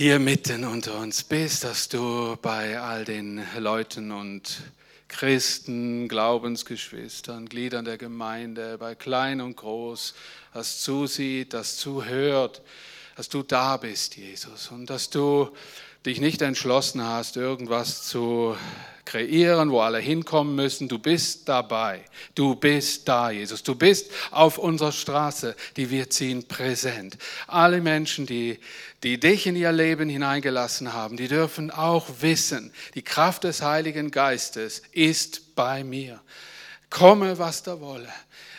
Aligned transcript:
hier 0.00 0.18
mitten 0.18 0.64
unter 0.64 0.98
uns 0.98 1.22
bist, 1.22 1.62
dass 1.62 1.86
du 1.86 2.34
bei 2.40 2.80
all 2.80 3.04
den 3.04 3.44
Leuten 3.58 4.12
und 4.12 4.62
Christen, 5.08 6.08
Glaubensgeschwistern, 6.08 7.46
Gliedern 7.46 7.84
der 7.84 7.98
Gemeinde, 7.98 8.78
bei 8.78 8.94
klein 8.94 9.42
und 9.42 9.58
groß, 9.58 10.14
das 10.54 10.80
zusieht, 10.80 11.52
das 11.52 11.76
zuhört, 11.76 12.62
dass 13.14 13.28
du 13.28 13.42
da 13.42 13.76
bist, 13.76 14.16
Jesus, 14.16 14.68
und 14.68 14.88
dass 14.88 15.10
du 15.10 15.50
dich 16.06 16.20
nicht 16.20 16.42
entschlossen 16.42 17.04
hast, 17.04 17.36
irgendwas 17.36 18.06
zu 18.06 18.56
kreieren, 19.04 19.70
wo 19.70 19.80
alle 19.80 19.98
hinkommen 19.98 20.54
müssen. 20.54 20.88
Du 20.88 20.98
bist 20.98 21.48
dabei. 21.48 22.04
Du 22.34 22.54
bist 22.54 23.08
da, 23.08 23.30
Jesus. 23.30 23.62
Du 23.62 23.74
bist 23.74 24.10
auf 24.30 24.56
unserer 24.56 24.92
Straße, 24.92 25.56
die 25.76 25.90
wir 25.90 26.08
ziehen, 26.10 26.46
präsent. 26.46 27.18
Alle 27.48 27.80
Menschen, 27.80 28.24
die, 28.24 28.60
die 29.02 29.18
dich 29.18 29.46
in 29.46 29.56
ihr 29.56 29.72
Leben 29.72 30.08
hineingelassen 30.08 30.92
haben, 30.92 31.16
die 31.16 31.28
dürfen 31.28 31.72
auch 31.72 32.06
wissen, 32.20 32.72
die 32.94 33.02
Kraft 33.02 33.44
des 33.44 33.62
Heiligen 33.62 34.10
Geistes 34.12 34.82
ist 34.92 35.56
bei 35.56 35.82
mir. 35.82 36.20
Komme, 36.88 37.38
was 37.38 37.62
da 37.64 37.80
wolle. 37.80 38.08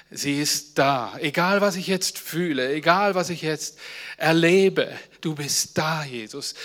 Sie 0.10 0.42
ist 0.42 0.78
da. 0.78 1.18
Egal, 1.22 1.62
was 1.62 1.78
ich 1.78 1.88
jetzt 1.88 2.20
fühle, 2.20 2.74
egal, 2.74 3.16
was 3.16 3.30
ich 3.30 3.42
jetzt 3.42 3.80
erlebe, 4.18 4.92
du 5.22 5.36
bist 5.36 5.78
da, 5.78 6.04
Jesus. 6.04 6.56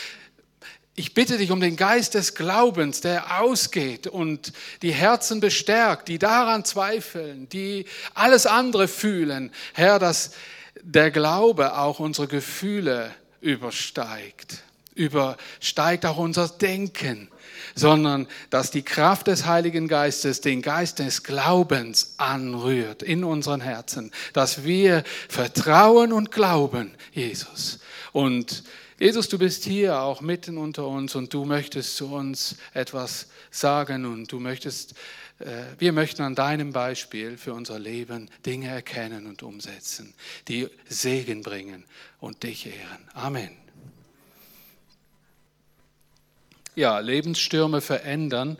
Ich 0.98 1.12
bitte 1.12 1.36
dich 1.36 1.50
um 1.50 1.60
den 1.60 1.76
Geist 1.76 2.14
des 2.14 2.34
Glaubens, 2.34 3.02
der 3.02 3.42
ausgeht 3.42 4.06
und 4.06 4.54
die 4.80 4.92
Herzen 4.92 5.40
bestärkt, 5.40 6.08
die 6.08 6.18
daran 6.18 6.64
zweifeln, 6.64 7.50
die 7.50 7.84
alles 8.14 8.46
andere 8.46 8.88
fühlen. 8.88 9.52
Herr, 9.74 9.98
dass 9.98 10.30
der 10.80 11.10
Glaube 11.10 11.76
auch 11.76 12.00
unsere 12.00 12.28
Gefühle 12.28 13.14
übersteigt, 13.42 14.62
übersteigt 14.94 16.06
auch 16.06 16.16
unser 16.16 16.48
Denken, 16.48 17.28
sondern 17.74 18.26
dass 18.48 18.70
die 18.70 18.82
Kraft 18.82 19.26
des 19.26 19.44
Heiligen 19.44 19.88
Geistes 19.88 20.40
den 20.40 20.62
Geist 20.62 20.98
des 20.98 21.22
Glaubens 21.22 22.14
anrührt 22.16 23.02
in 23.02 23.22
unseren 23.22 23.60
Herzen, 23.60 24.12
dass 24.32 24.64
wir 24.64 25.04
vertrauen 25.28 26.14
und 26.14 26.30
glauben, 26.30 26.94
Jesus. 27.12 27.80
Und 28.12 28.64
Jesus, 28.98 29.28
du 29.28 29.38
bist 29.38 29.64
hier 29.64 30.00
auch 30.00 30.22
mitten 30.22 30.56
unter 30.56 30.86
uns 30.86 31.14
und 31.14 31.34
du 31.34 31.44
möchtest 31.44 31.96
zu 31.96 32.14
uns 32.14 32.56
etwas 32.72 33.28
sagen 33.50 34.06
und 34.06 34.32
du 34.32 34.40
möchtest, 34.40 34.94
äh, 35.38 35.64
wir 35.78 35.92
möchten 35.92 36.22
an 36.22 36.34
deinem 36.34 36.72
Beispiel 36.72 37.36
für 37.36 37.52
unser 37.52 37.78
Leben 37.78 38.30
Dinge 38.46 38.68
erkennen 38.68 39.26
und 39.26 39.42
umsetzen, 39.42 40.14
die 40.48 40.68
Segen 40.88 41.42
bringen 41.42 41.84
und 42.20 42.42
dich 42.42 42.66
ehren. 42.66 43.08
Amen. 43.12 43.50
Ja, 46.74 46.98
Lebensstürme 46.98 47.82
verändern. 47.82 48.56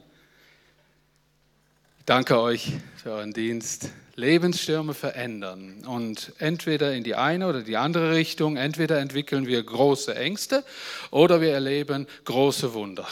Danke 2.06 2.40
euch 2.40 2.70
für 3.02 3.10
euren 3.10 3.32
Dienst. 3.32 3.90
Lebensstürme 4.14 4.94
verändern. 4.94 5.84
Und 5.86 6.32
entweder 6.38 6.94
in 6.94 7.02
die 7.02 7.16
eine 7.16 7.48
oder 7.48 7.62
die 7.62 7.76
andere 7.76 8.14
Richtung, 8.14 8.56
entweder 8.56 9.00
entwickeln 9.00 9.48
wir 9.48 9.60
große 9.60 10.14
Ängste 10.14 10.64
oder 11.10 11.40
wir 11.40 11.50
erleben 11.50 12.06
große 12.24 12.74
Wunder. 12.74 13.08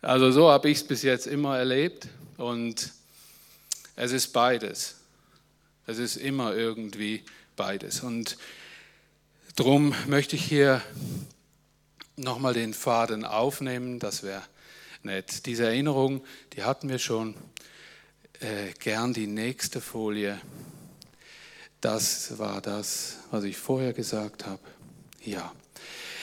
Also 0.00 0.32
so 0.32 0.48
habe 0.48 0.70
ich 0.70 0.78
es 0.78 0.84
bis 0.84 1.02
jetzt 1.02 1.26
immer 1.26 1.58
erlebt 1.58 2.08
und 2.38 2.92
es 3.94 4.12
ist 4.12 4.28
beides. 4.28 4.96
Es 5.86 5.98
ist 5.98 6.16
immer 6.16 6.54
irgendwie 6.54 7.22
beides. 7.56 8.00
Und 8.00 8.38
darum 9.56 9.94
möchte 10.06 10.34
ich 10.34 10.44
hier 10.46 10.80
nochmal 12.16 12.54
den 12.54 12.72
Faden 12.72 13.26
aufnehmen, 13.26 13.98
das 13.98 14.22
wäre 14.22 14.40
nett. 15.04 15.46
Diese 15.46 15.64
Erinnerung, 15.64 16.22
die 16.54 16.64
hatten 16.64 16.88
wir 16.88 16.98
schon 16.98 17.34
äh, 18.40 18.72
gern 18.78 19.12
die 19.12 19.26
nächste 19.26 19.80
Folie. 19.80 20.40
Das 21.80 22.38
war 22.38 22.60
das, 22.60 23.18
was 23.30 23.44
ich 23.44 23.56
vorher 23.56 23.92
gesagt 23.92 24.46
habe. 24.46 24.60
Ja. 25.24 25.52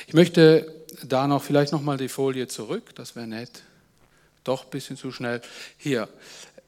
Ich 0.08 0.14
möchte 0.14 0.74
da 1.04 1.28
noch 1.28 1.44
vielleicht 1.44 1.72
noch 1.72 1.82
mal 1.82 1.98
die 1.98 2.10
Folie 2.10 2.48
zurück, 2.48 2.96
das 2.96 3.16
wäre 3.16 3.28
nett. 3.28 3.64
Doch 4.44 4.66
ein 4.66 4.70
bisschen 4.70 4.98
zu 4.98 5.12
schnell. 5.12 5.42
Hier. 5.78 6.08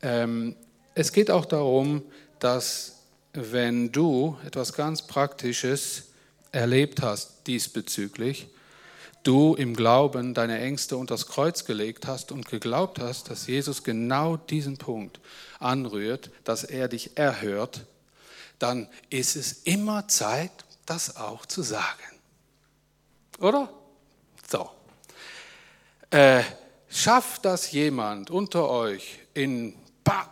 Ähm, 0.02 0.56
es 0.96 1.14
geht 1.14 1.32
auch 1.32 1.46
darum, 1.46 2.04
dass 2.40 2.98
wenn 3.34 3.92
du 3.92 4.38
etwas 4.46 4.74
ganz 4.74 5.06
Praktisches 5.06 6.10
erlebt 6.52 7.02
hast 7.02 7.48
diesbezüglich, 7.48 8.48
du 9.24 9.56
im 9.56 9.76
Glauben 9.76 10.34
deine 10.34 10.60
Ängste 10.60 10.98
unter 10.98 11.16
das 11.16 11.28
Kreuz 11.28 11.66
gelegt 11.66 12.08
hast 12.08 12.32
und 12.32 12.48
geglaubt 12.48 13.00
hast, 13.00 13.30
dass 13.30 13.48
Jesus 13.48 13.84
genau 13.84 14.38
diesen 14.38 14.78
Punkt 14.78 15.20
anrührt, 15.60 16.32
dass 16.44 16.64
er 16.64 16.88
dich 16.88 17.18
erhört, 17.18 17.86
dann 18.60 18.88
ist 19.10 19.36
es 19.36 19.64
immer 19.64 20.08
Zeit, 20.08 20.52
das 20.86 21.18
auch 21.18 21.46
zu 21.46 21.62
sagen. 21.62 21.84
Oder? 23.40 23.70
So. 24.50 24.70
Äh, 26.10 26.44
schafft 26.90 27.46
das 27.46 27.72
jemand 27.72 28.32
unter 28.32 28.70
euch 28.70 29.20
in 29.34 29.76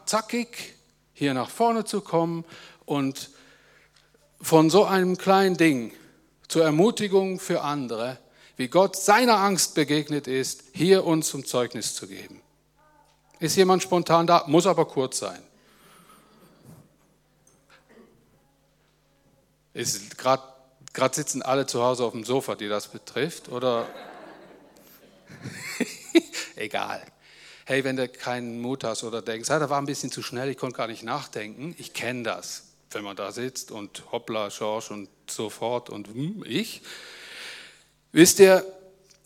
zackig 0.06 0.76
hier 1.14 1.34
nach 1.34 1.50
vorne 1.50 1.86
zu 1.86 2.02
kommen 2.02 2.46
und 2.86 3.30
von 4.42 4.70
so 4.70 4.86
einem 4.86 5.18
kleinen 5.18 5.58
Ding 5.58 5.94
zur 6.47 6.64
Ermutigung 6.64 7.40
für 7.40 7.62
andere 7.62 8.18
wie 8.57 8.68
Gott 8.68 8.95
seiner 8.95 9.38
Angst 9.38 9.75
begegnet 9.75 10.28
ist, 10.28 10.63
hier 10.73 11.06
uns 11.06 11.28
zum 11.28 11.45
Zeugnis 11.45 11.94
zu 11.94 12.07
geben. 12.07 12.41
Ist 13.40 13.56
jemand 13.56 13.84
spontan 13.84 14.25
da? 14.25 14.44
Muss 14.47 14.66
aber 14.66 14.85
kurz 14.85 15.19
sein. 15.19 15.41
Gerade 20.17 21.16
sitzen 21.16 21.44
alle 21.44 21.67
zu 21.67 21.84
Hause 21.84 22.03
auf 22.03 22.13
dem 22.13 22.23
Sofa, 22.23 22.56
die 22.56 22.67
das 22.67 22.88
betrifft, 22.88 23.50
oder? 23.50 23.88
Egal. 26.56 27.06
Hey, 27.66 27.84
wenn 27.84 27.96
du 27.96 28.09
keinen 28.09 28.59
Mut 28.59 28.84
hast 28.84 29.03
oder 29.03 29.22
denkst, 29.22 29.51
ah, 29.51 29.59
da 29.59 29.69
war 29.69 29.78
ein 29.78 29.85
bisschen 29.85 30.09
zu 30.09 30.23
schnell, 30.23 30.50
ich 30.50 30.57
konnte 30.57 30.78
gar 30.78 30.88
nicht 30.88 31.03
nachdenken, 31.03 31.75
ich 31.78 31.94
kenne 31.94 32.23
das, 32.23 32.63
wenn 32.90 33.03
man 33.03 33.16
da 33.16 33.31
sitzt 33.31 33.69
und 33.69 34.12
hoppla, 34.12 34.50
Schorsch 34.50 34.90
und 34.90 35.09
so 35.29 35.51
fort 35.51 35.91
und 35.91 36.07
hm, 36.07 36.44
ich. 36.47 36.81
Wisst 38.17 38.39
ihr, 38.39 38.66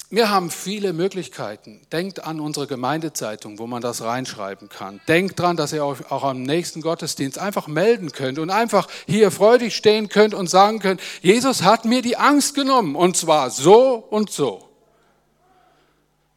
wir 0.09 0.29
haben 0.29 0.51
viele 0.51 0.91
Möglichkeiten. 0.91 1.79
Denkt 1.93 2.25
an 2.25 2.41
unsere 2.41 2.67
Gemeindezeitung, 2.67 3.57
wo 3.57 3.65
man 3.65 3.81
das 3.81 4.01
reinschreiben 4.01 4.67
kann. 4.67 4.99
Denkt 5.07 5.39
dran, 5.39 5.55
dass 5.55 5.71
ihr 5.71 5.85
euch 5.85 6.11
auch 6.11 6.25
am 6.25 6.43
nächsten 6.43 6.81
Gottesdienst 6.81 7.39
einfach 7.39 7.69
melden 7.69 8.11
könnt 8.11 8.37
und 8.37 8.49
einfach 8.49 8.89
hier 9.07 9.31
freudig 9.31 9.77
stehen 9.77 10.09
könnt 10.09 10.33
und 10.33 10.49
sagen 10.49 10.79
könnt, 10.79 10.99
Jesus 11.21 11.63
hat 11.63 11.85
mir 11.85 12.01
die 12.01 12.17
Angst 12.17 12.53
genommen 12.53 12.97
und 12.97 13.15
zwar 13.15 13.49
so 13.49 13.93
und 13.95 14.29
so. 14.29 14.67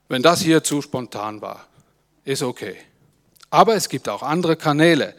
Wenn 0.06 0.22
das 0.22 0.40
hier 0.40 0.62
zu 0.62 0.80
spontan 0.80 1.42
war, 1.42 1.66
ist 2.24 2.44
okay. 2.44 2.76
Aber 3.50 3.74
es 3.74 3.88
gibt 3.88 4.08
auch 4.08 4.22
andere 4.22 4.54
Kanäle. 4.54 5.16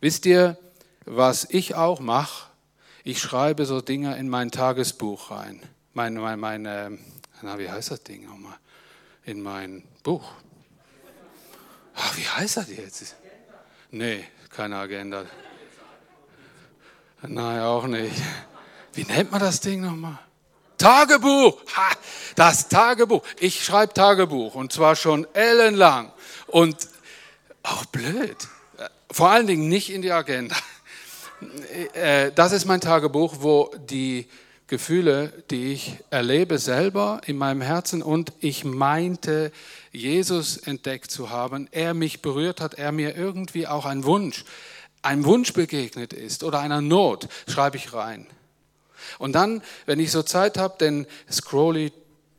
Wisst 0.00 0.24
ihr, 0.24 0.56
was 1.04 1.46
ich 1.50 1.74
auch 1.74 2.00
mache? 2.00 2.46
Ich 3.04 3.20
schreibe 3.20 3.66
so 3.66 3.82
Dinge 3.82 4.16
in 4.16 4.30
mein 4.30 4.50
Tagesbuch 4.50 5.30
rein 5.30 5.60
mein, 5.98 6.14
mein, 6.14 6.38
mein 6.38 6.64
äh, 6.64 6.90
na, 7.42 7.58
wie 7.58 7.68
heißt 7.68 7.90
das 7.90 8.04
Ding 8.04 8.24
nochmal? 8.24 8.56
In 9.24 9.42
mein 9.42 9.82
Buch. 10.04 10.30
Ach, 11.96 12.16
wie 12.16 12.22
heißt 12.22 12.58
das 12.58 12.68
jetzt? 12.68 13.16
Nee, 13.90 14.24
keine 14.48 14.76
Agenda. 14.76 15.24
Nein, 17.22 17.60
auch 17.62 17.88
nicht. 17.88 18.14
Wie 18.92 19.02
nennt 19.02 19.32
man 19.32 19.40
das 19.40 19.58
Ding 19.58 19.80
nochmal? 19.80 20.20
Tagebuch! 20.76 21.60
Ha, 21.76 21.90
das 22.36 22.68
Tagebuch. 22.68 23.24
Ich 23.40 23.64
schreibe 23.64 23.92
Tagebuch 23.92 24.54
und 24.54 24.72
zwar 24.72 24.94
schon 24.94 25.26
ellenlang. 25.34 26.12
Und 26.46 26.76
auch 27.64 27.84
blöd. 27.86 28.36
Vor 29.10 29.30
allen 29.30 29.48
Dingen 29.48 29.68
nicht 29.68 29.90
in 29.90 30.02
die 30.02 30.12
Agenda. 30.12 30.54
Äh, 31.92 32.30
das 32.32 32.52
ist 32.52 32.66
mein 32.66 32.80
Tagebuch, 32.80 33.38
wo 33.40 33.74
die 33.76 34.28
Gefühle, 34.68 35.32
die 35.50 35.72
ich 35.72 35.96
erlebe 36.10 36.58
selber 36.58 37.22
in 37.26 37.38
meinem 37.38 37.62
Herzen 37.62 38.02
und 38.02 38.32
ich 38.40 38.64
meinte, 38.64 39.50
Jesus 39.92 40.58
entdeckt 40.58 41.10
zu 41.10 41.30
haben, 41.30 41.68
er 41.70 41.94
mich 41.94 42.20
berührt 42.20 42.60
hat, 42.60 42.74
er 42.74 42.92
mir 42.92 43.16
irgendwie 43.16 43.66
auch 43.66 43.86
ein 43.86 44.04
Wunsch, 44.04 44.44
ein 45.00 45.24
Wunsch 45.24 45.54
begegnet 45.54 46.12
ist 46.12 46.44
oder 46.44 46.60
einer 46.60 46.82
Not, 46.82 47.28
schreibe 47.48 47.78
ich 47.78 47.94
rein. 47.94 48.26
Und 49.18 49.32
dann, 49.32 49.62
wenn 49.86 50.00
ich 50.00 50.12
so 50.12 50.22
Zeit 50.22 50.58
habe, 50.58 50.74
dann 50.78 51.06
scroll 51.32 51.78
ich, 51.78 51.92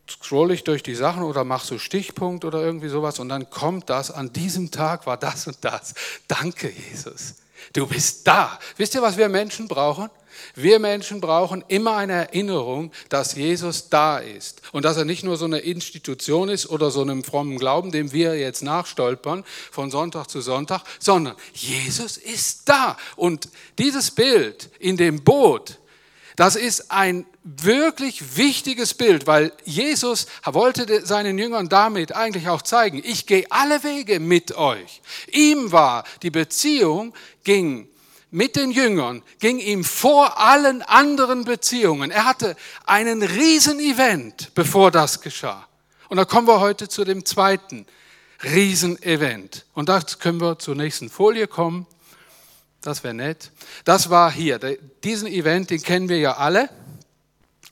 scroll 0.08 0.52
ich 0.52 0.64
durch 0.64 0.84
die 0.84 0.96
Sachen 0.96 1.24
oder 1.24 1.44
mache 1.44 1.66
so 1.66 1.80
Stichpunkt 1.80 2.46
oder 2.46 2.62
irgendwie 2.62 2.90
sowas 2.90 3.18
und 3.18 3.30
dann 3.30 3.50
kommt 3.50 3.90
das, 3.90 4.12
an 4.12 4.32
diesem 4.34 4.70
Tag 4.70 5.08
war 5.08 5.18
das 5.18 5.48
und 5.48 5.58
das. 5.62 5.96
Danke, 6.28 6.72
Jesus. 6.92 7.38
Du 7.74 7.88
bist 7.88 8.28
da. 8.28 8.60
Wisst 8.78 8.96
ihr, 8.96 9.02
was 9.02 9.18
wir 9.18 9.30
Menschen 9.30 9.68
brauchen? 9.68 10.10
Wir 10.56 10.80
Menschen 10.80 11.22
brauchen 11.22 11.64
immer 11.68 11.98
eine 11.98 12.14
Erinnerung, 12.14 12.92
dass 13.10 13.36
Jesus 13.36 13.90
da 13.90 14.20
ist 14.20 14.62
und 14.72 14.86
dass 14.86 14.98
er 14.98 15.06
nicht 15.06 15.24
nur 15.24 15.38
so 15.38 15.46
eine 15.46 15.60
Institution 15.60 16.50
ist 16.50 16.70
oder 16.70 16.92
so 16.92 17.02
einem 17.02 17.24
frommen 17.24 17.58
Glauben, 17.58 17.92
dem 17.92 18.12
wir 18.12 18.38
jetzt 18.38 18.62
nachstolpern 18.62 19.44
von 19.72 19.92
Sonntag 19.92 20.28
zu 20.28 20.42
Sonntag, 20.42 20.84
sondern 21.00 21.36
Jesus 21.54 22.18
ist 22.18 22.70
da. 22.70 22.98
Und 23.16 23.50
dieses 23.78 24.12
Bild 24.12 24.70
in 24.80 24.98
dem 24.98 25.24
Boot, 25.24 25.79
das 26.40 26.56
ist 26.56 26.90
ein 26.90 27.26
wirklich 27.44 28.38
wichtiges 28.38 28.94
Bild, 28.94 29.28
weil 29.28 29.52
Jesus 29.66 30.28
wollte 30.46 31.06
seinen 31.06 31.38
Jüngern 31.38 31.68
damit 31.68 32.16
eigentlich 32.16 32.48
auch 32.48 32.62
zeigen, 32.62 33.02
ich 33.04 33.26
gehe 33.26 33.46
alle 33.50 33.84
Wege 33.84 34.22
mit 34.22 34.56
euch. 34.56 35.02
Ihm 35.32 35.74
war 35.74 36.06
die 36.22 36.30
Beziehung 36.32 37.14
ging 37.44 37.90
mit 38.32 38.56
den 38.56 38.72
Jüngern 38.72 39.24
ging 39.40 39.60
ihm 39.60 39.84
vor 39.84 40.40
allen 40.40 40.82
anderen 40.84 41.46
Beziehungen. 41.46 42.12
Er 42.12 42.26
hatte 42.26 42.56
einen 42.86 43.24
Riesenevent, 43.24 44.52
bevor 44.54 44.92
das 44.92 45.22
geschah. 45.22 45.68
Und 46.10 46.18
da 46.18 46.26
kommen 46.26 46.48
wir 46.48 46.60
heute 46.60 46.88
zu 46.88 47.04
dem 47.04 47.26
zweiten 47.26 47.86
Riesenevent. 48.44 49.66
Und 49.74 49.90
da 49.90 50.00
können 50.20 50.40
wir 50.40 50.60
zur 50.60 50.76
nächsten 50.76 51.10
Folie 51.10 51.48
kommen. 51.48 51.88
Das 52.82 53.04
wäre 53.04 53.14
nett. 53.14 53.52
Das 53.84 54.10
war 54.10 54.32
hier. 54.32 54.60
Diesen 55.04 55.28
Event, 55.28 55.70
den 55.70 55.84
kennen 55.84 56.10
wir 56.10 56.20
ja 56.20 56.38
alle. 56.38 56.70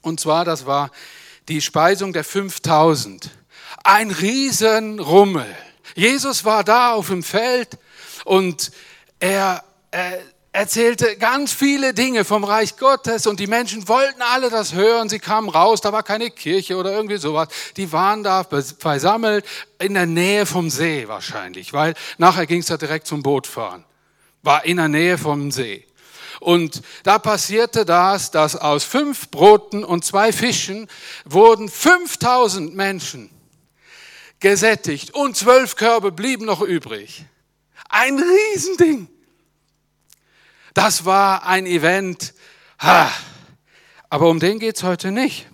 Und 0.02 0.20
zwar, 0.20 0.46
das 0.46 0.66
war 0.66 0.92
die 1.48 1.62
Speisung 1.62 2.14
der 2.14 2.24
5000. 2.24 3.30
Ein 3.84 4.12
Riesenrummel. 4.12 5.46
Jesus 5.96 6.46
war 6.46 6.64
da 6.64 6.94
auf 6.94 7.08
dem 7.08 7.24
Feld 7.24 7.78
und 8.26 8.72
er, 9.20 9.64
er 9.92 10.20
erzählte 10.52 11.18
ganz 11.18 11.54
viele 11.54 11.94
Dinge 11.94 12.26
vom 12.26 12.44
Reich 12.44 12.78
Gottes 12.78 13.28
und 13.28 13.40
die 13.40 13.48
Menschen 13.48 13.88
wollten 13.88 14.22
alle 14.22 14.50
das 14.50 14.74
hören. 14.74 15.08
Sie 15.08 15.20
kamen 15.20 15.50
raus, 15.50 15.82
da 15.82 15.94
war 15.94 16.04
keine 16.04 16.32
Kirche 16.32 16.76
oder 16.76 16.92
irgendwie 16.92 17.18
sowas. 17.18 17.48
Die 17.78 17.92
waren 17.92 18.24
da 18.24 18.44
versammelt 18.44 19.46
in 19.80 19.94
der 19.94 20.06
Nähe 20.06 20.46
vom 20.46 20.70
See 20.70 21.08
wahrscheinlich, 21.08 21.74
weil 21.74 21.94
nachher 22.18 22.46
ging 22.46 22.62
es 22.62 22.70
ja 22.70 22.78
direkt 22.78 23.08
zum 23.08 23.24
Bootfahren. 23.24 23.87
War 24.48 24.64
in 24.64 24.78
der 24.78 24.88
Nähe 24.88 25.18
vom 25.18 25.52
See. 25.52 25.86
Und 26.40 26.82
da 27.04 27.20
passierte 27.20 27.84
das, 27.84 28.32
dass 28.32 28.56
aus 28.56 28.86
fünf 28.86 29.30
Broten 29.30 29.84
und 29.84 30.06
zwei 30.06 30.32
Fischen 30.32 30.88
wurden 31.26 31.68
5000 31.68 32.74
Menschen 32.74 33.30
gesättigt 34.40 35.14
und 35.14 35.36
zwölf 35.36 35.76
Körbe 35.76 36.14
blieben 36.14 36.46
noch 36.46 36.62
übrig. 36.62 37.26
Ein 37.90 38.18
Riesending. 38.18 39.10
Das 40.74 41.04
war 41.04 41.46
ein 41.46 41.66
Event. 41.66 42.34
Ha. 42.80 43.12
Aber 44.10 44.30
um 44.30 44.40
den 44.40 44.60
geht's 44.60 44.84
heute 44.84 45.12
nicht. 45.12 45.48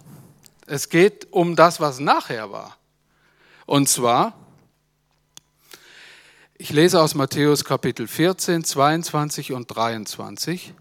Es 0.68 0.90
geht 0.90 1.34
um 1.34 1.56
das, 1.56 1.80
was 1.80 2.00
nachher 2.00 2.52
war. 2.52 2.78
Und 3.66 3.90
zwar, 3.90 4.34
ich 6.64 6.72
lese 6.72 7.02
aus 7.02 7.14
Matthäus 7.14 7.66
Kapitel 7.66 8.08
14, 8.08 8.64
22 8.64 9.52
und 9.52 9.66
23. 9.66 10.74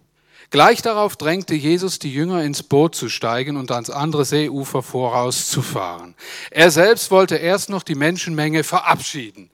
Gleich 0.50 0.81
darauf 0.81 1.17
drängte 1.17 1.56
Jesus 1.56 1.99
die 1.99 2.14
Jünger 2.14 2.44
ins 2.44 2.62
Boot 2.62 2.94
zu 2.94 3.08
steigen 3.08 3.56
und 3.56 3.73
ans 3.73 3.90
andere 3.90 4.25
Seeufer 4.25 4.84
vorauszufahren. 4.84 6.14
Er 6.52 6.70
selbst 6.70 7.11
wollte 7.11 7.34
erst 7.34 7.69
noch 7.69 7.82
die 7.82 7.96
Menschenmenge 7.96 8.62
verabschieden. 8.62 9.50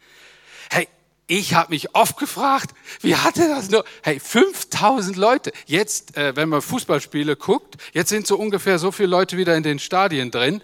Hey, 0.69 0.86
ich 1.28 1.54
habe 1.54 1.70
mich 1.70 1.94
oft 1.94 2.19
gefragt, 2.19 2.75
wie 3.00 3.16
hatte 3.16 3.48
das 3.48 3.70
nur? 3.70 3.86
Hey, 4.02 4.20
5000 4.20 5.16
Leute. 5.16 5.50
Jetzt, 5.64 6.14
äh, 6.19 6.36
wenn 6.36 6.50
man 6.50 6.60
Fußballspiele 6.60 7.36
guckt, 7.36 7.78
jetzt 7.94 8.10
sind 8.10 8.26
so 8.26 8.36
ungefähr 8.36 8.78
so 8.78 8.92
viele 8.92 9.08
Leute 9.08 9.38
wieder 9.38 9.56
in 9.56 9.62
den 9.62 9.78
Stadien 9.78 10.30
drin. 10.30 10.60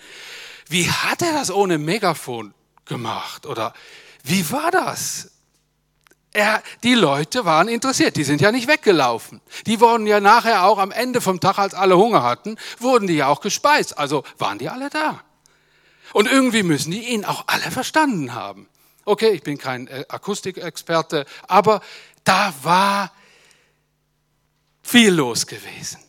Wie 0.68 0.90
hat 0.90 1.22
er 1.22 1.32
das 1.32 1.50
ohne 1.50 1.78
Megafon 1.78 2.52
gemacht? 2.84 3.46
Oder 3.46 3.72
wie 4.24 4.50
war 4.50 4.70
das? 4.70 5.30
Er, 6.34 6.64
die 6.82 6.94
Leute 6.94 7.44
waren 7.44 7.68
interessiert, 7.68 8.16
die 8.16 8.24
sind 8.24 8.40
ja 8.40 8.50
nicht 8.50 8.66
weggelaufen. 8.66 9.40
Die 9.66 9.80
wurden 9.80 10.04
ja 10.04 10.18
nachher 10.18 10.64
auch 10.64 10.78
am 10.78 10.90
Ende 10.90 11.20
vom 11.20 11.38
Tag, 11.38 11.58
als 11.58 11.74
alle 11.74 11.96
Hunger 11.96 12.24
hatten, 12.24 12.56
wurden 12.80 13.06
die 13.06 13.14
ja 13.14 13.28
auch 13.28 13.40
gespeist. 13.40 13.96
Also 13.96 14.24
waren 14.36 14.58
die 14.58 14.68
alle 14.68 14.90
da. 14.90 15.22
Und 16.12 16.26
irgendwie 16.26 16.64
müssen 16.64 16.90
die 16.90 17.08
ihn 17.08 17.24
auch 17.24 17.44
alle 17.46 17.70
verstanden 17.70 18.34
haben. 18.34 18.68
Okay, 19.04 19.30
ich 19.30 19.44
bin 19.44 19.58
kein 19.58 19.86
äh, 19.86 20.04
Akustikexperte, 20.08 21.24
aber 21.46 21.80
da 22.24 22.52
war 22.62 23.12
viel 24.82 25.12
los 25.12 25.46
gewesen. 25.46 26.03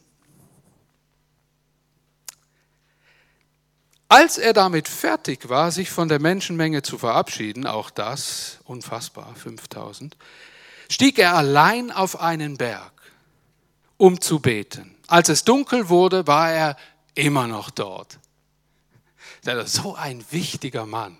Als 4.07 4.38
er 4.38 4.54
damit 4.54 4.88
fertig 4.88 5.50
war, 5.50 5.72
sich 5.72 5.90
von 5.90 6.07
der 6.07 6.19
Menschenmenge 6.19 6.84
zu 6.84 6.98
verabschieden, 6.98 7.66
auch 7.66 7.90
das, 7.90 8.60
unfassbar, 8.66 9.34
5000, 9.36 10.16
stieg 10.90 11.18
er 11.18 11.36
allein 11.36 11.92
auf 11.92 12.19
einen 12.19 12.57
Berg, 12.57 12.94
um 13.98 14.22
zu 14.22 14.40
beten. 14.40 14.96
Als 15.07 15.30
es 15.30 15.44
dunkel 15.44 15.90
wurde, 15.90 16.28
war 16.28 16.52
er 16.52 16.78
immer 17.16 17.48
noch 17.48 17.69
dort. 17.69 18.19
So 19.66 19.96
ein 19.96 20.25
wichtiger 20.31 20.88
Mann 20.88 21.18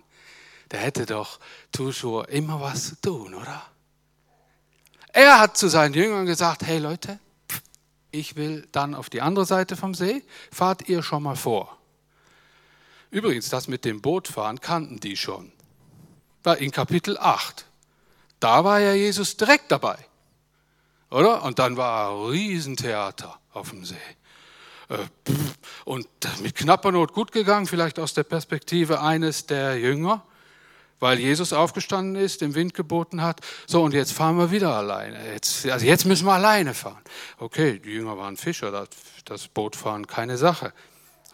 der 0.72 0.80
hätte 0.80 1.06
doch 1.06 1.40
toujours 1.72 2.28
immer 2.28 2.60
was 2.60 2.90
zu 2.90 3.02
tun, 3.02 3.34
oder? 3.34 3.64
Er 5.14 5.40
hat 5.40 5.58
zu 5.58 5.70
seinen 5.70 5.94
Jüngern 5.94 6.26
gesagt, 6.26 6.64
hey 6.64 6.80
Leute, 6.80 7.20
ich 8.12 8.36
will 8.36 8.68
dann 8.72 8.96
auf 8.96 9.10
die 9.10 9.22
andere 9.22 9.46
Seite 9.46 9.78
vom 9.78 9.94
See, 9.94 10.24
fahrt 10.52 10.90
ihr 10.90 11.04
schon 11.04 11.24
mal 11.24 11.36
vor. 11.36 11.78
Übrigens, 13.12 13.50
das 13.50 13.68
mit 13.68 13.86
dem 13.86 14.02
Bootfahren 14.02 14.60
kannten 14.60 15.00
die 15.00 15.18
schon. 15.18 15.52
War 16.44 16.58
in 16.58 16.72
Kapitel 16.72 17.18
8. 17.18 17.66
Da 18.40 18.64
war 18.64 18.80
ja 18.80 18.94
Jesus 18.94 19.38
direkt 19.38 19.72
dabei. 19.72 19.98
Oder? 21.10 21.44
Und 21.44 21.60
dann 21.60 21.78
war 21.78 22.12
ein 22.12 22.30
Riesentheater 22.32 23.40
auf 23.54 23.70
dem 23.70 23.86
See. 23.86 23.96
Äh, 24.90 24.98
und 25.86 26.08
mit 26.42 26.56
knapper 26.56 26.92
Not 26.92 27.14
gut 27.14 27.32
gegangen, 27.32 27.68
vielleicht 27.68 28.00
aus 28.00 28.14
der 28.14 28.24
Perspektive 28.24 29.02
eines 29.02 29.46
der 29.46 29.80
Jünger 29.80 30.24
weil 31.00 31.20
Jesus 31.20 31.54
aufgestanden 31.54 32.16
ist, 32.16 32.42
dem 32.42 32.56
Wind 32.56 32.74
geboten 32.74 33.22
hat. 33.22 33.42
So, 33.68 33.84
und 33.84 33.94
jetzt 33.94 34.14
fahren 34.14 34.38
wir 34.38 34.52
wieder 34.52 34.76
alleine. 34.76 35.34
Jetzt, 35.34 35.68
also 35.68 35.86
jetzt 35.86 36.06
müssen 36.06 36.26
wir 36.26 36.34
alleine 36.34 36.74
fahren. 36.74 37.02
Okay, 37.38 37.80
die 37.80 37.92
Jünger 37.92 38.18
waren 38.18 38.38
Fischer, 38.38 38.72
das, 38.72 38.90
das 39.26 39.48
Boot 39.48 39.76
fahren, 39.76 40.08
keine 40.08 40.38
Sache. 40.38 40.74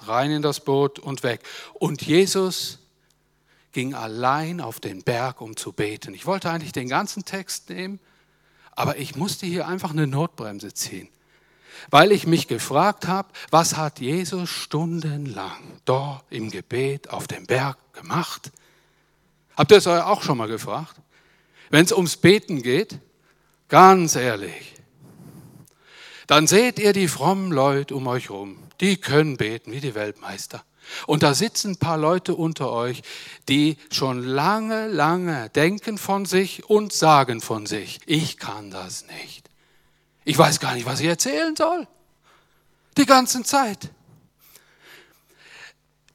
Rein 0.07 0.31
in 0.31 0.41
das 0.41 0.59
Boot 0.59 0.99
und 0.99 1.23
weg. 1.23 1.41
Und 1.73 2.01
Jesus 2.01 2.79
ging 3.71 3.93
allein 3.93 4.59
auf 4.61 4.79
den 4.79 5.03
Berg, 5.03 5.41
um 5.41 5.55
zu 5.55 5.71
beten. 5.71 6.13
Ich 6.13 6.25
wollte 6.25 6.49
eigentlich 6.49 6.73
den 6.73 6.89
ganzen 6.89 7.25
Text 7.25 7.69
nehmen, 7.69 7.99
aber 8.71 8.97
ich 8.97 9.15
musste 9.15 9.45
hier 9.45 9.67
einfach 9.67 9.91
eine 9.91 10.07
Notbremse 10.07 10.73
ziehen, 10.73 11.09
weil 11.89 12.11
ich 12.11 12.27
mich 12.27 12.47
gefragt 12.47 13.07
habe, 13.07 13.29
was 13.49 13.77
hat 13.77 13.99
Jesus 13.99 14.49
stundenlang 14.49 15.79
dort 15.85 16.23
im 16.29 16.49
Gebet 16.49 17.09
auf 17.09 17.27
dem 17.27 17.45
Berg 17.45 17.77
gemacht? 17.93 18.51
Habt 19.55 19.71
ihr 19.71 19.77
es 19.77 19.87
euch 19.87 20.03
auch 20.03 20.21
schon 20.23 20.37
mal 20.37 20.47
gefragt? 20.47 20.95
Wenn 21.69 21.85
es 21.85 21.93
ums 21.93 22.17
Beten 22.17 22.61
geht, 22.61 22.99
ganz 23.69 24.15
ehrlich, 24.15 24.75
dann 26.27 26.47
seht 26.47 26.79
ihr 26.79 26.93
die 26.93 27.07
frommen 27.07 27.51
Leute 27.51 27.95
um 27.95 28.07
euch 28.07 28.29
rum. 28.29 28.57
Die 28.81 28.97
können 28.97 29.37
beten 29.37 29.71
wie 29.71 29.79
die 29.79 29.95
Weltmeister. 29.95 30.63
Und 31.05 31.23
da 31.23 31.33
sitzen 31.33 31.71
ein 31.71 31.77
paar 31.77 31.97
Leute 31.97 32.35
unter 32.35 32.71
euch, 32.71 33.03
die 33.47 33.77
schon 33.91 34.23
lange, 34.23 34.87
lange 34.87 35.49
denken 35.49 35.97
von 35.97 36.25
sich 36.25 36.67
und 36.69 36.91
sagen 36.91 37.39
von 37.39 37.67
sich, 37.67 37.99
ich 38.07 38.37
kann 38.37 38.71
das 38.71 39.05
nicht. 39.05 39.49
Ich 40.25 40.37
weiß 40.37 40.59
gar 40.59 40.73
nicht, 40.73 40.85
was 40.85 40.99
ich 40.99 41.07
erzählen 41.07 41.55
soll. 41.55 41.87
Die 42.97 43.05
ganze 43.05 43.43
Zeit. 43.43 43.89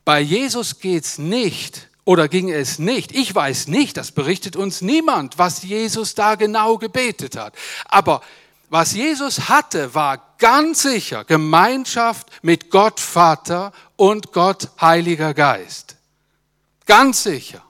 Bei 0.05 0.21
Jesus 0.21 0.79
geht 0.79 1.05
es 1.05 1.19
nicht 1.19 1.89
oder 2.05 2.29
ging 2.29 2.51
es 2.51 2.79
nicht? 2.79 3.13
Ich 3.13 3.35
weiß 3.35 3.67
nicht, 3.69 3.97
das 3.97 4.13
berichtet 4.13 4.55
uns 4.55 4.81
niemand, 4.81 5.39
was 5.39 5.63
Jesus 5.63 6.15
da 6.15 6.35
genau 6.37 6.79
gebetet 6.79 7.37
hat. 7.37 7.55
Aber 7.87 8.23
was 8.69 8.93
Jesus 8.93 9.49
hatte, 9.49 9.95
war 9.95 10.35
ganz 10.39 10.83
sicher 10.83 11.25
Gemeinschaft 11.25 12.29
mit 12.43 12.71
Gott 12.71 13.01
Vater 13.01 13.73
und 13.97 14.33
Gott 14.33 14.71
Heiliger 14.81 15.35
Geist. 15.35 15.97
Ganz 16.87 17.23
sicher. 17.23 17.63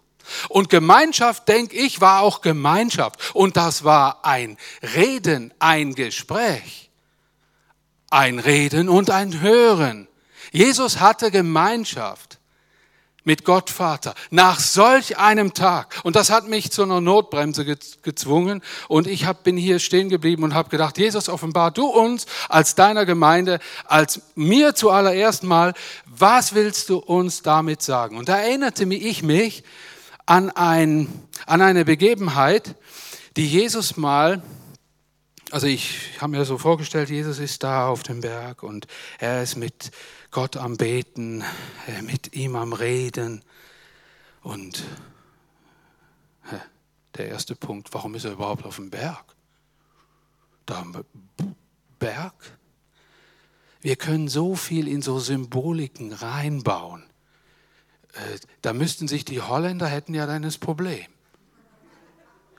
Und 0.49 0.71
Gemeinschaft, 0.71 1.49
denke 1.49 1.77
ich, 1.77 2.01
war 2.01 2.21
auch 2.21 2.41
Gemeinschaft. 2.41 3.35
Und 3.35 3.57
das 3.57 3.85
war 3.85 4.25
ein 4.25 4.57
Reden, 4.83 5.55
ein 5.59 5.95
Gespräch. 5.95 6.91
Ein 8.11 8.39
Reden 8.39 8.89
und 8.89 9.11
ein 9.11 9.41
Hören. 9.41 10.09
Jesus 10.53 11.01
hatte 11.01 11.31
Gemeinschaft 11.31 12.39
mit 13.27 13.45
Gott 13.45 13.69
Vater 13.69 14.15
nach 14.31 14.61
solch 14.61 15.19
einem 15.19 15.53
Tag. 15.53 16.01
Und 16.05 16.17
das 16.17 16.31
hat 16.31 16.49
mich 16.49 16.71
zu 16.71 16.85
einer 16.85 17.01
Notbremse 17.01 17.65
gezwungen. 17.67 18.63
Und 18.89 19.07
ich 19.07 19.27
hab, 19.27 19.43
bin 19.43 19.57
hier 19.57 19.81
stehen 19.81 20.09
geblieben 20.09 20.45
und 20.45 20.55
habe 20.55 20.71
gedacht, 20.71 20.97
Jesus, 20.97 21.29
offenbar 21.29 21.73
du 21.73 21.87
uns 21.87 22.27
als 22.49 22.77
deiner 22.77 23.05
Gemeinde, 23.05 23.59
als 23.85 24.23
mir 24.37 24.75
zuallererst 24.75 25.43
mal, 25.43 25.75
was 26.07 26.55
willst 26.55 26.89
du 26.89 26.99
uns 26.99 27.43
damit 27.43 27.83
sagen? 27.83 28.17
Und 28.17 28.29
da 28.29 28.39
erinnerte 28.39 28.85
ich 28.85 29.23
mich 29.23 29.65
an, 30.25 30.51
ein, 30.51 31.09
an 31.47 31.61
eine 31.61 31.85
Begebenheit, 31.85 32.77
die 33.37 33.47
Jesus 33.47 33.97
mal 33.97 34.41
also 35.53 35.69
ich 35.69 36.01
habe 36.21 36.33
mir 36.33 36.45
so 36.45 36.59
vorgestellt, 36.59 37.09
Jesus 37.09 37.39
ist 37.39 37.63
da 37.63 37.87
auf 37.87 38.03
dem 38.03 38.21
Berg 38.21 38.65
und 38.65 38.89
er 39.19 39.45
ist 39.45 39.57
mit 39.57 39.93
Gott 40.37 40.59
am 40.59 40.77
Beten, 40.77 41.43
äh, 41.87 42.03
mit 42.03 42.35
ihm 42.35 42.57
am 42.57 42.75
Reden. 42.75 43.43
Und 44.43 44.85
der 47.17 47.29
erste 47.29 47.57
Punkt, 47.57 47.95
warum 47.95 48.15
ist 48.15 48.27
er 48.27 48.33
überhaupt 48.33 48.67
auf 48.67 48.77
dem 48.77 48.91
Berg? 48.91 49.25
Da 50.67 50.81
am 50.81 51.05
Berg? 51.99 52.35
Wir 53.81 53.97
können 53.97 54.29
so 54.29 54.57
viel 54.57 54.89
in 54.89 55.01
so 55.01 55.19
Symboliken 55.19 56.13
reinbauen. 56.13 57.05
Äh, 58.13 58.39
da 58.61 58.75
müssten 58.75 59.09
sich 59.09 59.25
die 59.25 59.41
Holländer 59.41 59.87
hätten 59.87 60.13
ja 60.13 60.27
dann 60.27 60.43
das 60.43 60.59
Problem. 60.59 61.07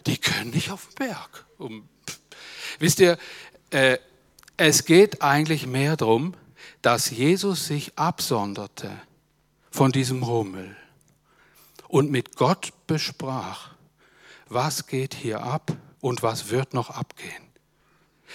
Die 0.08 0.18
können 0.18 0.50
nicht 0.50 0.72
auf 0.72 0.88
den 0.88 1.10
Berg. 1.10 1.46
Wisst 2.80 3.00
ihr, 3.02 3.20
äh, 3.70 4.00
es 4.58 4.86
geht 4.86 5.22
eigentlich 5.22 5.68
mehr 5.68 5.96
darum, 5.96 6.34
dass 6.82 7.10
Jesus 7.10 7.68
sich 7.68 7.98
absonderte 7.98 8.92
von 9.72 9.92
diesem 9.92 10.24
Rummel 10.24 10.76
und 11.88 12.12
mit 12.12 12.36
Gott 12.36 12.74
besprach, 12.88 13.72
was 14.50 14.88
geht 14.88 15.14
hier 15.14 15.44
ab 15.44 15.76
und 16.02 16.24
was 16.24 16.50
wird 16.50 16.74
noch 16.74 16.90
abgehen. 16.90 17.48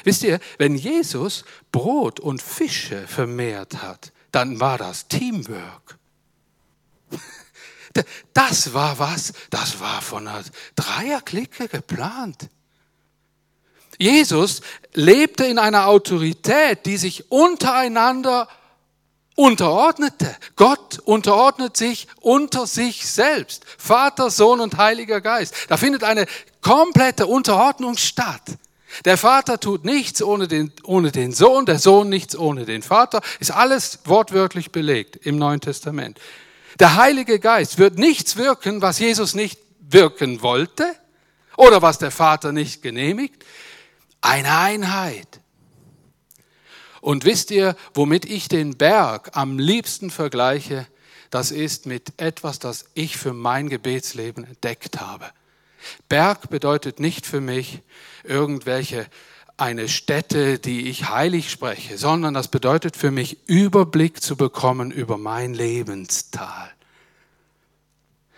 Wisst 0.05 0.23
ihr, 0.23 0.41
wenn 0.59 0.75
Jesus 0.75 1.45
Brot 1.71 2.19
und 2.19 2.41
Fische 2.43 3.07
vermehrt 3.07 3.83
hat, 3.83 4.13
dann 4.31 4.61
war 4.61 4.79
das 4.79 5.09
Teamwork. 5.09 5.99
Das 8.33 8.73
war 8.73 8.99
was, 8.99 9.35
das 9.51 9.79
war 9.79 10.01
von 10.01 10.27
einer 10.27 10.43
Dreierklicke 10.77 11.69
geplant. 11.69 12.49
Jesus 13.99 14.61
lebte 14.95 15.45
in 15.45 15.59
einer 15.59 15.87
Autorität, 15.87 16.87
die 16.87 16.97
sich 16.97 17.31
untereinander 17.31 18.49
unterordnete. 19.35 20.37
Gott 20.57 20.99
unterordnet 21.05 21.77
sich 21.77 22.07
unter 22.21 22.67
sich 22.67 23.07
selbst. 23.07 23.65
Vater, 23.79 24.31
Sohn 24.31 24.61
und 24.61 24.77
Heiliger 24.77 25.21
Geist. 25.21 25.55
Da 25.69 25.77
findet 25.77 26.05
eine 26.05 26.27
komplette 26.61 27.27
Unterordnung 27.27 27.97
statt. 27.97 28.43
Der 29.07 29.17
Vater 29.17 29.59
tut 29.59 29.85
nichts 29.85 30.23
ohne 30.23 30.49
den, 30.49 30.73
ohne 30.85 31.13
den 31.13 31.33
Sohn, 31.33 31.65
der 31.65 31.79
Sohn 31.79 32.09
nichts 32.11 32.37
ohne 32.37 32.67
den 32.67 32.83
Vater. 32.83 33.23
Ist 33.41 33.51
alles 33.51 34.01
wortwörtlich 34.05 34.71
belegt 34.71 35.17
im 35.25 35.39
Neuen 35.39 35.61
Testament. 35.61 36.19
Der 36.79 36.97
Heilige 36.97 37.39
Geist 37.39 37.79
wird 37.79 37.99
nichts 37.99 38.37
wirken, 38.37 38.83
was 38.83 38.99
Jesus 38.99 39.35
nicht 39.35 39.59
wirken 39.81 40.43
wollte 40.43 40.85
oder 41.57 41.81
was 41.81 41.99
der 41.99 42.11
Vater 42.11 42.53
nicht 42.53 42.83
genehmigt. 42.83 43.45
Eine 44.23 44.57
Einheit. 44.57 45.41
Und 47.03 47.25
wisst 47.25 47.51
ihr, 47.51 47.77
womit 47.95 48.25
ich 48.25 48.49
den 48.49 48.79
Berg 48.79 49.37
am 49.37 49.59
liebsten 49.59 50.11
vergleiche? 50.11 50.87
Das 51.31 51.51
ist 51.51 51.87
mit 51.87 52.13
etwas, 52.19 52.59
das 52.59 52.87
ich 52.95 53.17
für 53.17 53.33
mein 53.33 53.69
Gebetsleben 53.69 54.45
entdeckt 54.45 55.01
habe. 55.01 55.27
Berg 56.09 56.49
bedeutet 56.51 57.01
nicht 57.01 57.27
für 57.27 57.41
mich 57.41 57.81
irgendwelche 58.23 59.07
eine 59.57 59.89
Stätte, 59.89 60.59
die 60.59 60.89
ich 60.89 61.09
heilig 61.09 61.51
spreche, 61.51 61.99
sondern 61.99 62.35
das 62.35 62.49
bedeutet 62.49 62.97
für 62.97 63.11
mich 63.11 63.49
Überblick 63.49 64.23
zu 64.23 64.37
bekommen 64.37 64.91
über 64.91 65.19
mein 65.19 65.55
Lebenstal. 65.55 66.72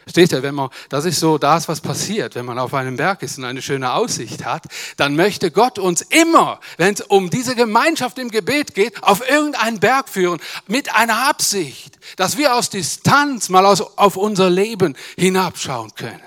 Steht 0.09 0.33
ihr, 0.33 0.43
wenn 0.43 0.55
man, 0.55 0.69
das 0.91 1.07
ist 1.07 1.19
so 1.19 1.39
das, 1.39 1.67
was 1.67 1.81
passiert, 1.81 2.35
wenn 2.35 2.45
man 2.45 2.59
auf 2.59 2.75
einem 2.75 2.97
Berg 2.97 3.23
ist 3.23 3.39
und 3.39 3.45
eine 3.45 3.63
schöne 3.63 3.93
Aussicht 3.95 4.45
hat, 4.45 4.65
dann 4.97 5.17
möchte 5.17 5.51
Gott 5.51 5.79
uns 5.79 6.03
immer, 6.03 6.61
wenn 6.77 6.95
es 6.95 7.01
um 7.01 7.31
diese 7.31 7.55
Gemeinschaft 7.55 8.19
im 8.19 8.31
Gebet 8.31 8.75
geht, 8.75 9.03
auf 9.03 9.29
irgendeinen 9.29 9.81
Berg 9.81 10.09
führen, 10.09 10.41
mit 10.67 10.95
einer 10.95 11.29
Absicht, 11.29 11.99
dass 12.17 12.37
wir 12.37 12.55
aus 12.55 12.69
Distanz 12.69 13.49
mal 13.49 13.65
aus, 13.65 13.81
auf 13.81 14.17
unser 14.17 14.51
Leben 14.51 14.95
hinabschauen 15.17 15.95
können. 15.95 16.21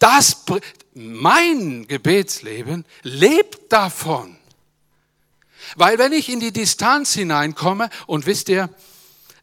Das, 0.00 0.44
mein 0.94 1.86
Gebetsleben 1.86 2.84
lebt 3.02 3.72
davon. 3.72 4.38
Weil 5.76 5.98
wenn 5.98 6.12
ich 6.12 6.28
in 6.28 6.40
die 6.40 6.52
Distanz 6.52 7.14
hineinkomme, 7.14 7.90
und 8.06 8.26
wisst 8.26 8.48
ihr, 8.48 8.70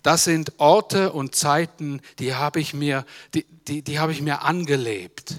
das 0.03 0.23
sind 0.23 0.53
Orte 0.57 1.11
und 1.11 1.35
Zeiten, 1.35 2.01
die 2.19 2.35
habe 2.35 2.59
ich 2.59 2.73
mir, 2.73 3.05
die, 3.33 3.45
die, 3.67 3.81
die 3.81 3.99
habe 3.99 4.11
ich 4.11 4.21
mir 4.21 4.41
angelebt. 4.41 5.35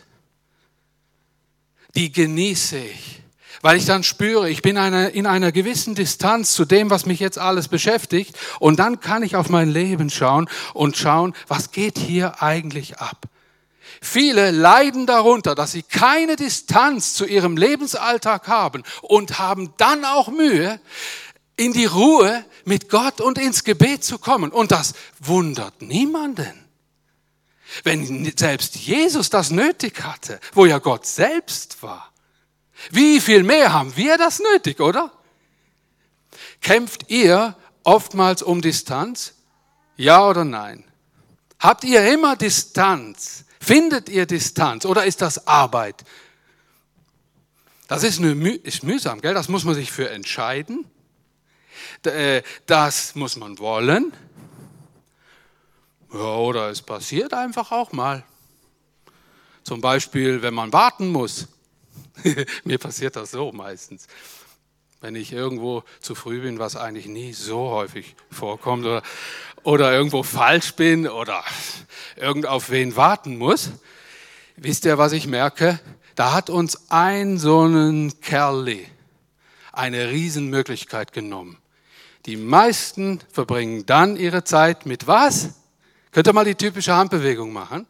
Die 1.95 2.13
genieße 2.13 2.79
ich, 2.79 3.23
weil 3.61 3.77
ich 3.77 3.85
dann 3.85 4.03
spüre, 4.03 4.49
ich 4.49 4.63
bin 4.63 4.79
eine, 4.79 5.09
in 5.09 5.27
einer 5.27 5.53
gewissen 5.53 5.95
Distanz 5.95 6.53
zu 6.53 6.65
dem, 6.65 6.91
was 6.91 7.07
mich 7.07 7.21
jetzt 7.21 7.39
alles 7.39 7.69
beschäftigt. 7.69 8.37
Und 8.61 8.79
dann 8.79 9.01
kann 9.01 9.23
ich 9.23 9.37
auf 9.37 9.49
mein 9.49 9.71
Leben 9.71 10.11
schauen 10.11 10.49
und 10.75 10.97
schauen, 10.97 11.35
was 11.49 11.71
geht 11.73 11.99
hier 11.99 12.43
eigentlich 12.43 12.99
ab. 12.99 13.27
Viele 14.01 14.51
leiden 14.51 15.07
darunter, 15.07 15.55
dass 15.55 15.73
sie 15.73 15.85
keine 15.85 16.35
Distanz 16.35 17.15
zu 17.15 17.25
ihrem 17.25 17.57
Lebensalltag 17.57 18.49
haben 18.49 18.83
und 19.01 19.39
haben 19.39 19.75
dann 19.77 20.05
auch 20.05 20.29
Mühe, 20.29 20.81
in 21.65 21.73
die 21.73 21.87
Ruhe 21.87 22.45
mit 22.65 22.89
Gott 22.89 23.21
und 23.21 23.39
ins 23.39 23.65
Gebet 23.65 24.05
zu 24.05 24.19
kommen. 24.19 24.51
Und 24.51 24.73
das 24.73 24.95
wundert 25.21 25.83
niemanden. 25.83 26.53
Wenn 27.85 28.33
selbst 28.37 28.77
Jesus 28.77 29.31
das 29.31 29.51
nötig 29.51 30.03
hatte, 30.03 30.41
wo 30.53 30.67
ja 30.67 30.79
Gott 30.79 31.07
selbst 31.07 31.83
war. 31.83 32.13
Wie 32.91 33.21
viel 33.21 33.43
mehr 33.43 33.73
haben 33.73 33.97
wir 33.97 34.19
das 34.19 34.41
nötig, 34.41 34.81
oder? 34.81 35.13
Kämpft 36.61 37.11
ihr 37.11 37.57
oftmals 37.83 38.43
um 38.43 38.61
Distanz? 38.61 39.35
Ja 39.97 40.29
oder 40.29 40.45
nein? 40.45 40.85
Habt 41.59 41.85
ihr 41.85 42.13
immer 42.13 42.37
Distanz? 42.37 43.45
Findet 43.61 44.09
ihr 44.09 44.27
Distanz 44.27 44.85
oder 44.85 45.05
ist 45.05 45.23
das 45.23 45.47
Arbeit? 45.47 46.05
Das 47.87 48.03
ist, 48.03 48.19
eine, 48.19 48.55
ist 48.55 48.83
mühsam, 48.83 49.21
gell? 49.21 49.35
Das 49.35 49.49
muss 49.49 49.65
man 49.65 49.75
sich 49.75 49.93
für 49.93 50.11
entscheiden. 50.11 50.87
Äh, 52.07 52.43
das 52.67 53.15
muss 53.15 53.37
man 53.37 53.59
wollen. 53.59 54.13
Ja, 56.13 56.37
oder 56.37 56.69
es 56.71 56.83
passiert 56.83 57.33
einfach 57.33 57.73
auch 57.73 57.93
mal. 57.93 58.25
Zum 59.65 59.81
Beispiel, 59.81 60.43
wenn 60.43 60.55
man 60.55 60.73
warten 60.73 61.09
muss. 61.09 61.49
Mir 62.65 62.79
passiert 62.79 63.17
das 63.17 63.31
so 63.31 63.53
meistens. 63.53 64.07
Wenn 65.01 65.17
ich 65.17 65.33
irgendwo 65.33 65.85
zu 66.01 66.15
früh 66.15 66.41
bin, 66.41 66.59
was 66.59 66.77
eigentlich 66.77 67.07
nie 67.07 67.33
so 67.33 67.71
häufig 67.71 68.15
vorkommt, 68.31 68.85
oder, 68.85 69.03
oder 69.63 69.93
irgendwo 69.93 70.23
falsch 70.23 70.75
bin 70.75 71.09
oder 71.09 71.43
irgend 72.17 72.47
auf 72.47 72.71
wen 72.71 72.95
warten 72.97 73.37
muss. 73.37 73.71
Wisst 74.57 74.85
ihr, 74.85 74.99
was 74.99 75.13
ich 75.13 75.27
merke? 75.27 75.81
Da 76.15 76.35
hat 76.35 76.51
uns 76.51 76.91
ein 76.91 77.39
so 77.39 77.65
ein 77.65 78.21
Kerli 78.21 78.87
eine 79.73 80.11
Riesenmöglichkeit 80.11 81.13
genommen. 81.13 81.57
Die 82.27 82.37
meisten 82.37 83.21
verbringen 83.33 83.85
dann 83.87 84.17
ihre 84.17 84.45
Zeit 84.45 84.87
mit 84.87 85.07
was? 85.07 85.55
Könnt 86.13 86.27
ihr 86.27 86.33
mal 86.33 86.45
die 86.45 86.55
typische 86.55 86.95
Handbewegung 86.95 87.53
machen? 87.53 87.87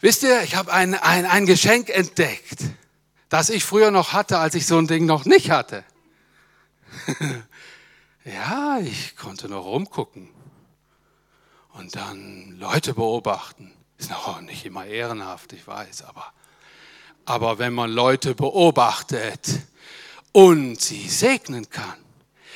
Wisst 0.00 0.22
ihr, 0.22 0.42
ich 0.42 0.54
habe 0.54 0.72
ein, 0.72 0.94
ein, 0.94 1.26
ein 1.26 1.44
Geschenk 1.44 1.90
entdeckt, 1.90 2.60
das 3.28 3.50
ich 3.50 3.64
früher 3.64 3.90
noch 3.90 4.14
hatte, 4.14 4.38
als 4.38 4.54
ich 4.54 4.66
so 4.66 4.78
ein 4.78 4.86
Ding 4.86 5.04
noch 5.04 5.26
nicht 5.26 5.50
hatte. 5.50 5.84
ja, 8.24 8.78
ich 8.78 9.14
konnte 9.16 9.48
noch 9.50 9.66
rumgucken 9.66 10.30
und 11.74 11.96
dann 11.96 12.56
Leute 12.58 12.94
beobachten. 12.94 13.72
Ist 13.98 14.10
noch 14.10 14.40
nicht 14.40 14.64
immer 14.64 14.86
ehrenhaft, 14.86 15.52
ich 15.52 15.66
weiß, 15.66 16.04
aber, 16.04 16.32
aber 17.26 17.58
wenn 17.58 17.74
man 17.74 17.90
Leute 17.90 18.34
beobachtet, 18.34 19.60
und 20.32 20.80
sie 20.80 21.08
segnen 21.08 21.68
kann. 21.70 21.98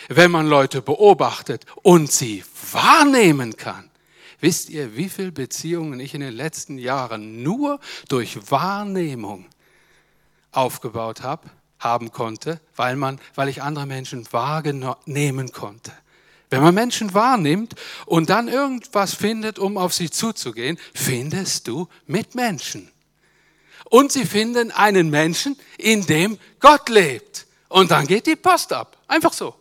Wenn 0.09 0.31
man 0.31 0.47
Leute 0.47 0.83
beobachtet 0.83 1.65
und 1.83 2.13
sie 2.13 2.45
wahrnehmen 2.73 3.57
kann. 3.57 3.91
Wisst 4.41 4.69
ihr, 4.69 4.97
wie 4.97 5.09
viele 5.09 5.33
Beziehungen 5.33 5.99
ich 6.01 6.13
in 6.15 6.21
den 6.21 6.35
letzten 6.35 6.77
Jahren 6.77 7.43
nur 7.43 7.81
durch 8.09 8.51
Wahrnehmung 8.51 9.47
aufgebaut 10.53 11.23
habe, 11.23 11.49
haben 11.79 12.13
konnte, 12.13 12.61
weil 12.77 12.97
man, 12.97 13.21
weil 13.35 13.49
ich 13.49 13.63
andere 13.63 13.87
Menschen 13.87 14.27
wahrnehmen 14.33 15.53
konnte. 15.53 15.93
Wenn 16.51 16.63
man 16.63 16.75
Menschen 16.75 17.15
wahrnimmt 17.15 17.75
und 18.07 18.31
dann 18.31 18.49
irgendwas 18.49 19.15
findet, 19.15 19.59
um 19.59 19.77
auf 19.77 19.93
sie 19.93 20.11
zuzugehen, 20.11 20.79
findest 20.95 21.67
du 21.67 21.89
Mitmenschen. 22.07 22.91
Und 23.87 24.13
sie 24.13 24.25
finden 24.25 24.71
einen 24.71 25.11
Menschen, 25.11 25.57
in 25.79 26.07
dem 26.07 26.39
Gott 26.61 26.89
lebt. 26.89 27.47
Und 27.75 27.91
dann 27.91 28.07
geht 28.07 28.29
die 28.29 28.37
Post 28.37 28.73
ab. 28.73 28.97
Einfach 29.09 29.33
so. 29.33 29.53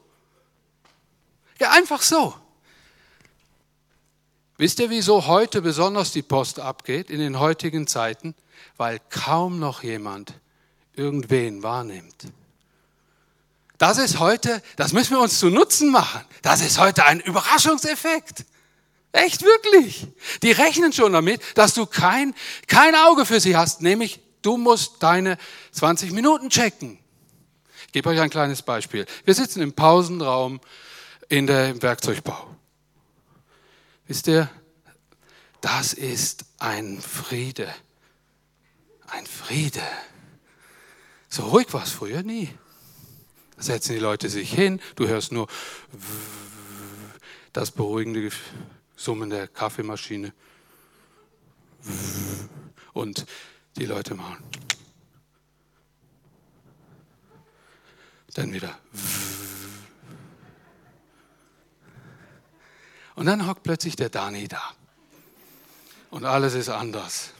Ja, 1.60 1.72
einfach 1.72 2.04
so. 2.04 2.36
Wisst 4.58 4.80
ihr, 4.80 4.92
wieso 4.92 5.26
heute 5.26 5.64
besonders 5.64 6.12
die 6.12 6.22
Post 6.22 6.60
abgeht 6.60 7.10
in 7.10 7.18
den 7.18 7.40
heutigen 7.40 7.88
Zeiten? 7.88 8.36
Weil 8.78 9.00
kaum 9.10 9.58
noch 9.58 9.82
jemand 9.82 10.36
irgendwen 10.94 11.64
wahrnimmt. 11.64 12.28
Das 13.80 13.98
ist 13.98 14.20
heute, 14.20 14.62
das 14.76 14.94
müssen 14.94 15.16
wir 15.16 15.20
uns 15.20 15.40
zu 15.40 15.50
Nutzen 15.50 15.90
machen. 15.90 16.22
Das 16.44 16.62
ist 16.62 16.78
heute 16.78 17.06
ein 17.06 17.20
Überraschungseffekt. 17.20 18.46
Echt 19.12 19.42
wirklich. 19.42 20.06
Die 20.44 20.52
rechnen 20.52 20.94
schon 20.94 21.14
damit, 21.14 21.42
dass 21.56 21.74
du 21.74 21.88
kein, 21.88 22.36
kein 22.68 22.94
Auge 22.94 23.26
für 23.26 23.40
sie 23.40 23.58
hast, 23.58 23.82
nämlich 23.82 24.20
du 24.44 24.58
musst 24.58 25.02
deine 25.02 25.40
20 25.72 26.12
Minuten 26.12 26.52
checken. 26.52 27.00
Ich 27.94 28.02
gebe 28.02 28.10
euch 28.10 28.22
ein 28.22 28.32
kleines 28.32 28.64
Beispiel. 28.64 29.06
Wir 29.24 29.36
sitzen 29.36 29.62
im 29.62 29.74
Pausenraum 29.74 30.60
in 31.30 31.46
der, 31.46 31.70
im 31.70 31.80
Werkzeugbau. 31.84 32.56
Wisst 34.08 34.28
ihr, 34.28 34.50
das 35.62 35.94
ist 35.94 36.44
ein 36.58 37.00
Friede. 37.00 37.72
Ein 39.06 39.28
Friede. 39.28 39.84
So 41.30 41.44
ruhig 41.44 41.72
war 41.72 41.84
es 41.84 41.92
früher 41.92 42.24
nie. 42.24 42.50
Da 43.58 43.62
setzen 43.62 43.94
die 43.94 44.00
Leute 44.00 44.28
sich 44.28 44.52
hin, 44.52 44.82
du 44.96 45.08
hörst 45.08 45.32
nur 45.32 45.48
das 47.54 47.70
beruhigende 47.70 48.32
Summen 48.96 49.30
der 49.30 49.48
Kaffeemaschine. 49.48 50.34
Und 52.94 53.28
die 53.78 53.86
Leute 53.86 54.16
machen. 54.16 54.44
Dann 58.34 58.52
wieder. 58.52 58.78
Und 63.16 63.28
dann 63.28 63.48
hockt 63.48 63.64
plötzlich 63.64 63.96
der 63.96 64.10
Dani 64.10 64.48
da. 64.48 64.62
Und 66.10 66.26
alles 66.26 66.54
ist 66.54 66.70
anders. 66.70 67.32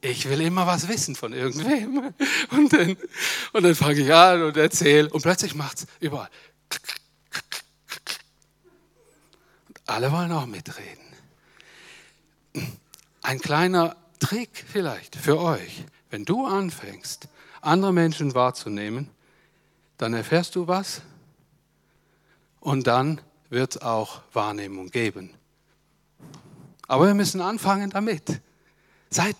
Ich 0.00 0.28
will 0.28 0.40
immer 0.40 0.66
was 0.66 0.88
wissen 0.88 1.16
von 1.16 1.32
irgendwem. 1.32 2.12
Und 2.50 2.72
dann, 2.72 2.96
und 3.52 3.62
dann 3.62 3.74
fange 3.74 4.00
ich 4.00 4.12
an 4.12 4.42
und 4.42 4.56
erzähle. 4.56 5.08
Und 5.08 5.22
plötzlich 5.22 5.54
macht 5.54 5.78
es 5.78 5.86
überall. 5.98 6.28
Und 9.68 9.80
alle 9.86 10.12
wollen 10.12 10.30
auch 10.32 10.46
mitreden. 10.46 11.04
Ein 13.22 13.40
kleiner 13.40 13.96
Trick 14.20 14.64
vielleicht 14.70 15.16
für 15.16 15.38
euch. 15.38 15.84
Wenn 16.10 16.24
du 16.24 16.46
anfängst, 16.46 17.28
andere 17.62 17.92
Menschen 17.92 18.34
wahrzunehmen, 18.34 19.08
dann 19.98 20.14
erfährst 20.14 20.56
du 20.56 20.66
was 20.66 21.02
und 22.60 22.86
dann 22.86 23.20
wird 23.50 23.76
es 23.76 23.82
auch 23.82 24.22
Wahrnehmung 24.32 24.90
geben. 24.90 25.30
Aber 26.88 27.06
wir 27.06 27.14
müssen 27.14 27.40
anfangen 27.40 27.90
damit. 27.90 28.40
Seid, 29.10 29.36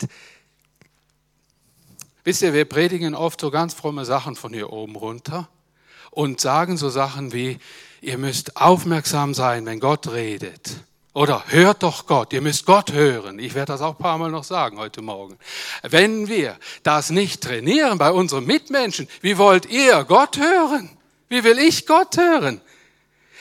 wisst 2.22 2.42
ihr, 2.42 2.52
wir 2.52 2.64
predigen 2.64 3.14
oft 3.14 3.40
so 3.40 3.50
ganz 3.50 3.74
fromme 3.74 4.04
Sachen 4.04 4.36
von 4.36 4.52
hier 4.52 4.72
oben 4.72 4.96
runter 4.96 5.48
und 6.10 6.40
sagen 6.40 6.76
so 6.76 6.88
Sachen 6.88 7.32
wie, 7.32 7.58
ihr 8.00 8.18
müsst 8.18 8.56
aufmerksam 8.56 9.34
sein, 9.34 9.66
wenn 9.66 9.80
Gott 9.80 10.08
redet. 10.12 10.70
Oder 11.14 11.44
hört 11.46 11.84
doch 11.84 12.06
Gott, 12.06 12.32
ihr 12.32 12.40
müsst 12.40 12.66
Gott 12.66 12.92
hören. 12.92 13.38
Ich 13.38 13.54
werde 13.54 13.72
das 13.72 13.80
auch 13.80 13.94
ein 13.94 14.02
paar 14.02 14.18
Mal 14.18 14.32
noch 14.32 14.42
sagen 14.42 14.78
heute 14.78 15.00
Morgen. 15.00 15.38
Wenn 15.82 16.26
wir 16.26 16.58
das 16.82 17.10
nicht 17.10 17.40
trainieren 17.40 17.98
bei 17.98 18.10
unseren 18.10 18.44
Mitmenschen, 18.44 19.08
wie 19.20 19.38
wollt 19.38 19.66
ihr 19.66 20.02
Gott 20.04 20.38
hören? 20.38 20.90
Wie 21.28 21.44
will 21.44 21.58
ich 21.60 21.86
Gott 21.86 22.16
hören? 22.16 22.60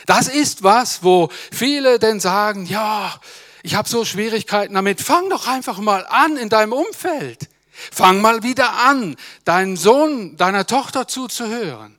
Das 0.05 0.27
ist 0.27 0.61
was, 0.61 1.03
wo 1.03 1.29
viele 1.51 1.97
denn 1.97 2.19
sagen, 2.19 2.67
ja, 2.67 3.19
ich 3.63 3.73
habe 3.73 3.89
so 3.89 4.05
Schwierigkeiten 4.05 4.75
damit. 4.75 5.01
Fang 5.01 5.27
doch 5.31 5.47
einfach 5.47 5.79
mal 5.79 6.05
an 6.05 6.37
in 6.37 6.49
deinem 6.49 6.73
Umfeld. 6.73 7.49
Fang 7.71 8.21
mal 8.21 8.43
wieder 8.43 8.71
an, 8.85 9.15
deinen 9.45 9.77
Sohn, 9.77 10.37
deiner 10.37 10.67
Tochter 10.67 11.07
zuzuhören. 11.07 11.97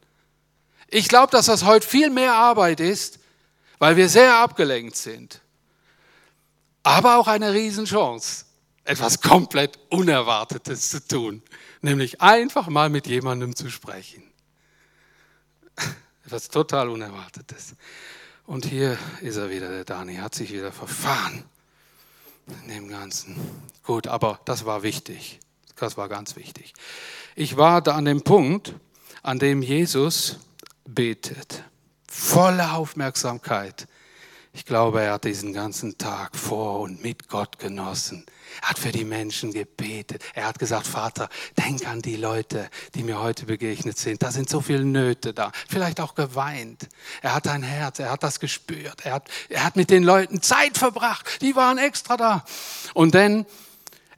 Ich 0.86 1.08
glaube, 1.08 1.32
dass 1.32 1.46
das 1.46 1.64
heute 1.64 1.84
viel 1.84 2.10
mehr 2.10 2.34
Arbeit 2.34 2.78
ist, 2.78 3.18
weil 3.80 3.96
wir 3.96 4.08
sehr 4.08 4.36
abgelenkt 4.36 4.94
sind. 4.94 5.40
Aber 6.84 7.18
auch 7.18 7.26
eine 7.26 7.52
Riesenchance, 7.52 8.44
etwas 8.84 9.20
komplett 9.20 9.78
Unerwartetes 9.88 10.90
zu 10.90 11.08
tun, 11.08 11.42
nämlich 11.80 12.20
einfach 12.20 12.68
mal 12.68 12.90
mit 12.90 13.06
jemandem 13.06 13.56
zu 13.56 13.70
sprechen. 13.70 14.22
Etwas 16.26 16.48
total 16.48 16.90
Unerwartetes. 16.90 17.74
Und 18.46 18.66
hier 18.66 18.98
ist 19.22 19.36
er 19.36 19.50
wieder, 19.50 19.70
der 19.70 19.84
Dani, 19.84 20.16
hat 20.16 20.34
sich 20.34 20.52
wieder 20.52 20.72
verfahren 20.72 21.44
in 22.46 22.68
dem 22.68 22.88
Ganzen. 22.88 23.36
Gut, 23.82 24.06
aber 24.06 24.40
das 24.44 24.66
war 24.66 24.82
wichtig. 24.82 25.40
Das 25.76 25.96
war 25.96 26.08
ganz 26.08 26.36
wichtig. 26.36 26.74
Ich 27.34 27.56
war 27.56 27.80
da 27.80 27.94
an 27.94 28.04
dem 28.04 28.22
Punkt, 28.22 28.74
an 29.22 29.38
dem 29.38 29.62
Jesus 29.62 30.38
betet. 30.84 31.64
Volle 32.06 32.72
Aufmerksamkeit. 32.72 33.88
Ich 34.56 34.64
glaube, 34.64 35.02
er 35.02 35.14
hat 35.14 35.24
diesen 35.24 35.52
ganzen 35.52 35.98
Tag 35.98 36.36
vor 36.36 36.78
und 36.78 37.02
mit 37.02 37.28
Gott 37.28 37.58
genossen. 37.58 38.24
Er 38.62 38.70
hat 38.70 38.78
für 38.78 38.92
die 38.92 39.04
Menschen 39.04 39.52
gebetet. 39.52 40.22
Er 40.32 40.46
hat 40.46 40.60
gesagt, 40.60 40.86
Vater, 40.86 41.28
denk 41.58 41.88
an 41.88 42.00
die 42.02 42.14
Leute, 42.14 42.70
die 42.94 43.02
mir 43.02 43.20
heute 43.20 43.46
begegnet 43.46 43.98
sind. 43.98 44.22
Da 44.22 44.30
sind 44.30 44.48
so 44.48 44.60
viele 44.60 44.84
Nöte 44.84 45.34
da. 45.34 45.50
Vielleicht 45.68 46.00
auch 46.00 46.14
geweint. 46.14 46.88
Er 47.20 47.34
hat 47.34 47.48
ein 47.48 47.64
Herz, 47.64 47.98
er 47.98 48.12
hat 48.12 48.22
das 48.22 48.38
gespürt. 48.38 49.04
Er 49.04 49.14
hat, 49.14 49.28
er 49.48 49.64
hat 49.64 49.74
mit 49.74 49.90
den 49.90 50.04
Leuten 50.04 50.40
Zeit 50.40 50.78
verbracht. 50.78 51.42
Die 51.42 51.56
waren 51.56 51.78
extra 51.78 52.16
da. 52.16 52.44
Und 52.94 53.16
dann 53.16 53.46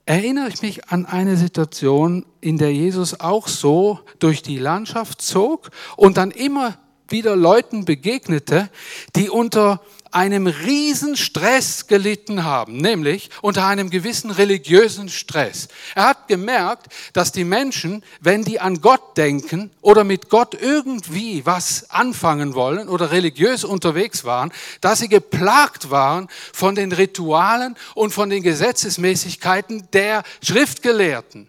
erinnere 0.05 0.51
ich 0.51 0.61
mich 0.61 0.91
an 0.91 1.07
eine 1.07 1.39
Situation, 1.39 2.27
in 2.43 2.59
der 2.59 2.75
Jesus 2.75 3.21
auch 3.21 3.49
so 3.49 4.01
durch 4.19 4.43
die 4.43 4.59
Landschaft 4.59 5.23
zog 5.23 5.71
und 5.97 6.19
dann 6.19 6.31
immer 6.31 6.77
wieder 7.09 7.37
Leuten 7.37 7.87
begegnete, 7.87 8.69
die 9.15 9.31
unter 9.31 9.81
einem 10.17 10.47
riesen 10.47 11.15
Stress 11.15 11.89
gelitten 11.89 12.43
haben, 12.45 12.79
nämlich 12.79 13.29
unter 13.43 13.67
einem 13.67 13.91
gewissen 13.91 14.31
religiösen 14.31 15.11
Stress. 15.11 15.69
Er 15.95 16.09
hat 16.09 16.27
gemerkt, 16.27 16.87
dass 17.13 17.33
die 17.33 17.45
Menschen, 17.45 18.03
wenn 18.21 18.43
die 18.43 18.59
an 18.59 18.81
Gott 18.81 19.19
denken 19.19 19.71
oder 19.83 20.05
mit 20.05 20.31
Gott 20.31 20.57
irgendwie 20.59 21.45
was 21.45 21.91
anfangen 21.91 22.55
wollen 22.55 22.89
oder 22.89 23.13
religiös 23.13 23.63
unterwegs 23.63 24.25
waren, 24.25 24.53
dass 24.81 25.01
sie 25.01 25.09
geplagt 25.09 25.91
waren 25.91 26.29
von 26.55 26.75
den 26.75 26.93
Ritualen 26.93 27.77
und 27.95 28.15
von 28.15 28.31
den 28.31 28.43
Gesetzesmäßigkeiten 28.43 29.89
der 29.93 30.23
Schriftgelehrten. 30.43 31.47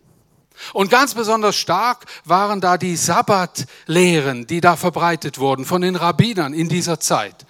Und 0.74 0.92
ganz 0.92 1.14
besonders 1.14 1.56
stark 1.56 2.06
waren 2.26 2.60
da 2.60 2.78
die 2.78 2.98
Sabbatlehren, 2.98 4.46
die 4.46 4.60
da 4.60 4.76
verbreitet 4.76 5.40
wurden 5.40 5.64
von 5.64 5.82
den 5.82 5.96
Rabbinern 5.96 6.54
in 6.54 6.68
dieser 6.68 7.00
Zeit. 7.00 7.47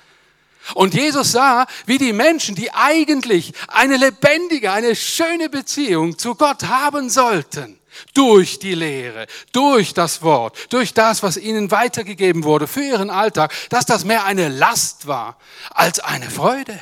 Und 0.73 0.93
Jesus 0.93 1.31
sah, 1.31 1.65
wie 1.85 1.97
die 1.97 2.13
Menschen, 2.13 2.55
die 2.55 2.73
eigentlich 2.73 3.53
eine 3.67 3.97
lebendige, 3.97 4.71
eine 4.71 4.95
schöne 4.95 5.49
Beziehung 5.49 6.17
zu 6.17 6.35
Gott 6.35 6.63
haben 6.63 7.09
sollten, 7.09 7.79
durch 8.13 8.59
die 8.59 8.75
Lehre, 8.75 9.27
durch 9.51 9.93
das 9.93 10.21
Wort, 10.21 10.57
durch 10.69 10.93
das, 10.93 11.23
was 11.23 11.37
ihnen 11.37 11.71
weitergegeben 11.71 12.43
wurde 12.43 12.67
für 12.67 12.83
ihren 12.83 13.09
Alltag, 13.09 13.53
dass 13.69 13.85
das 13.85 14.05
mehr 14.05 14.25
eine 14.25 14.49
Last 14.49 15.07
war 15.07 15.37
als 15.71 15.99
eine 15.99 16.29
Freude. 16.29 16.79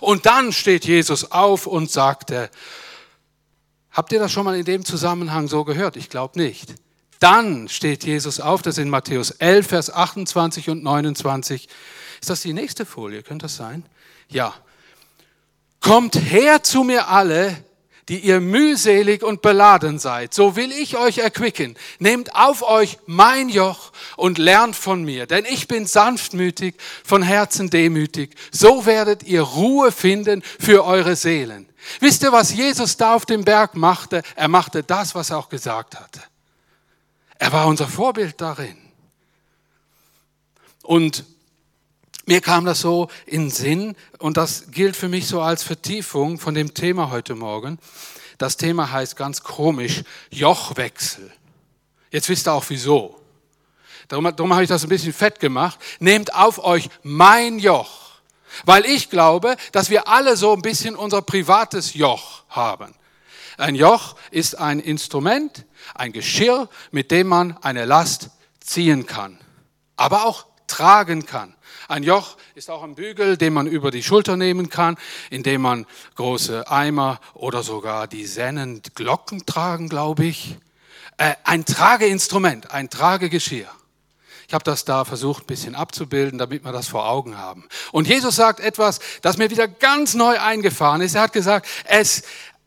Und 0.00 0.26
dann 0.26 0.52
steht 0.52 0.84
Jesus 0.84 1.30
auf 1.30 1.66
und 1.66 1.90
sagte, 1.90 2.50
habt 3.90 4.12
ihr 4.12 4.18
das 4.18 4.32
schon 4.32 4.44
mal 4.44 4.56
in 4.56 4.64
dem 4.64 4.84
Zusammenhang 4.84 5.48
so 5.48 5.64
gehört? 5.64 5.96
Ich 5.96 6.08
glaube 6.08 6.38
nicht. 6.38 6.74
Dann 7.20 7.68
steht 7.68 8.04
Jesus 8.04 8.40
auf, 8.40 8.62
das 8.62 8.78
in 8.78 8.90
Matthäus 8.90 9.30
11, 9.30 9.66
Vers 9.66 9.92
28 9.92 10.68
und 10.70 10.82
29. 10.82 11.68
Ist 12.24 12.30
das 12.30 12.40
die 12.40 12.54
nächste 12.54 12.86
Folie? 12.86 13.22
Könnte 13.22 13.44
das 13.44 13.56
sein? 13.56 13.84
Ja. 14.30 14.54
Kommt 15.80 16.14
her 16.14 16.62
zu 16.62 16.82
mir 16.82 17.08
alle, 17.08 17.62
die 18.08 18.20
ihr 18.20 18.40
mühselig 18.40 19.22
und 19.22 19.42
beladen 19.42 19.98
seid. 19.98 20.32
So 20.32 20.56
will 20.56 20.72
ich 20.72 20.96
euch 20.96 21.18
erquicken. 21.18 21.76
Nehmt 21.98 22.34
auf 22.34 22.62
euch 22.62 22.96
mein 23.04 23.50
Joch 23.50 23.92
und 24.16 24.38
lernt 24.38 24.74
von 24.74 25.04
mir, 25.04 25.26
denn 25.26 25.44
ich 25.44 25.68
bin 25.68 25.84
sanftmütig, 25.84 26.76
von 27.04 27.22
Herzen 27.22 27.68
demütig. 27.68 28.34
So 28.50 28.86
werdet 28.86 29.24
ihr 29.24 29.42
Ruhe 29.42 29.92
finden 29.92 30.42
für 30.58 30.82
eure 30.86 31.16
Seelen. 31.16 31.68
Wisst 32.00 32.22
ihr, 32.22 32.32
was 32.32 32.54
Jesus 32.54 32.96
da 32.96 33.16
auf 33.16 33.26
dem 33.26 33.44
Berg 33.44 33.74
machte? 33.74 34.22
Er 34.34 34.48
machte 34.48 34.82
das, 34.82 35.14
was 35.14 35.28
er 35.28 35.36
auch 35.36 35.50
gesagt 35.50 36.00
hatte. 36.00 36.22
Er 37.38 37.52
war 37.52 37.66
unser 37.66 37.86
Vorbild 37.86 38.40
darin. 38.40 38.78
Und 40.80 41.24
mir 42.26 42.40
kam 42.40 42.64
das 42.64 42.80
so 42.80 43.08
in 43.26 43.50
Sinn 43.50 43.96
und 44.18 44.36
das 44.36 44.70
gilt 44.70 44.96
für 44.96 45.08
mich 45.08 45.26
so 45.26 45.40
als 45.40 45.62
Vertiefung 45.62 46.38
von 46.38 46.54
dem 46.54 46.74
Thema 46.74 47.10
heute 47.10 47.34
Morgen. 47.34 47.78
Das 48.38 48.56
Thema 48.56 48.90
heißt 48.90 49.16
ganz 49.16 49.42
komisch 49.42 50.02
Jochwechsel. 50.30 51.30
Jetzt 52.10 52.28
wisst 52.28 52.48
ihr 52.48 52.52
auch 52.52 52.64
wieso. 52.68 53.20
Darum, 54.08 54.24
darum 54.24 54.52
habe 54.52 54.62
ich 54.62 54.68
das 54.68 54.84
ein 54.84 54.88
bisschen 54.88 55.12
fett 55.12 55.40
gemacht. 55.40 55.78
Nehmt 55.98 56.34
auf 56.34 56.62
euch 56.62 56.88
mein 57.02 57.58
Joch. 57.58 58.04
Weil 58.64 58.84
ich 58.86 59.10
glaube, 59.10 59.56
dass 59.72 59.90
wir 59.90 60.08
alle 60.08 60.36
so 60.36 60.52
ein 60.52 60.62
bisschen 60.62 60.96
unser 60.96 61.22
privates 61.22 61.94
Joch 61.94 62.44
haben. 62.48 62.94
Ein 63.56 63.74
Joch 63.74 64.16
ist 64.30 64.56
ein 64.58 64.80
Instrument, 64.80 65.64
ein 65.94 66.12
Geschirr, 66.12 66.68
mit 66.90 67.10
dem 67.10 67.28
man 67.28 67.56
eine 67.62 67.84
Last 67.84 68.30
ziehen 68.60 69.06
kann, 69.06 69.38
aber 69.96 70.24
auch 70.24 70.46
tragen 70.66 71.26
kann. 71.26 71.54
Ein 71.88 72.02
Joch 72.02 72.36
ist 72.54 72.70
auch 72.70 72.82
ein 72.82 72.94
Bügel, 72.94 73.36
den 73.36 73.52
man 73.52 73.66
über 73.66 73.90
die 73.90 74.02
Schulter 74.02 74.36
nehmen 74.36 74.70
kann, 74.70 74.96
indem 75.30 75.62
man 75.62 75.86
große 76.14 76.70
Eimer 76.70 77.20
oder 77.34 77.62
sogar 77.62 78.06
die 78.06 78.26
Sennen 78.26 78.80
Glocken 78.94 79.44
tragen, 79.46 79.88
glaube 79.88 80.24
ich. 80.24 80.56
Äh, 81.18 81.34
ein 81.44 81.64
Trageinstrument, 81.64 82.70
ein 82.70 82.90
Tragegeschirr. 82.90 83.68
Ich 84.46 84.54
habe 84.54 84.64
das 84.64 84.84
da 84.84 85.04
versucht, 85.04 85.44
ein 85.44 85.46
bisschen 85.46 85.74
abzubilden, 85.74 86.38
damit 86.38 86.64
wir 86.64 86.72
das 86.72 86.88
vor 86.88 87.08
Augen 87.08 87.38
haben. 87.38 87.66
Und 87.92 88.08
Jesus 88.08 88.36
sagt 88.36 88.60
etwas, 88.60 89.00
das 89.22 89.38
mir 89.38 89.50
wieder 89.50 89.68
ganz 89.68 90.14
neu 90.14 90.38
eingefahren 90.38 91.00
ist. 91.00 91.14
Er 91.14 91.22
hat 91.22 91.32
gesagt, 91.32 91.66
es, 91.84 92.22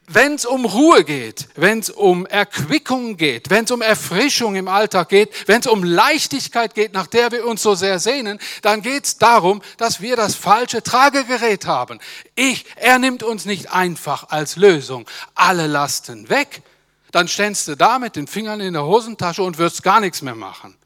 wenn 0.10 0.36
es 0.36 0.46
um 0.46 0.64
Ruhe 0.64 1.04
geht, 1.04 1.50
wenn 1.56 1.80
es 1.80 1.90
um 1.90 2.26
Erquickung 2.26 3.18
geht, 3.18 3.50
wenn 3.50 3.66
es 3.66 3.72
um 3.72 3.82
Erfrischung 3.82 4.56
im 4.56 4.70
Alltag 4.70 5.10
geht, 5.10 5.48
wenn 5.48 5.60
es 5.60 5.68
um 5.68 5.84
Leichtigkeit 5.84 6.74
geht, 6.74 6.94
nach 6.94 7.08
der 7.08 7.34
wir 7.34 7.46
uns 7.46 7.62
so 7.62 7.76
sehr 7.76 8.00
sehnen, 8.00 8.40
dann 8.62 8.82
geht 8.82 9.04
es 9.04 9.18
darum, 9.18 9.62
dass 9.76 10.00
wir 10.00 10.16
das 10.16 10.34
falsche 10.34 10.82
Tragegerät 10.82 11.66
haben. 11.66 12.00
Ich, 12.36 12.66
er 12.78 13.00
nimmt 13.00 13.22
uns 13.22 13.44
nicht 13.44 13.72
einfach 13.72 14.30
als 14.30 14.56
Lösung 14.56 15.06
alle 15.36 15.68
Lasten 15.68 16.30
weg. 16.30 16.64
Dann 17.12 17.28
ständst 17.28 17.68
du 17.68 17.76
da 17.76 18.00
mit 18.00 18.16
den 18.16 18.28
Fingern 18.28 18.62
in 18.62 18.74
der 18.74 18.86
Hosentasche 18.86 19.44
und 19.44 19.58
wirst 19.58 19.84
gar 19.84 20.00
nichts 20.00 20.22
mehr 20.22 20.36
machen. 20.36 20.78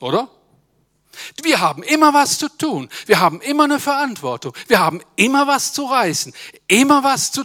Oder? 0.00 0.30
Wir 1.42 1.60
haben 1.60 1.82
immer 1.82 2.14
was 2.14 2.38
zu 2.38 2.48
tun. 2.48 2.88
Wir 3.06 3.20
haben 3.20 3.40
immer 3.42 3.64
eine 3.64 3.80
Verantwortung. 3.80 4.54
Wir 4.66 4.78
haben 4.78 5.00
immer 5.16 5.46
was 5.46 5.72
zu 5.72 5.84
reißen. 5.84 6.32
Immer 6.68 7.04
was 7.04 7.32
zu 7.32 7.44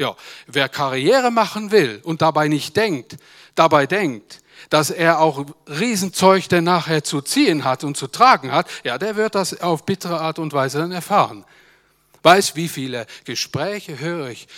ja, 0.00 0.16
wer 0.46 0.70
Karriere 0.70 1.30
machen 1.30 1.70
will 1.70 2.00
und 2.02 2.22
dabei 2.22 2.48
nicht 2.48 2.74
denkt, 2.74 3.18
dabei 3.54 3.86
denkt, 3.86 4.40
dass 4.70 4.88
er 4.88 5.20
auch 5.20 5.44
Riesenzeug 5.68 6.48
denn 6.48 6.64
nachher 6.64 7.04
zu 7.04 7.20
ziehen 7.20 7.64
hat 7.64 7.84
und 7.84 7.98
zu 7.98 8.06
tragen 8.06 8.50
hat, 8.50 8.66
ja, 8.82 8.96
der 8.96 9.16
wird 9.16 9.34
das 9.34 9.60
auf 9.60 9.84
bittere 9.84 10.18
Art 10.18 10.38
und 10.38 10.54
Weise 10.54 10.78
dann 10.78 10.92
erfahren. 10.92 11.44
Weiß, 12.22 12.56
wie 12.56 12.68
viele 12.68 13.06
Gespräche 13.24 13.98
höre 13.98 14.28
ich, 14.30 14.48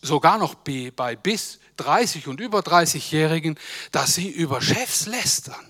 sogar 0.00 0.38
noch 0.38 0.54
bei 0.54 1.14
bis 1.14 1.58
30 1.76 2.26
und 2.26 2.40
über 2.40 2.60
30-Jährigen, 2.60 3.58
dass 3.92 4.14
sie 4.14 4.30
über 4.30 4.62
Chefs 4.62 5.06
lästern. 5.06 5.66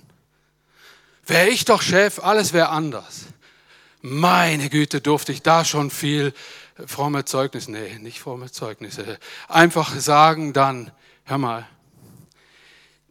Wäre 1.26 1.48
ich 1.48 1.64
doch 1.64 1.82
Chef, 1.82 2.20
alles 2.20 2.52
wäre 2.52 2.68
anders. 2.68 3.22
Meine 4.02 4.70
Güte, 4.70 5.00
durfte 5.00 5.32
ich 5.32 5.42
da 5.42 5.64
schon 5.64 5.90
viel 5.90 6.32
fromme 6.86 7.24
Zeugnisse, 7.24 7.70
nee, 7.70 7.98
nicht 7.98 8.20
fromme 8.20 8.50
Zeugnisse. 8.50 9.18
Einfach 9.48 9.94
sagen 9.98 10.52
dann, 10.52 10.92
hör 11.24 11.38
mal, 11.38 11.66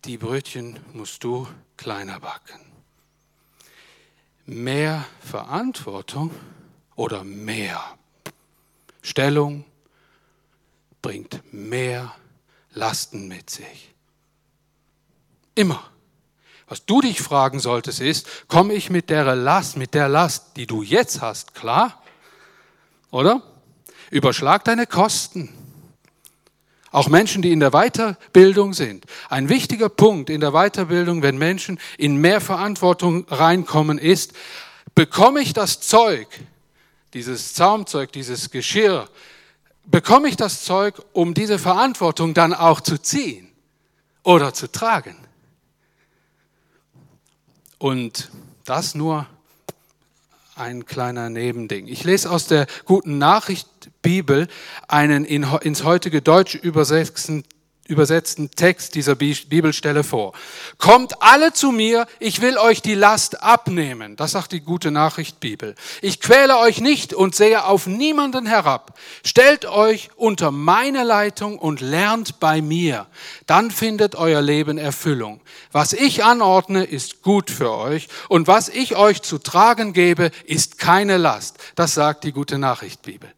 die 0.05 0.17
Brötchen 0.17 0.79
musst 0.93 1.23
du 1.23 1.47
kleiner 1.77 2.19
backen. 2.19 2.59
Mehr 4.45 5.05
Verantwortung 5.19 6.31
oder 6.95 7.23
mehr 7.23 7.83
Stellung 9.01 9.65
bringt 11.01 11.41
mehr 11.53 12.13
Lasten 12.73 13.27
mit 13.27 13.49
sich. 13.49 13.93
Immer. 15.55 15.83
Was 16.67 16.85
du 16.85 17.01
dich 17.01 17.21
fragen 17.21 17.59
solltest 17.59 17.99
ist, 17.99 18.47
komme 18.47 18.73
ich 18.73 18.89
mit 18.89 19.09
der 19.09 19.35
Last, 19.35 19.75
mit 19.75 19.93
der 19.95 20.07
Last, 20.07 20.55
die 20.55 20.67
du 20.67 20.83
jetzt 20.83 21.21
hast, 21.21 21.55
klar? 21.55 22.03
Oder? 23.09 23.41
Überschlag 24.11 24.63
deine 24.63 24.87
Kosten. 24.87 25.49
Auch 26.91 27.07
Menschen, 27.07 27.41
die 27.41 27.51
in 27.51 27.59
der 27.59 27.71
Weiterbildung 27.71 28.73
sind. 28.73 29.05
Ein 29.29 29.47
wichtiger 29.49 29.89
Punkt 29.89 30.29
in 30.29 30.41
der 30.41 30.51
Weiterbildung, 30.51 31.21
wenn 31.21 31.37
Menschen 31.37 31.79
in 31.97 32.17
mehr 32.17 32.41
Verantwortung 32.41 33.25
reinkommen, 33.29 33.99
ist, 33.99 34.33
bekomme 34.95 35.41
ich 35.41 35.53
das 35.53 35.81
Zeug, 35.81 36.27
dieses 37.13 37.53
Zaumzeug, 37.53 38.11
dieses 38.11 38.49
Geschirr, 38.49 39.07
bekomme 39.85 40.29
ich 40.29 40.35
das 40.35 40.63
Zeug, 40.63 40.99
um 41.13 41.33
diese 41.33 41.59
Verantwortung 41.59 42.33
dann 42.33 42.53
auch 42.53 42.81
zu 42.81 42.97
ziehen 42.97 43.51
oder 44.23 44.53
zu 44.53 44.71
tragen. 44.71 45.15
Und 47.77 48.29
das 48.65 48.95
nur 48.95 49.27
ein 50.59 50.85
kleiner 50.85 51.29
Nebending. 51.29 51.87
Ich 51.87 52.03
lese 52.03 52.29
aus 52.29 52.47
der 52.47 52.67
guten 52.85 53.17
Nachricht 53.17 53.67
Bibel 54.01 54.47
einen 54.87 55.25
ins 55.25 55.83
heutige 55.83 56.21
Deutsche 56.21 56.57
übersetzten 56.57 57.43
übersetzten 57.89 58.51
Text 58.51 58.93
dieser 58.95 59.15
Bibelstelle 59.15 60.03
vor. 60.03 60.33
Kommt 60.77 61.21
alle 61.21 61.53
zu 61.53 61.71
mir, 61.71 62.05
ich 62.19 62.39
will 62.41 62.57
euch 62.57 62.81
die 62.81 62.93
Last 62.93 63.41
abnehmen. 63.41 64.15
Das 64.15 64.31
sagt 64.31 64.51
die 64.51 64.61
gute 64.61 64.91
Nachricht 64.91 65.39
Bibel. 65.39 65.75
Ich 66.01 66.21
quäle 66.21 66.59
euch 66.59 66.81
nicht 66.81 67.13
und 67.13 67.35
sehe 67.35 67.65
auf 67.65 67.87
niemanden 67.87 68.45
herab. 68.45 68.97
Stellt 69.25 69.65
euch 69.65 70.09
unter 70.15 70.51
meine 70.51 71.03
Leitung 71.03 71.57
und 71.57 71.81
lernt 71.81 72.39
bei 72.39 72.61
mir. 72.61 73.07
Dann 73.47 73.71
findet 73.71 74.15
euer 74.15 74.41
Leben 74.41 74.77
Erfüllung. 74.77 75.41
Was 75.71 75.93
ich 75.93 76.23
anordne, 76.23 76.83
ist 76.83 77.23
gut 77.23 77.49
für 77.49 77.71
euch 77.71 78.07
und 78.27 78.47
was 78.47 78.69
ich 78.69 78.95
euch 78.95 79.23
zu 79.23 79.39
tragen 79.39 79.93
gebe, 79.93 80.29
ist 80.45 80.77
keine 80.77 81.17
Last. 81.17 81.57
Das 81.75 81.95
sagt 81.95 82.23
die 82.23 82.31
gute 82.31 82.59
Nachricht 82.59 83.01
Bibel. 83.01 83.33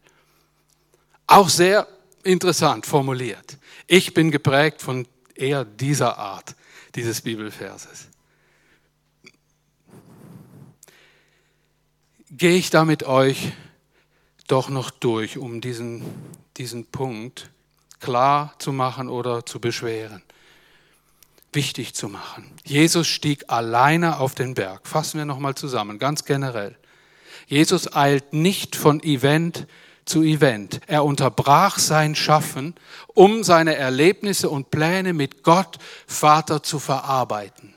Auch 1.26 1.48
sehr 1.48 1.88
interessant 2.22 2.84
formuliert. 2.84 3.56
Ich 3.94 4.14
bin 4.14 4.30
geprägt 4.30 4.80
von 4.80 5.06
eher 5.34 5.66
dieser 5.66 6.16
Art 6.16 6.56
dieses 6.94 7.20
Bibelverses. 7.20 8.08
Gehe 12.30 12.56
ich 12.56 12.70
da 12.70 12.86
mit 12.86 13.02
euch 13.02 13.52
doch 14.46 14.70
noch 14.70 14.90
durch, 14.90 15.36
um 15.36 15.60
diesen, 15.60 16.02
diesen 16.56 16.86
Punkt 16.86 17.50
klar 18.00 18.54
zu 18.58 18.72
machen 18.72 19.10
oder 19.10 19.44
zu 19.44 19.60
beschweren, 19.60 20.22
wichtig 21.52 21.92
zu 21.92 22.08
machen. 22.08 22.50
Jesus 22.64 23.06
stieg 23.06 23.44
alleine 23.48 24.20
auf 24.20 24.34
den 24.34 24.54
Berg. 24.54 24.88
Fassen 24.88 25.18
wir 25.18 25.26
nochmal 25.26 25.54
zusammen, 25.54 25.98
ganz 25.98 26.24
generell. 26.24 26.78
Jesus 27.46 27.94
eilt 27.94 28.32
nicht 28.32 28.74
von 28.74 29.02
Event 29.02 29.66
zu 30.04 30.22
Event. 30.22 30.80
Er 30.86 31.04
unterbrach 31.04 31.78
sein 31.78 32.14
Schaffen, 32.14 32.74
um 33.08 33.44
seine 33.44 33.76
Erlebnisse 33.76 34.50
und 34.50 34.70
Pläne 34.70 35.12
mit 35.12 35.42
Gott, 35.42 35.78
Vater, 36.06 36.62
zu 36.62 36.78
verarbeiten. 36.78 37.74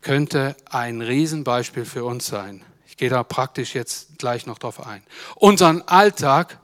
Könnte 0.00 0.56
ein 0.70 1.00
Riesenbeispiel 1.00 1.84
für 1.84 2.04
uns 2.04 2.26
sein. 2.26 2.64
Ich 2.86 2.96
gehe 2.96 3.10
da 3.10 3.22
praktisch 3.22 3.74
jetzt 3.74 4.18
gleich 4.18 4.46
noch 4.46 4.58
drauf 4.58 4.86
ein. 4.86 5.02
Unseren 5.36 5.82
Alltag 5.82 6.58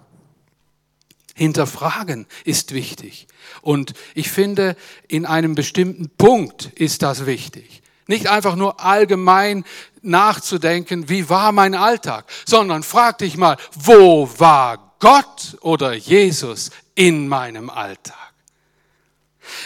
hinterfragen 1.34 2.26
ist 2.44 2.72
wichtig. 2.72 3.26
Und 3.60 3.92
ich 4.14 4.30
finde, 4.30 4.76
in 5.08 5.26
einem 5.26 5.54
bestimmten 5.54 6.08
Punkt 6.10 6.66
ist 6.74 7.02
das 7.02 7.26
wichtig. 7.26 7.82
Nicht 8.06 8.28
einfach 8.28 8.54
nur 8.56 8.80
allgemein 8.80 9.64
nachzudenken, 10.04 11.08
wie 11.08 11.28
war 11.28 11.52
mein 11.52 11.74
Alltag, 11.74 12.26
sondern 12.46 12.82
frag 12.82 13.18
dich 13.18 13.36
mal, 13.36 13.56
wo 13.74 14.28
war 14.38 14.94
Gott 14.98 15.56
oder 15.60 15.94
Jesus 15.94 16.70
in 16.94 17.28
meinem 17.28 17.70
Alltag? 17.70 18.16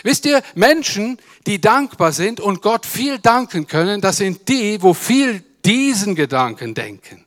Wisst 0.03 0.27
ihr, 0.27 0.43
Menschen, 0.55 1.19
die 1.47 1.61
dankbar 1.61 2.13
sind 2.13 2.41
und 2.41 2.63
Gott 2.63 2.87
viel 2.87 3.19
danken 3.19 3.67
können, 3.67 4.01
das 4.01 4.19
sind 4.19 4.49
die, 4.49 4.83
wo 4.83 4.95
viel 4.95 5.45
diesen 5.65 6.15
Gedanken 6.15 6.75
denken. 6.75 7.25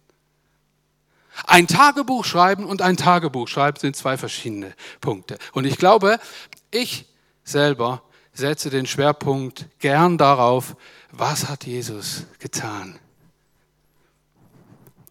Ein 1.46 1.68
Tagebuch 1.68 2.26
schreiben 2.26 2.66
und 2.66 2.82
ein 2.82 2.98
Tagebuch 2.98 3.48
schreiben 3.48 3.80
sind 3.80 3.96
zwei 3.96 4.18
verschiedene 4.18 4.74
Punkte. 5.00 5.38
Und 5.54 5.66
ich 5.66 5.78
glaube, 5.78 6.20
ich 6.70 7.06
selber 7.44 8.04
setze 8.34 8.70
den 8.70 8.86
Schwerpunkt 8.86 9.68
gern 9.80 10.18
darauf, 10.18 10.76
was 11.12 11.50
hat 11.50 11.66
Jesus 11.66 12.24
getan? 12.40 13.00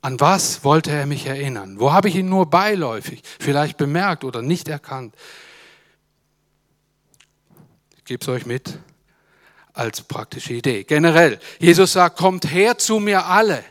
An 0.02 0.18
was 0.18 0.64
wollte 0.64 0.90
er 0.90 1.06
mich 1.06 1.26
erinnern? 1.26 1.78
Wo 1.78 1.92
habe 1.92 2.08
ich 2.08 2.16
ihn 2.16 2.28
nur 2.28 2.48
beiläufig 2.48 3.22
vielleicht 3.38 3.76
bemerkt 3.76 4.24
oder 4.24 4.40
nicht 4.40 4.68
erkannt? 4.68 5.14
Ich 7.98 8.04
gebe 8.04 8.22
es 8.22 8.28
euch 8.28 8.46
mit 8.46 8.78
als 9.74 10.00
praktische 10.02 10.54
Idee. 10.54 10.84
Generell, 10.84 11.38
Jesus 11.58 11.92
sagt, 11.92 12.16
kommt 12.16 12.50
her 12.50 12.78
zu 12.78 12.98
mir 12.98 13.26
alle. 13.26 13.62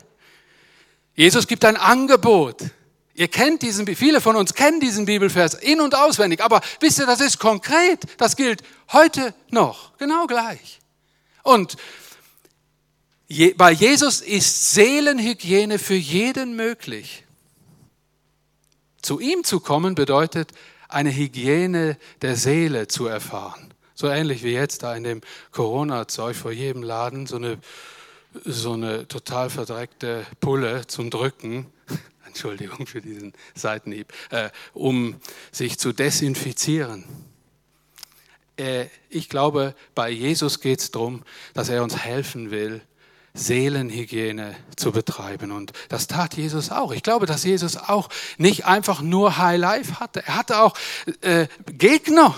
Jesus 1.14 1.46
gibt 1.46 1.64
ein 1.64 1.76
Angebot. 1.76 2.62
Ihr 3.14 3.28
kennt 3.28 3.62
diesen, 3.62 3.86
viele 3.96 4.20
von 4.20 4.36
uns 4.36 4.54
kennen 4.54 4.80
diesen 4.80 5.04
Bibelvers 5.04 5.54
in- 5.54 5.80
und 5.80 5.94
auswendig, 5.94 6.42
aber 6.42 6.62
wisst 6.78 7.00
ihr, 7.00 7.06
das 7.06 7.20
ist 7.20 7.38
konkret. 7.38 8.00
Das 8.18 8.36
gilt 8.36 8.62
heute 8.92 9.34
noch, 9.50 9.96
genau 9.98 10.26
gleich. 10.26 10.80
Und 11.42 11.76
bei 13.56 13.70
Jesus 13.70 14.20
ist 14.20 14.72
Seelenhygiene 14.72 15.78
für 15.78 15.94
jeden 15.94 16.56
möglich. 16.56 17.24
Zu 19.02 19.20
ihm 19.20 19.44
zu 19.44 19.60
kommen 19.60 19.94
bedeutet, 19.94 20.52
eine 20.88 21.14
Hygiene 21.14 21.96
der 22.22 22.34
Seele 22.34 22.88
zu 22.88 23.06
erfahren. 23.06 23.72
So 23.94 24.08
ähnlich 24.08 24.42
wie 24.42 24.52
jetzt 24.52 24.82
da 24.82 24.96
in 24.96 25.04
dem 25.04 25.20
Corona-Zeug 25.52 26.34
vor 26.34 26.50
jedem 26.50 26.82
Laden, 26.82 27.26
so 27.26 27.36
eine, 27.36 27.58
so 28.44 28.72
eine 28.72 29.06
total 29.06 29.48
verdreckte 29.48 30.26
Pulle 30.40 30.86
zum 30.88 31.10
Drücken. 31.10 31.66
Entschuldigung 32.26 32.86
für 32.86 33.00
diesen 33.00 33.32
Seitenhieb, 33.54 34.12
äh, 34.30 34.50
um 34.74 35.20
sich 35.52 35.78
zu 35.78 35.92
desinfizieren. 35.92 37.04
Äh, 38.56 38.86
ich 39.08 39.28
glaube, 39.28 39.74
bei 39.94 40.10
Jesus 40.10 40.60
geht 40.60 40.80
es 40.80 40.90
darum, 40.90 41.22
dass 41.54 41.68
er 41.68 41.82
uns 41.82 41.96
helfen 41.96 42.50
will, 42.50 42.82
Seelenhygiene 43.34 44.56
zu 44.76 44.92
betreiben. 44.92 45.52
Und 45.52 45.72
das 45.88 46.06
tat 46.06 46.34
Jesus 46.34 46.70
auch. 46.70 46.92
Ich 46.92 47.02
glaube, 47.02 47.26
dass 47.26 47.44
Jesus 47.44 47.76
auch 47.76 48.08
nicht 48.38 48.66
einfach 48.66 49.02
nur 49.02 49.38
High 49.38 49.58
Life 49.58 50.00
hatte. 50.00 50.26
Er 50.26 50.36
hatte 50.36 50.60
auch 50.60 50.74
äh, 51.22 51.46
Gegner, 51.66 52.34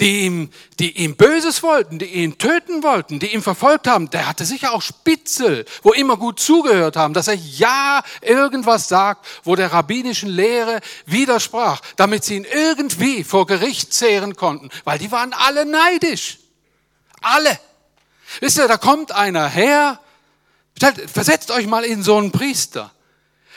die 0.00 0.24
ihm, 0.24 0.50
die 0.78 1.04
ihm 1.04 1.14
Böses 1.16 1.62
wollten, 1.62 1.98
die 1.98 2.06
ihn 2.06 2.38
töten 2.38 2.82
wollten, 2.82 3.18
die 3.20 3.34
ihn 3.34 3.42
verfolgt 3.42 3.86
haben. 3.86 4.08
Der 4.10 4.26
hatte 4.26 4.46
sicher 4.46 4.72
auch 4.72 4.82
Spitzel, 4.82 5.66
wo 5.82 5.92
immer 5.92 6.16
gut 6.16 6.40
zugehört 6.40 6.96
haben, 6.96 7.12
dass 7.14 7.28
er 7.28 7.34
ja 7.34 8.02
irgendwas 8.22 8.88
sagt, 8.88 9.26
wo 9.44 9.56
der 9.56 9.72
rabbinischen 9.72 10.30
Lehre 10.30 10.80
widersprach, 11.04 11.82
damit 11.96 12.24
sie 12.24 12.36
ihn 12.36 12.46
irgendwie 12.50 13.24
vor 13.24 13.46
Gericht 13.46 13.92
zehren 13.92 14.36
konnten, 14.36 14.70
weil 14.84 14.98
die 14.98 15.12
waren 15.12 15.34
alle 15.34 15.66
neidisch. 15.66 16.38
Alle. 17.20 17.58
Wisst 18.38 18.58
ihr, 18.58 18.68
da 18.68 18.76
kommt 18.76 19.12
einer 19.12 19.48
her, 19.48 19.98
versetzt 21.12 21.50
euch 21.50 21.66
mal 21.66 21.84
in 21.84 22.02
so 22.02 22.16
einen 22.16 22.30
Priester. 22.30 22.92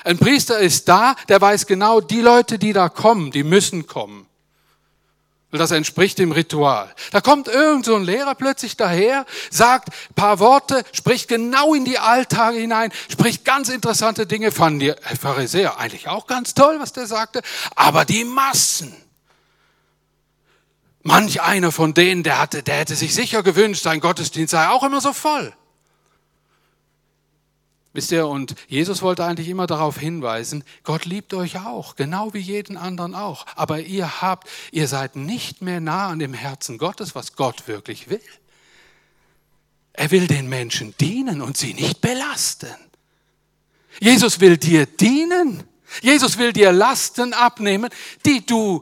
Ein 0.04 0.18
Priester 0.18 0.60
ist 0.60 0.90
da, 0.90 1.16
der 1.30 1.40
weiß 1.40 1.66
genau, 1.68 2.02
die 2.02 2.22
Leute, 2.22 2.60
die 2.60 2.74
da 2.74 2.90
kommen, 2.90 3.32
die 3.32 3.44
müssen 3.44 3.88
kommen. 3.88 4.28
Und 5.54 5.60
das 5.60 5.70
entspricht 5.70 6.18
dem 6.18 6.32
Ritual. 6.32 6.92
Da 7.12 7.22
kommt 7.22 7.48
irgend 7.48 7.86
so 7.86 7.96
ein 7.96 8.04
Lehrer 8.04 8.34
plötzlich 8.34 8.76
daher, 8.76 9.28
sagt 9.52 9.90
paar 10.16 10.40
Worte, 10.40 10.84
spricht 10.94 11.28
genau 11.28 11.76
in 11.76 11.86
die 11.86 12.00
Alltage 12.00 12.58
hinein, 12.58 12.92
spricht 13.08 13.46
ganz 13.46 13.70
interessante 13.70 14.26
Dinge, 14.26 14.52
fanden 14.52 14.80
die 14.80 14.94
Pharisäer 15.22 15.78
eigentlich 15.78 16.08
auch 16.08 16.26
ganz 16.26 16.56
toll, 16.56 16.80
was 16.80 16.92
der 16.92 17.06
sagte, 17.06 17.44
aber 17.76 18.04
die 18.04 18.24
Massen, 18.24 18.96
Manch 21.04 21.42
einer 21.42 21.72
von 21.74 21.94
denen, 21.94 22.24
der, 22.24 22.40
hatte, 22.40 22.64
der 22.64 22.78
hätte 22.78 22.96
sich 22.96 23.14
sicher 23.14 23.44
gewünscht, 23.44 23.84
sein 23.84 24.00
Gottesdienst 24.00 24.52
sei 24.52 24.70
auch 24.70 24.84
immer 24.84 25.02
so 25.02 25.12
voll. 25.12 25.54
Wisst 27.92 28.12
ihr, 28.12 28.28
und 28.28 28.56
Jesus 28.68 29.04
wollte 29.04 29.24
eigentlich 29.24 29.50
immer 29.50 29.68
darauf 29.68 30.00
hinweisen, 30.00 30.64
Gott 30.84 31.06
liebt 31.06 31.34
euch 31.36 31.60
auch, 31.60 31.96
genau 31.96 32.34
wie 32.34 32.40
jeden 32.40 32.76
anderen 32.76 33.14
auch. 33.14 33.46
Aber 33.56 33.82
ihr 33.82 34.22
habt, 34.22 34.50
ihr 34.72 34.88
seid 34.88 35.16
nicht 35.16 35.62
mehr 35.62 35.80
nah 35.80 36.08
an 36.08 36.18
dem 36.18 36.34
Herzen 36.34 36.80
Gottes, 36.80 37.14
was 37.14 37.36
Gott 37.36 37.68
wirklich 37.68 38.10
will. 38.10 38.22
Er 39.92 40.10
will 40.10 40.26
den 40.26 40.50
Menschen 40.50 40.96
dienen 41.00 41.42
und 41.42 41.56
sie 41.56 41.76
nicht 41.76 42.02
belasten. 42.02 42.74
Jesus 44.00 44.40
will 44.40 44.58
dir 44.58 44.88
dienen. 44.88 45.64
Jesus 46.02 46.40
will 46.40 46.52
dir 46.52 46.72
Lasten 46.72 47.34
abnehmen, 47.34 47.92
die 48.26 48.44
du 48.44 48.82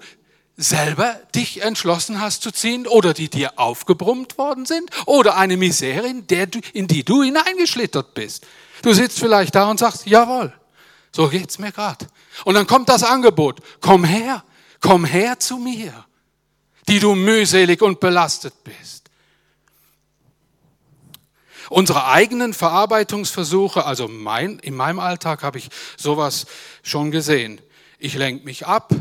selber 0.57 1.19
dich 1.33 1.61
entschlossen 1.61 2.21
hast 2.21 2.43
zu 2.43 2.51
ziehen 2.51 2.87
oder 2.87 3.13
die 3.13 3.29
dir 3.29 3.57
aufgebrummt 3.57 4.37
worden 4.37 4.65
sind 4.65 4.89
oder 5.05 5.37
eine 5.37 5.57
Misere, 5.57 6.07
in, 6.07 6.27
der 6.27 6.47
du, 6.47 6.59
in 6.73 6.87
die 6.87 7.03
du 7.03 7.23
hineingeschlittert 7.23 8.13
bist. 8.13 8.45
Du 8.81 8.93
sitzt 8.93 9.19
vielleicht 9.19 9.55
da 9.55 9.69
und 9.69 9.79
sagst, 9.79 10.05
jawohl, 10.05 10.53
so 11.11 11.27
geht's 11.29 11.59
mir 11.59 11.71
gerade. 11.71 12.07
Und 12.45 12.55
dann 12.55 12.67
kommt 12.67 12.89
das 12.89 13.03
Angebot, 13.03 13.59
komm 13.79 14.03
her, 14.03 14.43
komm 14.79 15.05
her 15.05 15.39
zu 15.39 15.57
mir, 15.57 16.05
die 16.87 16.99
du 16.99 17.15
mühselig 17.15 17.81
und 17.81 17.99
belastet 17.99 18.63
bist. 18.63 19.09
Unsere 21.69 22.07
eigenen 22.07 22.53
Verarbeitungsversuche, 22.53 23.85
also 23.85 24.09
mein, 24.09 24.59
in 24.59 24.75
meinem 24.75 24.99
Alltag 24.99 25.41
habe 25.41 25.57
ich 25.57 25.69
sowas 25.95 26.45
schon 26.83 27.11
gesehen. 27.11 27.61
Ich 27.97 28.15
lenke 28.15 28.43
mich 28.43 28.67
ab, 28.67 28.91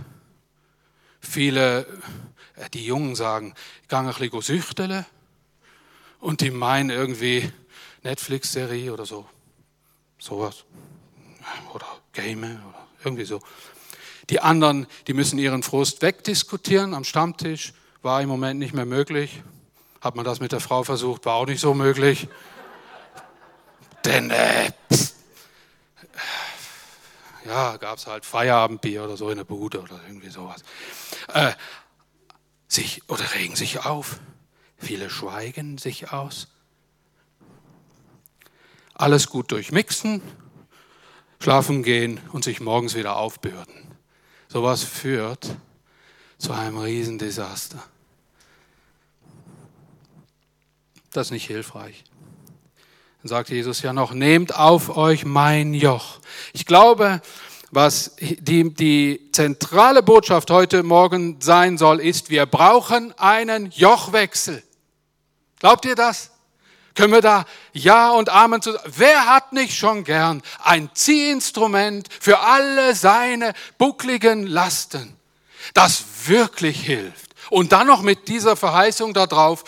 Viele, 1.20 1.86
äh, 2.56 2.68
die 2.70 2.84
Jungen 2.84 3.14
sagen, 3.14 3.54
ich 3.82 3.88
ein 4.08 4.14
bisschen 4.14 4.42
süchtele 4.42 5.06
und 6.20 6.40
die 6.40 6.50
meinen 6.50 6.90
irgendwie 6.90 7.50
Netflix-Serie 8.02 8.92
oder 8.92 9.06
so, 9.06 9.26
sowas. 10.18 10.64
Oder 11.74 11.86
Game 12.12 12.42
oder 12.42 12.86
irgendwie 13.04 13.24
so. 13.24 13.40
Die 14.28 14.40
anderen, 14.40 14.86
die 15.06 15.14
müssen 15.14 15.38
ihren 15.38 15.62
Frust 15.62 16.02
wegdiskutieren 16.02 16.94
am 16.94 17.04
Stammtisch, 17.04 17.72
war 18.02 18.22
im 18.22 18.28
Moment 18.28 18.60
nicht 18.60 18.74
mehr 18.74 18.86
möglich. 18.86 19.42
Hat 20.00 20.16
man 20.16 20.24
das 20.24 20.40
mit 20.40 20.52
der 20.52 20.60
Frau 20.60 20.84
versucht, 20.84 21.26
war 21.26 21.34
auch 21.34 21.46
nicht 21.46 21.60
so 21.60 21.74
möglich. 21.74 22.28
Denn 24.04 24.30
äh, 24.30 24.70
ja, 27.46 27.76
gab 27.76 27.98
es 27.98 28.06
halt 28.06 28.24
Feierabendbier 28.24 29.04
oder 29.04 29.16
so 29.16 29.30
in 29.30 29.36
der 29.36 29.44
Bude 29.44 29.80
oder 29.80 30.00
irgendwie 30.06 30.30
sowas. 30.30 30.62
Äh, 31.32 31.52
sich, 32.68 33.02
oder 33.08 33.34
regen 33.34 33.56
sich 33.56 33.84
auf. 33.84 34.20
Viele 34.76 35.10
schweigen 35.10 35.78
sich 35.78 36.12
aus. 36.12 36.48
Alles 38.94 39.28
gut 39.28 39.50
durchmixen, 39.52 40.22
schlafen 41.40 41.82
gehen 41.82 42.20
und 42.32 42.44
sich 42.44 42.60
morgens 42.60 42.94
wieder 42.94 43.16
aufbürden. 43.16 43.96
Sowas 44.48 44.82
führt 44.82 45.56
zu 46.38 46.52
einem 46.52 46.78
Riesendesaster. 46.78 47.82
Das 51.12 51.28
ist 51.28 51.30
nicht 51.32 51.46
hilfreich. 51.46 52.04
Dann 53.22 53.28
sagt 53.28 53.50
Jesus 53.50 53.82
ja 53.82 53.92
noch, 53.92 54.12
nehmt 54.12 54.54
auf 54.54 54.96
euch 54.96 55.26
mein 55.26 55.74
Joch. 55.74 56.20
Ich 56.54 56.64
glaube, 56.64 57.20
was 57.70 58.16
die, 58.18 58.72
die 58.72 59.28
zentrale 59.32 60.02
Botschaft 60.02 60.50
heute 60.50 60.82
Morgen 60.82 61.36
sein 61.40 61.76
soll, 61.76 62.00
ist, 62.00 62.30
wir 62.30 62.46
brauchen 62.46 63.12
einen 63.18 63.70
Jochwechsel. 63.72 64.62
Glaubt 65.58 65.84
ihr 65.84 65.96
das? 65.96 66.30
Können 66.94 67.12
wir 67.12 67.20
da 67.20 67.44
Ja 67.74 68.10
und 68.10 68.30
Amen 68.30 68.62
zu 68.62 68.74
Wer 68.86 69.26
hat 69.26 69.52
nicht 69.52 69.76
schon 69.76 70.04
gern 70.04 70.42
ein 70.64 70.88
Ziehinstrument 70.94 72.08
für 72.20 72.40
alle 72.40 72.94
seine 72.94 73.52
buckligen 73.76 74.46
Lasten, 74.46 75.14
das 75.74 76.02
wirklich 76.24 76.80
hilft? 76.80 77.34
Und 77.50 77.72
dann 77.72 77.86
noch 77.86 78.00
mit 78.00 78.28
dieser 78.28 78.56
Verheißung 78.56 79.12
darauf, 79.12 79.62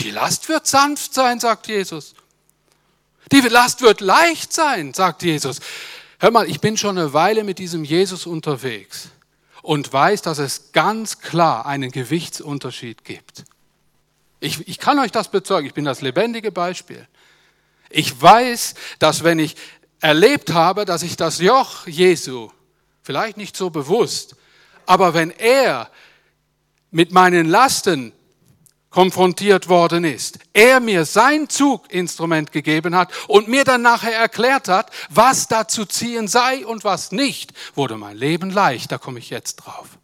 die 0.00 0.10
Last 0.10 0.48
wird 0.48 0.66
sanft 0.66 1.14
sein, 1.14 1.38
sagt 1.38 1.68
Jesus. 1.68 2.15
Die 3.32 3.40
Last 3.40 3.82
wird 3.82 4.00
leicht 4.00 4.52
sein, 4.52 4.94
sagt 4.94 5.22
Jesus. 5.22 5.60
Hör 6.18 6.30
mal, 6.30 6.48
ich 6.48 6.60
bin 6.60 6.76
schon 6.76 6.96
eine 6.96 7.12
Weile 7.12 7.44
mit 7.44 7.58
diesem 7.58 7.84
Jesus 7.84 8.26
unterwegs 8.26 9.08
und 9.62 9.92
weiß, 9.92 10.22
dass 10.22 10.38
es 10.38 10.72
ganz 10.72 11.18
klar 11.18 11.66
einen 11.66 11.90
Gewichtsunterschied 11.90 13.04
gibt. 13.04 13.44
Ich, 14.38 14.66
ich 14.68 14.78
kann 14.78 14.98
euch 14.98 15.10
das 15.10 15.30
bezeugen, 15.30 15.66
ich 15.66 15.74
bin 15.74 15.84
das 15.84 16.02
lebendige 16.02 16.52
Beispiel. 16.52 17.06
Ich 17.90 18.20
weiß, 18.20 18.74
dass 18.98 19.24
wenn 19.24 19.38
ich 19.38 19.56
erlebt 20.00 20.52
habe, 20.52 20.84
dass 20.84 21.02
ich 21.02 21.16
das 21.16 21.40
Joch 21.40 21.86
Jesu, 21.86 22.50
vielleicht 23.02 23.36
nicht 23.36 23.56
so 23.56 23.70
bewusst, 23.70 24.36
aber 24.86 25.14
wenn 25.14 25.30
er 25.30 25.90
mit 26.90 27.12
meinen 27.12 27.48
Lasten 27.48 28.12
konfrontiert 28.96 29.68
worden 29.68 30.04
ist. 30.04 30.38
Er 30.54 30.80
mir 30.80 31.04
sein 31.04 31.50
Zuginstrument 31.50 32.50
gegeben 32.50 32.96
hat 32.96 33.12
und 33.28 33.46
mir 33.46 33.62
dann 33.62 33.82
nachher 33.82 34.16
erklärt 34.16 34.68
hat, 34.68 34.90
was 35.10 35.48
da 35.48 35.68
zu 35.68 35.84
ziehen 35.84 36.28
sei 36.28 36.64
und 36.64 36.82
was 36.82 37.12
nicht, 37.12 37.52
wurde 37.74 37.98
mein 37.98 38.16
Leben 38.16 38.48
leicht. 38.48 38.90
Da 38.90 38.96
komme 38.96 39.18
ich 39.18 39.28
jetzt 39.28 39.56
drauf. 39.56 39.98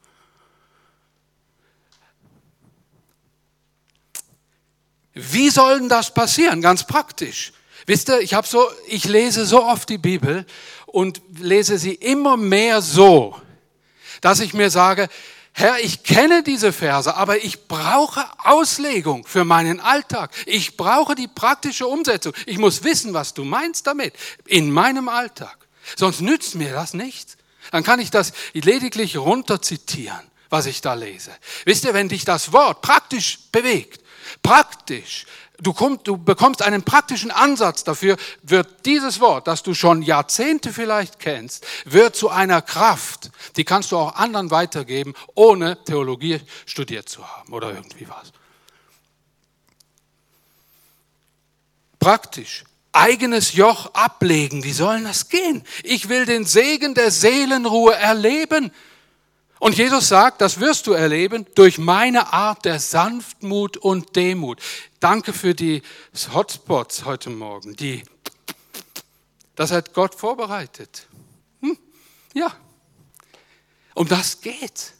Wie 5.14 5.48
soll 5.48 5.78
denn 5.78 5.88
das 5.88 6.12
passieren? 6.12 6.60
Ganz 6.60 6.86
praktisch. 6.86 7.54
Wisst 7.86 8.10
ihr, 8.10 8.20
ich 8.20 8.36
so, 8.44 8.68
ich 8.88 9.06
lese 9.06 9.46
so 9.46 9.64
oft 9.64 9.88
die 9.88 9.96
Bibel 9.96 10.44
und 10.84 11.22
lese 11.40 11.78
sie 11.78 11.94
immer 11.94 12.36
mehr 12.36 12.82
so, 12.82 13.40
dass 14.20 14.40
ich 14.40 14.52
mir 14.52 14.68
sage, 14.68 15.08
Herr, 15.54 15.80
ich 15.80 16.02
kenne 16.02 16.42
diese 16.42 16.72
Verse, 16.72 17.14
aber 17.14 17.44
ich 17.44 17.68
brauche 17.68 18.24
Auslegung 18.38 19.26
für 19.26 19.44
meinen 19.44 19.80
Alltag. 19.80 20.30
Ich 20.46 20.76
brauche 20.76 21.14
die 21.14 21.28
praktische 21.28 21.86
Umsetzung. 21.86 22.32
Ich 22.46 22.58
muss 22.58 22.84
wissen, 22.84 23.12
was 23.12 23.34
du 23.34 23.44
meinst 23.44 23.86
damit 23.86 24.14
in 24.46 24.70
meinem 24.70 25.08
Alltag. 25.08 25.56
Sonst 25.96 26.20
nützt 26.20 26.54
mir 26.54 26.72
das 26.72 26.94
nichts. 26.94 27.36
Dann 27.70 27.84
kann 27.84 28.00
ich 28.00 28.10
das 28.10 28.32
lediglich 28.54 29.18
runterzitieren, 29.18 30.20
was 30.48 30.66
ich 30.66 30.80
da 30.80 30.94
lese. 30.94 31.30
Wisst 31.64 31.84
ihr, 31.84 31.94
wenn 31.94 32.08
dich 32.08 32.24
das 32.24 32.52
Wort 32.52 32.80
praktisch 32.80 33.38
bewegt, 33.52 34.02
praktisch, 34.42 35.26
du, 35.62 35.72
komm, 35.72 35.98
du 36.02 36.16
bekommst 36.16 36.62
einen 36.62 36.82
praktischen 36.82 37.30
Ansatz 37.30 37.84
dafür, 37.84 38.16
wird 38.42 38.84
dieses 38.84 39.20
Wort, 39.20 39.46
das 39.46 39.62
du 39.62 39.74
schon 39.74 40.02
Jahrzehnte 40.02 40.72
vielleicht 40.72 41.18
kennst, 41.18 41.66
wird 41.84 42.16
zu 42.16 42.28
einer 42.28 42.60
Kraft, 42.62 43.30
die 43.56 43.64
kannst 43.64 43.92
du 43.92 43.98
auch 43.98 44.16
anderen 44.16 44.50
weitergeben, 44.50 45.14
ohne 45.34 45.82
Theologie 45.84 46.40
studiert 46.66 47.08
zu 47.08 47.26
haben 47.26 47.52
oder 47.52 47.72
irgendwie 47.72 48.08
was. 48.08 48.32
Praktisch 51.98 52.64
eigenes 52.90 53.54
Joch 53.54 53.94
ablegen. 53.94 54.64
Wie 54.64 54.72
soll 54.72 55.02
das 55.02 55.28
gehen? 55.28 55.62
Ich 55.82 56.08
will 56.08 56.26
den 56.26 56.44
Segen 56.44 56.94
der 56.94 57.10
Seelenruhe 57.10 57.94
erleben. 57.94 58.70
Und 59.62 59.78
Jesus 59.78 60.08
sagt, 60.08 60.40
das 60.40 60.58
wirst 60.58 60.88
du 60.88 60.92
erleben 60.92 61.46
durch 61.54 61.78
meine 61.78 62.32
Art 62.32 62.64
der 62.64 62.80
Sanftmut 62.80 63.76
und 63.76 64.16
Demut. 64.16 64.60
Danke 64.98 65.32
für 65.32 65.54
die 65.54 65.82
Hotspots 66.34 67.04
heute 67.04 67.30
Morgen. 67.30 67.76
Die, 67.76 68.02
das 69.54 69.70
hat 69.70 69.94
Gott 69.94 70.16
vorbereitet. 70.16 71.06
Hm, 71.60 71.78
ja, 72.34 72.52
um 73.94 74.08
das 74.08 74.40
geht. 74.40 74.94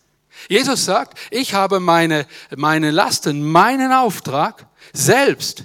Jesus 0.48 0.84
sagt, 0.84 1.18
ich 1.32 1.54
habe 1.54 1.80
meine, 1.80 2.28
meine 2.54 2.92
Lasten, 2.92 3.42
meinen 3.42 3.90
Auftrag 3.90 4.68
selbst 4.92 5.64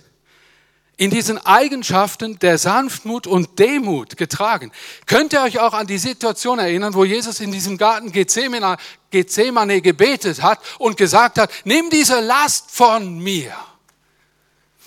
in 0.97 1.11
diesen 1.11 1.37
Eigenschaften 1.37 2.39
der 2.39 2.57
Sanftmut 2.57 3.27
und 3.27 3.59
Demut 3.59 4.17
getragen. 4.17 4.71
Könnt 5.05 5.31
ihr 5.31 5.43
euch 5.43 5.59
auch 5.59 5.73
an 5.73 5.85
die 5.85 5.99
Situation 5.99 6.57
erinnern, 6.57 6.95
wo 6.95 7.05
Jesus 7.05 7.39
in 7.39 7.51
diesem 7.51 7.77
Garten 7.77 8.11
Gethsemane, 8.11 9.81
gebetet 9.81 10.41
hat 10.41 10.59
und 10.79 10.97
gesagt 10.97 11.37
hat, 11.37 11.51
nimm 11.65 11.91
diese 11.91 12.19
Last 12.19 12.71
von 12.71 13.19
mir. 13.19 13.55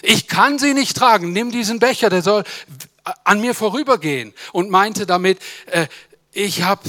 Ich 0.02 0.26
kann 0.26 0.58
sie 0.58 0.74
nicht 0.74 0.96
tragen. 0.96 1.32
Nimm 1.32 1.52
diesen 1.52 1.78
Becher, 1.78 2.10
der 2.10 2.22
soll 2.22 2.42
an 3.22 3.40
mir 3.40 3.54
vorübergehen. 3.54 4.34
Und 4.52 4.68
meinte 4.68 5.06
damit, 5.06 5.38
äh, 5.66 5.86
ich 6.32 6.62
habe 6.62 6.88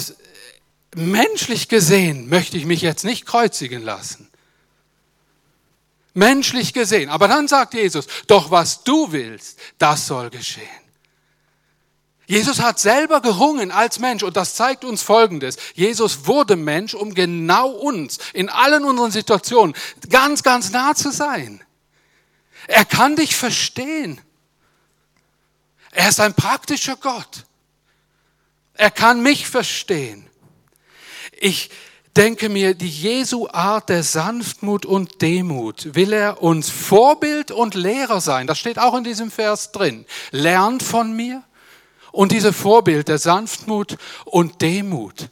menschlich 0.96 1.68
gesehen, 1.68 2.28
möchte 2.28 2.58
ich 2.58 2.66
mich 2.66 2.82
jetzt 2.82 3.06
nicht 3.06 3.26
kreuzigen 3.26 3.84
lassen. 3.84 4.31
Menschlich 6.13 6.74
gesehen. 6.74 7.10
Aber 7.10 7.28
dann 7.28 7.47
sagt 7.47 7.74
Jesus, 7.74 8.08
doch 8.28 8.52
was 8.52 8.84
du 8.84 9.12
willst, 9.12 9.60
das 9.78 10.08
soll 10.08 10.30
geschehen. 10.30 10.67
Jesus 12.32 12.62
hat 12.62 12.80
selber 12.80 13.19
gerungen 13.19 13.71
als 13.71 14.00
Mensch 14.00 14.24
und 14.24 14.38
das 14.38 14.56
zeigt 14.56 14.86
uns 14.86 15.02
Folgendes. 15.02 15.58
Jesus 15.74 16.28
wurde 16.28 16.56
Mensch, 16.56 16.93
um 16.93 17.13
genau 17.13 17.69
uns 17.69 18.19
in 18.32 18.47
allen 18.47 18.86
unseren 18.86 19.12
Situationen 19.12 19.76
ganz, 20.10 20.41
ganz 20.41 20.71
nah 20.71 20.95
zu 20.95 21.12
sein. 21.12 21.62
Er 22.67 22.86
kann 22.86 23.17
dich 23.17 23.36
verstehen. 23.36 24.21
Er 25.91 26.08
ist 26.08 26.21
ein 26.21 26.34
praktischer 26.34 26.95
Gott. 26.95 27.45
Er 28.76 28.91
kann 28.91 29.21
mich 29.21 29.47
verstehen. 29.47 30.26
Ich, 31.38 31.69
denke 32.17 32.50
mir, 32.50 32.74
die 32.74 32.89
Jesu 32.89 33.47
Art 33.52 33.89
der 33.89 34.04
Sanftmut 34.04 34.86
und 34.86 35.21
Demut 35.21 35.95
will 35.95 36.13
er 36.13 36.41
uns 36.41 36.69
Vorbild 36.69 37.52
und 37.52 37.76
Lehrer 37.76 38.21
sein. 38.21 38.47
Das 38.47 38.60
steht 38.60 38.80
auch 38.80 38.95
in 38.95 39.04
diesem 39.04 39.32
Vers 39.32 39.71
drin. 39.71 40.06
Lernt 40.32 40.84
von 40.84 41.13
mir. 41.13 41.43
Und 42.12 42.34
diese 42.34 42.52
Vorbild 42.52 43.08
der 43.08 43.17
Sanftmut 43.17 43.97
und 44.26 44.62
Demut. 44.62 45.30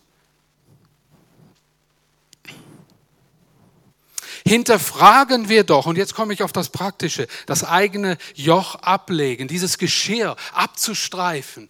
Hinterfragen 4.45 5.49
wir 5.49 5.65
doch, 5.65 5.85
und 5.85 5.97
jetzt 5.97 6.15
komme 6.15 6.33
ich 6.33 6.41
auf 6.41 6.53
das 6.53 6.69
Praktische, 6.69 7.27
das 7.45 7.65
eigene 7.65 8.17
Joch 8.33 8.75
ablegen, 8.75 9.49
dieses 9.49 9.77
Geschirr 9.77 10.37
abzustreifen 10.53 11.69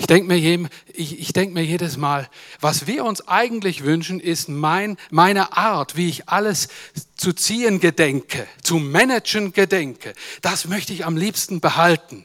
ich 0.00 0.06
denke 0.06 0.28
mir, 0.28 0.70
ich, 0.94 1.20
ich 1.20 1.34
denk 1.34 1.52
mir 1.52 1.62
jedes 1.62 1.98
Mal, 1.98 2.30
was 2.58 2.86
wir 2.86 3.04
uns 3.04 3.28
eigentlich 3.28 3.84
wünschen, 3.84 4.18
ist 4.18 4.48
mein, 4.48 4.96
meine 5.10 5.58
Art, 5.58 5.94
wie 5.94 6.08
ich 6.08 6.26
alles 6.26 6.68
zu 7.16 7.34
ziehen 7.34 7.80
gedenke, 7.80 8.48
zu 8.62 8.76
managen 8.76 9.52
gedenke. 9.52 10.14
Das 10.40 10.64
möchte 10.64 10.94
ich 10.94 11.04
am 11.04 11.18
liebsten 11.18 11.60
behalten. 11.60 12.24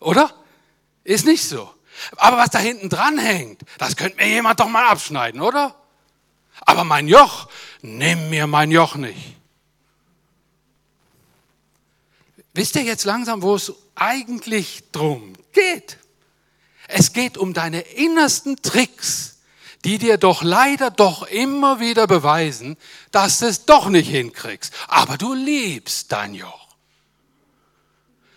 Oder? 0.00 0.34
Ist 1.04 1.26
nicht 1.26 1.44
so. 1.44 1.72
Aber 2.16 2.38
was 2.38 2.50
da 2.50 2.58
hinten 2.58 2.88
dran 2.88 3.18
hängt, 3.18 3.60
das 3.78 3.94
könnte 3.94 4.16
mir 4.16 4.28
jemand 4.28 4.58
doch 4.58 4.68
mal 4.68 4.88
abschneiden, 4.88 5.40
oder? 5.40 5.76
Aber 6.62 6.82
mein 6.82 7.06
Joch, 7.06 7.48
nimm 7.82 8.30
mir 8.30 8.48
mein 8.48 8.72
Joch 8.72 8.96
nicht. 8.96 9.36
Wisst 12.52 12.74
ihr 12.74 12.82
jetzt 12.82 13.04
langsam, 13.04 13.42
wo 13.42 13.54
es 13.54 13.72
eigentlich 13.94 14.82
drum 14.90 15.34
geht? 15.52 15.98
Es 16.88 17.12
geht 17.12 17.36
um 17.38 17.52
deine 17.52 17.80
innersten 17.80 18.56
Tricks, 18.62 19.38
die 19.84 19.98
dir 19.98 20.18
doch 20.18 20.42
leider 20.42 20.90
doch 20.90 21.26
immer 21.26 21.80
wieder 21.80 22.06
beweisen, 22.06 22.76
dass 23.10 23.38
du 23.38 23.46
es 23.46 23.64
doch 23.64 23.88
nicht 23.88 24.08
hinkriegst. 24.08 24.72
Aber 24.88 25.16
du 25.16 25.34
liebst 25.34 26.10
dein 26.12 26.34
Joch. 26.34 26.66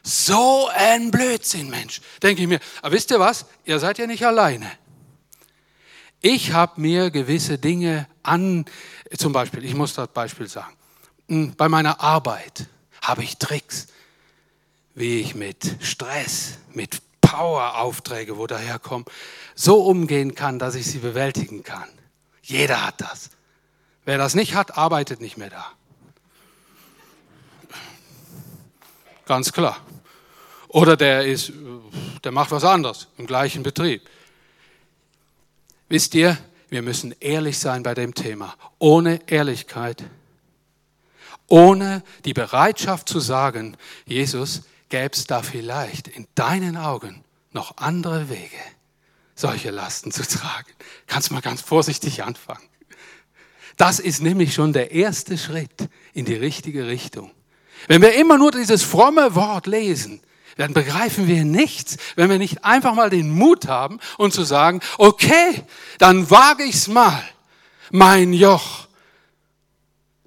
So 0.04 0.70
ein 0.74 1.12
Blödsinn, 1.12 1.70
Mensch. 1.70 2.02
Denke 2.22 2.42
ich 2.42 2.48
mir. 2.48 2.60
Aber 2.82 2.94
wisst 2.94 3.12
ihr 3.12 3.20
was? 3.20 3.46
Ihr 3.66 3.80
seid 3.80 3.98
ja 3.98 4.08
nicht 4.08 4.26
alleine. 4.26 4.72
Ich 6.22 6.52
habe 6.52 6.82
mir 6.82 7.12
gewisse 7.12 7.58
Dinge 7.58 8.08
an, 8.24 8.66
zum 9.18 9.32
Beispiel, 9.32 9.64
ich 9.64 9.74
muss 9.74 9.94
das 9.94 10.10
Beispiel 10.10 10.48
sagen, 10.48 10.76
hm, 11.28 11.56
bei 11.56 11.70
meiner 11.70 12.02
Arbeit 12.02 12.68
habe 13.02 13.24
ich 13.24 13.38
Tricks, 13.38 13.88
wie 14.96 15.22
ich 15.22 15.36
mit 15.36 15.78
Stress, 15.82 16.58
mit 16.74 17.02
Power-Aufträge, 17.22 18.38
wo 18.38 18.48
daherkommen, 18.48 19.06
so 19.56 19.84
umgehen 19.84 20.36
kann, 20.36 20.60
dass 20.60 20.76
ich 20.76 20.86
sie 20.88 21.00
bewältigen 21.00 21.64
kann. 21.64 21.88
Jeder 22.42 22.86
hat 22.86 23.02
das. 23.02 23.30
Wer 24.06 24.18
das 24.18 24.36
nicht 24.36 24.56
hat, 24.56 24.78
arbeitet 24.78 25.22
nicht 25.22 25.38
mehr 25.38 25.50
da. 25.50 25.66
Ganz 29.26 29.54
klar. 29.54 29.78
Oder 30.68 30.98
der 30.98 31.26
ist, 31.26 31.52
der 32.24 32.32
macht 32.32 32.52
was 32.52 32.64
anderes 32.64 33.08
im 33.18 33.28
gleichen 33.28 33.64
Betrieb. 33.64 34.10
Wisst 35.88 36.16
ihr, 36.16 36.38
wir 36.70 36.82
müssen 36.82 37.16
ehrlich 37.20 37.60
sein 37.60 37.84
bei 37.84 37.94
dem 37.94 38.14
Thema. 38.14 38.56
Ohne 38.78 39.20
Ehrlichkeit, 39.28 40.04
ohne 41.48 42.04
die 42.26 42.34
Bereitschaft 42.34 43.10
zu 43.10 43.20
sagen, 43.20 43.76
Jesus, 44.06 44.62
gäbe 44.90 45.12
es 45.14 45.26
da 45.26 45.42
vielleicht 45.42 46.08
in 46.08 46.28
deinen 46.36 46.78
Augen 46.78 47.24
noch 47.52 47.78
andere 47.78 48.30
Wege, 48.30 48.58
solche 49.36 49.72
Lasten 49.72 50.12
zu 50.12 50.24
tragen. 50.24 50.72
Kannst 51.08 51.32
mal 51.32 51.42
ganz 51.42 51.62
vorsichtig 51.62 52.24
anfangen. 52.24 52.68
Das 53.78 54.00
ist 54.00 54.22
nämlich 54.22 54.54
schon 54.54 54.74
der 54.74 54.92
erste 54.92 55.38
Schritt 55.38 55.90
in 56.14 56.26
die 56.26 56.36
richtige 56.36 56.88
Richtung. 56.88 57.32
Wenn 57.88 58.02
wir 58.02 58.14
immer 58.16 58.38
nur 58.38 58.52
dieses 58.52 58.84
fromme 58.84 59.36
Wort 59.36 59.68
lesen, 59.68 60.22
dann 60.58 60.74
begreifen 60.74 61.28
wir 61.28 61.46
nichts, 61.46 61.96
wenn 62.18 62.30
wir 62.30 62.38
nicht 62.38 62.66
einfach 62.66 62.94
mal 62.94 63.10
den 63.10 63.32
Mut 63.32 63.70
haben 63.70 64.00
und 64.18 64.34
zu 64.34 64.44
sagen, 64.44 64.82
okay, 64.98 65.64
dann 65.98 66.30
wage 66.30 66.64
ich's 66.64 66.90
mal, 66.90 67.24
mein 67.92 68.34
Joch, 68.34 68.88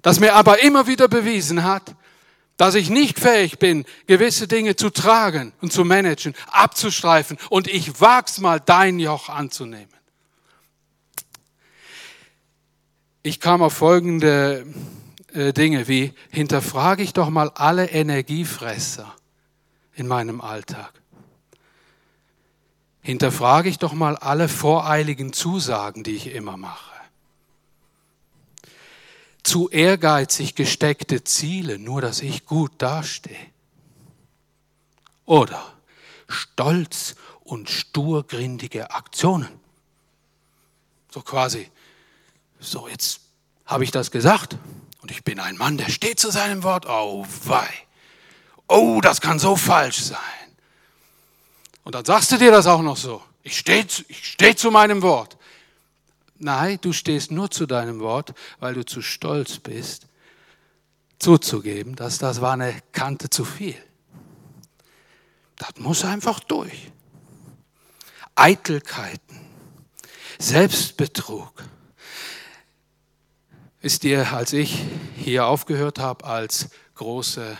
das 0.01 0.19
mir 0.19 0.33
aber 0.33 0.63
immer 0.63 0.87
wieder 0.87 1.07
bewiesen 1.07 1.63
hat, 1.63 1.95
dass 2.57 2.75
ich 2.75 2.89
nicht 2.89 3.19
fähig 3.19 3.59
bin, 3.59 3.85
gewisse 4.07 4.47
Dinge 4.47 4.75
zu 4.75 4.89
tragen 4.89 5.53
und 5.61 5.73
zu 5.73 5.83
managen, 5.83 6.33
abzustreifen 6.51 7.37
und 7.49 7.67
ich 7.67 7.99
wag's 7.99 8.39
mal, 8.39 8.59
dein 8.59 8.99
Joch 8.99 9.29
anzunehmen. 9.29 9.87
Ich 13.23 13.39
kam 13.39 13.61
auf 13.61 13.73
folgende 13.73 14.65
äh, 15.33 15.53
Dinge 15.53 15.87
wie, 15.87 16.13
hinterfrage 16.29 17.03
ich 17.03 17.13
doch 17.13 17.29
mal 17.29 17.49
alle 17.55 17.89
Energiefresser 17.89 19.13
in 19.95 20.07
meinem 20.07 20.41
Alltag. 20.41 20.91
Hinterfrage 23.01 23.69
ich 23.69 23.79
doch 23.79 23.93
mal 23.93 24.15
alle 24.17 24.47
voreiligen 24.47 25.33
Zusagen, 25.33 26.03
die 26.03 26.15
ich 26.15 26.33
immer 26.33 26.57
mache 26.57 26.92
zu 29.43 29.69
ehrgeizig 29.69 30.55
gesteckte 30.55 31.23
Ziele, 31.23 31.77
nur 31.77 32.01
dass 32.01 32.21
ich 32.21 32.45
gut 32.45 32.71
dastehe. 32.77 33.35
Oder 35.25 35.73
stolz 36.27 37.15
und 37.43 37.69
sturgrindige 37.69 38.91
Aktionen. 38.91 39.49
So 41.11 41.21
quasi, 41.21 41.69
so 42.59 42.87
jetzt 42.87 43.19
habe 43.65 43.83
ich 43.83 43.91
das 43.91 44.11
gesagt 44.11 44.57
und 45.01 45.11
ich 45.11 45.23
bin 45.23 45.39
ein 45.39 45.57
Mann, 45.57 45.77
der 45.77 45.89
steht 45.89 46.19
zu 46.19 46.31
seinem 46.31 46.63
Wort. 46.63 46.85
Oh 46.87 47.25
wei, 47.43 47.69
oh, 48.67 48.99
das 49.01 49.21
kann 49.21 49.39
so 49.39 49.55
falsch 49.55 50.01
sein. 50.01 50.19
Und 51.83 51.95
dann 51.95 52.05
sagst 52.05 52.31
du 52.31 52.37
dir 52.37 52.51
das 52.51 52.65
auch 52.65 52.81
noch 52.81 52.97
so. 52.97 53.21
Ich 53.43 53.57
stehe 53.57 53.85
ich 54.07 54.25
steh 54.25 54.55
zu 54.55 54.71
meinem 54.71 55.01
Wort. 55.01 55.37
Nein, 56.43 56.77
du 56.81 56.91
stehst 56.91 57.31
nur 57.31 57.49
zu 57.49 57.65
deinem 57.65 57.99
Wort, 58.01 58.33
weil 58.59 58.73
du 58.73 58.85
zu 58.85 59.01
stolz 59.01 59.59
bist, 59.59 60.07
zuzugeben, 61.17 61.95
dass 61.95 62.17
das 62.17 62.41
war 62.41 62.53
eine 62.53 62.75
Kante 62.91 63.29
zu 63.29 63.45
viel. 63.45 63.81
Das 65.55 65.77
muss 65.77 66.03
einfach 66.03 66.41
durch. 66.41 66.91
Eitelkeiten, 68.35 69.39
Selbstbetrug. 70.37 71.63
Wisst 73.81 74.03
ihr, 74.03 74.33
als 74.33 74.51
ich 74.53 74.83
hier 75.15 75.45
aufgehört 75.45 75.99
habe 75.99 76.25
als 76.25 76.69
große, 76.95 77.57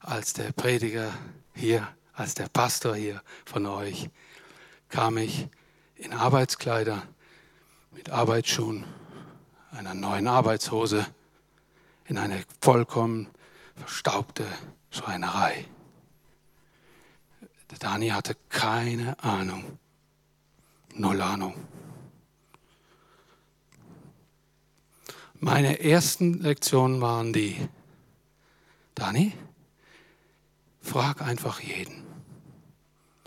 als 0.00 0.32
der 0.32 0.52
Prediger 0.52 1.12
hier, 1.54 1.86
als 2.14 2.34
der 2.34 2.48
Pastor 2.48 2.96
hier 2.96 3.22
von 3.44 3.66
euch, 3.66 4.08
kam 4.88 5.18
ich 5.18 5.48
in 5.96 6.12
Arbeitskleider 6.12 7.02
mit 8.04 8.12
Arbeitsschuhen, 8.12 8.84
einer 9.70 9.94
neuen 9.94 10.28
Arbeitshose, 10.28 11.06
in 12.04 12.18
eine 12.18 12.44
vollkommen 12.60 13.28
verstaubte 13.76 14.46
Schreinerei. 14.90 15.64
Der 17.70 17.78
Dani 17.78 18.08
hatte 18.08 18.36
keine 18.50 19.18
Ahnung, 19.24 19.78
null 20.92 21.22
Ahnung. 21.22 21.54
Meine 25.40 25.80
ersten 25.80 26.42
Lektionen 26.42 27.00
waren 27.00 27.32
die, 27.32 27.56
Dani, 28.94 29.32
frag 30.82 31.22
einfach 31.22 31.60
jeden 31.60 32.04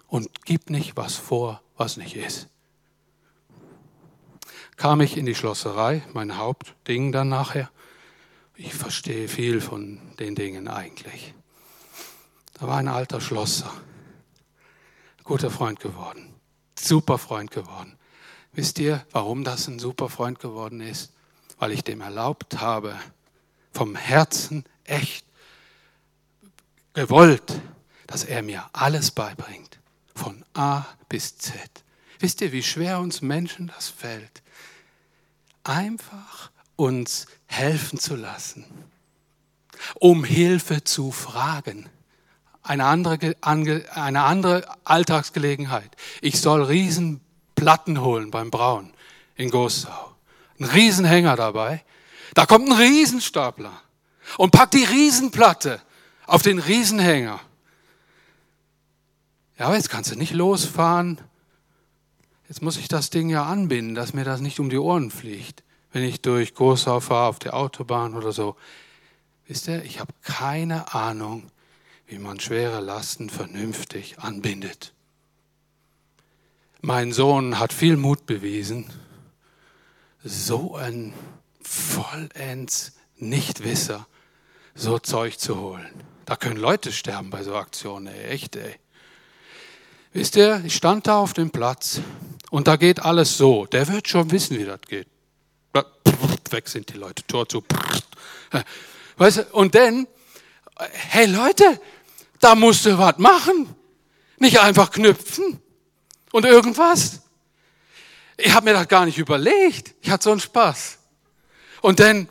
und 0.08 0.46
gib 0.46 0.70
nicht 0.70 0.96
was 0.98 1.16
vor, 1.16 1.64
was 1.78 1.98
nicht 1.98 2.16
ist. 2.16 2.48
Kam 4.78 5.02
ich 5.02 5.18
in 5.18 5.26
die 5.26 5.34
Schlosserei, 5.34 6.04
mein 6.14 6.38
Hauptding 6.38 7.12
dann 7.12 7.30
nachher. 7.30 7.72
Ich 8.56 8.76
verstehe 8.76 9.28
viel 9.28 9.60
von 9.60 10.00
den 10.20 10.36
Dingen 10.36 10.68
eigentlich. 10.68 11.34
Da 12.54 12.68
war 12.68 12.78
ein 12.78 12.88
alter 12.88 13.20
Schlosser, 13.20 13.74
guter 15.24 15.50
Freund 15.50 15.80
geworden, 15.80 16.32
super 16.78 17.18
Freund 17.18 17.50
geworden. 17.50 17.98
Wisst 18.54 18.78
ihr, 18.78 19.04
warum 19.12 19.44
das 19.44 19.68
ein 19.68 19.80
super 19.80 20.10
Freund 20.10 20.40
geworden 20.40 20.80
ist? 20.82 21.12
Weil 21.58 21.72
ich 21.72 21.84
dem 21.84 22.02
erlaubt 22.02 22.62
habe, 22.62 22.96
vom 23.74 23.96
Herzen 23.96 24.64
echt 24.84 25.26
gewollt, 26.94 27.62
dass 28.06 28.24
er 28.24 28.44
mir 28.44 28.70
alles 28.74 29.10
beibringt, 29.10 29.80
von 30.14 30.46
A 30.54 30.86
bis 31.10 31.36
Z. 31.40 31.58
Wisst 32.20 32.42
ihr, 32.42 32.52
wie 32.52 32.64
schwer 32.64 33.00
uns 33.00 33.24
Menschen 33.24 33.68
das 33.76 33.90
fällt? 33.90 34.44
Einfach 35.68 36.52
uns 36.78 37.28
helfen 37.46 38.00
zu 38.00 38.16
lassen, 38.16 38.66
um 40.00 40.24
Hilfe 40.24 40.86
zu 40.86 41.12
fragen. 41.12 41.90
Eine 42.64 42.86
andere, 42.86 43.36
eine 43.42 44.24
andere 44.24 44.66
Alltagsgelegenheit. 44.86 45.96
Ich 46.22 46.40
soll 46.40 46.64
Riesenplatten 46.64 48.00
holen 48.02 48.32
beim 48.32 48.50
Brauen 48.50 48.94
in 49.36 49.50
Gossau. 49.50 50.16
Ein 50.58 50.66
Riesenhänger 50.66 51.36
dabei. 51.36 51.84
Da 52.34 52.46
kommt 52.46 52.70
ein 52.70 52.78
Riesenstapler 52.78 53.74
und 54.38 54.52
packt 54.52 54.74
die 54.74 54.86
Riesenplatte 54.86 55.82
auf 56.28 56.44
den 56.44 56.60
Riesenhänger. 56.60 57.42
Ja, 59.58 59.66
aber 59.66 59.76
jetzt 59.76 59.90
kannst 59.90 60.12
du 60.12 60.16
nicht 60.16 60.34
losfahren. 60.34 61.20
Jetzt 62.48 62.62
muss 62.62 62.78
ich 62.78 62.88
das 62.88 63.10
Ding 63.10 63.30
ja 63.30 63.46
anbinden, 63.46 63.94
dass 63.94 64.14
mir 64.14 64.24
das 64.24 64.40
nicht 64.40 64.60
um 64.60 64.70
die 64.70 64.78
Ohren 64.78 65.12
fliegt, 65.12 65.64
wenn 65.92 66.04
ich 66.04 66.22
durch 66.22 66.54
Großau 66.54 67.02
fahre 67.02 67.28
auf 67.28 67.40
der 67.40 67.56
Autobahn 67.56 68.16
oder 68.16 68.32
so. 68.32 68.56
Wisst 69.48 69.68
ihr, 69.68 69.84
ich 69.84 70.00
habe 70.00 70.14
keine 70.24 70.94
Ahnung, 70.94 71.52
wie 72.08 72.20
man 72.20 72.40
schwere 72.40 72.80
Lasten 72.80 73.30
vernünftig 73.30 74.20
anbindet. 74.20 74.94
Mein 76.82 77.12
Sohn 77.12 77.60
hat 77.60 77.74
viel 77.74 77.98
Mut 77.98 78.26
bewiesen, 78.26 78.86
so 80.24 80.76
ein 80.76 81.14
vollends 81.62 82.94
Nichtwisser 83.18 84.08
so 84.74 85.00
Zeug 85.00 85.40
zu 85.40 85.60
holen. 85.60 85.90
Da 86.26 86.36
können 86.36 86.58
Leute 86.58 86.92
sterben 86.92 87.30
bei 87.30 87.44
so 87.44 87.56
Aktionen, 87.56 88.08
ey, 88.08 88.26
echt, 88.30 88.56
ey. 88.56 88.76
Wisst 90.14 90.36
ihr, 90.36 90.62
ich 90.66 90.76
stand 90.76 91.08
da 91.08 91.18
auf 91.18 91.34
dem 91.34 91.50
Platz 91.50 92.02
und 92.50 92.68
da 92.68 92.76
geht 92.76 93.00
alles 93.00 93.38
so. 93.38 93.66
Der 93.66 93.88
wird 93.88 94.08
schon 94.08 94.32
wissen, 94.32 94.58
wie 94.58 94.66
das 94.66 94.82
geht. 94.82 95.08
Weg 96.52 96.68
sind 96.68 96.90
die 96.94 96.98
Leute, 96.98 97.26
Tor 97.28 97.48
zu. 97.48 97.64
Weißt 99.18 99.38
du, 99.38 99.46
und 99.52 99.76
dann, 99.76 100.08
hey 100.92 101.26
Leute, 101.26 101.80
da 102.40 102.56
musst 102.56 102.86
du 102.86 102.98
was 102.98 103.18
machen. 103.18 103.76
Nicht 104.38 104.60
einfach 104.60 104.92
knüpfen 104.92 105.60
und 106.32 106.46
irgendwas. 106.46 107.22
Ich 108.38 108.54
habe 108.54 108.66
mir 108.66 108.74
das 108.74 108.88
gar 108.88 109.06
nicht 109.06 109.18
überlegt. 109.18 109.96
Ich 110.02 110.10
hatte 110.10 110.26
so 110.26 110.32
einen 110.32 110.40
Spaß. 110.40 111.00
Und 111.82 112.00
dann 112.00 112.30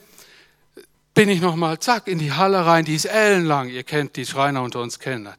bin 1.15 1.29
ich 1.29 1.41
nochmal, 1.41 1.79
zack, 1.81 2.07
in 2.07 2.19
die 2.19 2.33
Halle 2.33 2.65
rein, 2.65 2.85
die 2.85 2.95
ist 2.95 3.07
ellenlang. 3.07 3.69
Ihr 3.69 3.83
kennt, 3.83 4.17
die 4.17 4.27
Schreiner 4.27 4.63
unter 4.63 4.81
uns 4.81 4.99
kennen 4.99 5.25
das. 5.25 5.35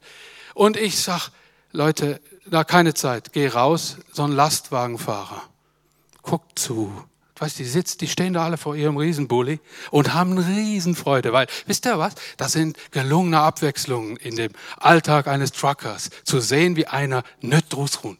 Und 0.54 0.76
ich 0.76 1.00
sag, 1.00 1.30
Leute, 1.72 2.20
da 2.50 2.64
keine 2.64 2.94
Zeit, 2.94 3.34
geh 3.34 3.48
raus, 3.48 3.98
so 4.12 4.24
ein 4.24 4.32
Lastwagenfahrer. 4.32 5.42
Guckt 6.22 6.60
zu. 6.60 6.92
Weißt, 7.40 7.60
die 7.60 7.66
sitzt, 7.66 8.02
die 8.02 8.08
stehen 8.08 8.34
da 8.34 8.46
alle 8.46 8.58
vor 8.58 8.76
ihrem 8.76 8.98
Riesenbully 8.98 9.60
und 9.92 10.14
haben 10.14 10.32
eine 10.32 10.48
Riesenfreude, 10.48 11.34
weil, 11.34 11.48
wisst 11.68 11.86
ihr 11.86 12.00
was? 12.00 12.16
Das 12.38 12.54
sind 12.54 12.78
gelungene 12.92 13.40
Abwechslungen 13.40 14.18
in 14.18 14.36
dem 14.36 14.52
Alltag 14.78 15.28
eines 15.28 15.52
Truckers. 15.52 16.10
Zu 16.24 16.40
sehen, 16.40 16.76
wie 16.76 16.88
einer 16.88 17.24
nicht 17.42 17.76
rund. 17.76 18.20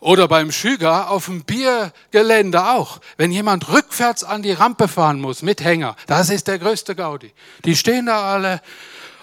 Oder 0.00 0.28
beim 0.28 0.52
Schüger 0.52 1.10
auf 1.10 1.26
dem 1.26 1.44
Biergelände 1.44 2.64
auch. 2.64 3.00
Wenn 3.16 3.32
jemand 3.32 3.68
rückwärts 3.68 4.22
an 4.22 4.42
die 4.42 4.52
Rampe 4.52 4.86
fahren 4.86 5.20
muss 5.20 5.42
mit 5.42 5.62
Hänger, 5.62 5.96
das 6.06 6.30
ist 6.30 6.46
der 6.46 6.58
größte 6.58 6.94
Gaudi. 6.94 7.32
Die 7.64 7.76
stehen 7.76 8.06
da 8.06 8.32
alle 8.32 8.62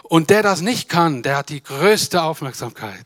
und 0.10 0.30
der 0.30 0.44
das 0.44 0.62
nicht 0.62 0.90
kann, 0.90 1.24
der 1.24 1.38
hat 1.38 1.50
die 1.50 1.64
größte 1.64 2.22
Aufmerksamkeit. 2.22 3.06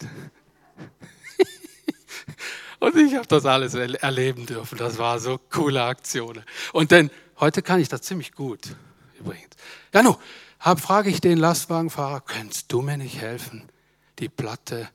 und 2.79 2.95
ich 2.95 3.15
habe 3.15 3.27
das 3.27 3.45
alles 3.45 3.73
erleben 3.73 4.45
dürfen. 4.45 4.77
Das 4.77 4.97
war 4.97 5.19
so 5.19 5.39
coole 5.49 5.83
Aktionen. 5.83 6.43
Und 6.73 6.91
denn 6.91 7.09
heute 7.39 7.61
kann 7.61 7.79
ich 7.79 7.89
das 7.89 8.01
ziemlich 8.01 8.33
gut 8.33 8.75
übrigens. 9.19 9.55
Ja, 9.93 10.03
nu, 10.03 10.15
hab, 10.59 10.79
frage 10.79 11.09
ich 11.09 11.21
den 11.21 11.37
Lastwagenfahrer, 11.37 12.21
könntest 12.21 12.71
du 12.71 12.81
mir 12.81 12.97
nicht 12.97 13.19
helfen, 13.21 13.69
die 14.19 14.29
Platte 14.29 14.89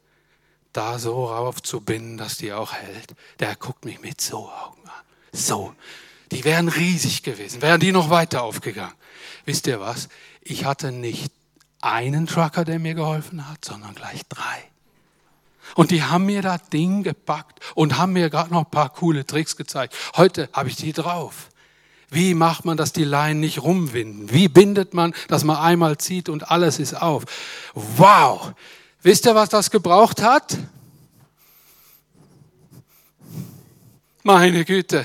da 0.72 0.98
so 0.98 1.26
raufzubinden, 1.26 2.18
dass 2.18 2.36
die 2.36 2.52
auch 2.52 2.72
hält. 2.72 3.14
Der 3.38 3.54
guckt 3.56 3.84
mich 3.84 4.00
mit 4.00 4.20
so 4.20 4.50
Augen 4.50 4.82
an. 4.84 5.04
So. 5.32 5.74
Die 6.32 6.44
wären 6.44 6.68
riesig 6.68 7.22
gewesen, 7.22 7.62
wären 7.62 7.80
die 7.80 7.92
noch 7.92 8.10
weiter 8.10 8.42
aufgegangen. 8.42 8.94
Wisst 9.44 9.66
ihr 9.66 9.78
was? 9.80 10.08
Ich 10.42 10.64
hatte 10.64 10.90
nicht 10.90 11.30
einen 11.84 12.26
Trucker, 12.26 12.64
der 12.64 12.78
mir 12.78 12.94
geholfen 12.94 13.48
hat, 13.48 13.64
sondern 13.64 13.94
gleich 13.94 14.22
drei. 14.28 14.70
Und 15.74 15.90
die 15.90 16.02
haben 16.02 16.26
mir 16.26 16.42
das 16.42 16.68
Ding 16.70 17.02
gepackt 17.02 17.60
und 17.74 17.98
haben 17.98 18.12
mir 18.12 18.30
gerade 18.30 18.52
noch 18.52 18.64
ein 18.64 18.70
paar 18.70 18.90
coole 18.90 19.26
Tricks 19.26 19.56
gezeigt. 19.56 19.94
Heute 20.16 20.48
habe 20.52 20.68
ich 20.68 20.76
die 20.76 20.92
drauf. 20.92 21.48
Wie 22.10 22.34
macht 22.34 22.64
man, 22.64 22.76
dass 22.76 22.92
die 22.92 23.04
Leinen 23.04 23.40
nicht 23.40 23.62
rumwinden? 23.62 24.30
Wie 24.30 24.48
bindet 24.48 24.94
man, 24.94 25.14
dass 25.28 25.42
man 25.42 25.56
einmal 25.56 25.98
zieht 25.98 26.28
und 26.28 26.50
alles 26.50 26.78
ist 26.78 26.94
auf? 26.94 27.24
Wow! 27.74 28.52
Wisst 29.02 29.26
ihr, 29.26 29.34
was 29.34 29.48
das 29.48 29.70
gebraucht 29.70 30.22
hat? 30.22 30.56
Meine 34.22 34.64
Güte. 34.64 35.04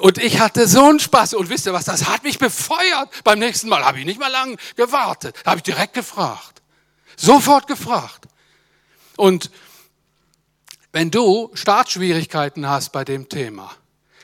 Und 0.00 0.18
ich 0.18 0.40
hatte 0.40 0.66
so 0.66 0.84
einen 0.84 1.00
Spaß. 1.00 1.34
Und 1.34 1.50
wisst 1.50 1.66
ihr 1.66 1.72
was, 1.72 1.84
das 1.84 2.08
hat 2.08 2.22
mich 2.22 2.38
befeuert. 2.38 3.10
Beim 3.24 3.38
nächsten 3.38 3.68
Mal 3.68 3.84
habe 3.84 3.98
ich 3.98 4.06
nicht 4.06 4.18
mal 4.18 4.30
lange 4.30 4.56
gewartet. 4.76 5.36
Habe 5.44 5.58
ich 5.58 5.62
direkt 5.62 5.94
gefragt. 5.94 6.62
Sofort 7.16 7.66
gefragt. 7.66 8.26
Und 9.16 9.50
wenn 10.92 11.10
du 11.10 11.50
Startschwierigkeiten 11.54 12.68
hast 12.68 12.92
bei 12.92 13.04
dem 13.04 13.28
Thema, 13.28 13.70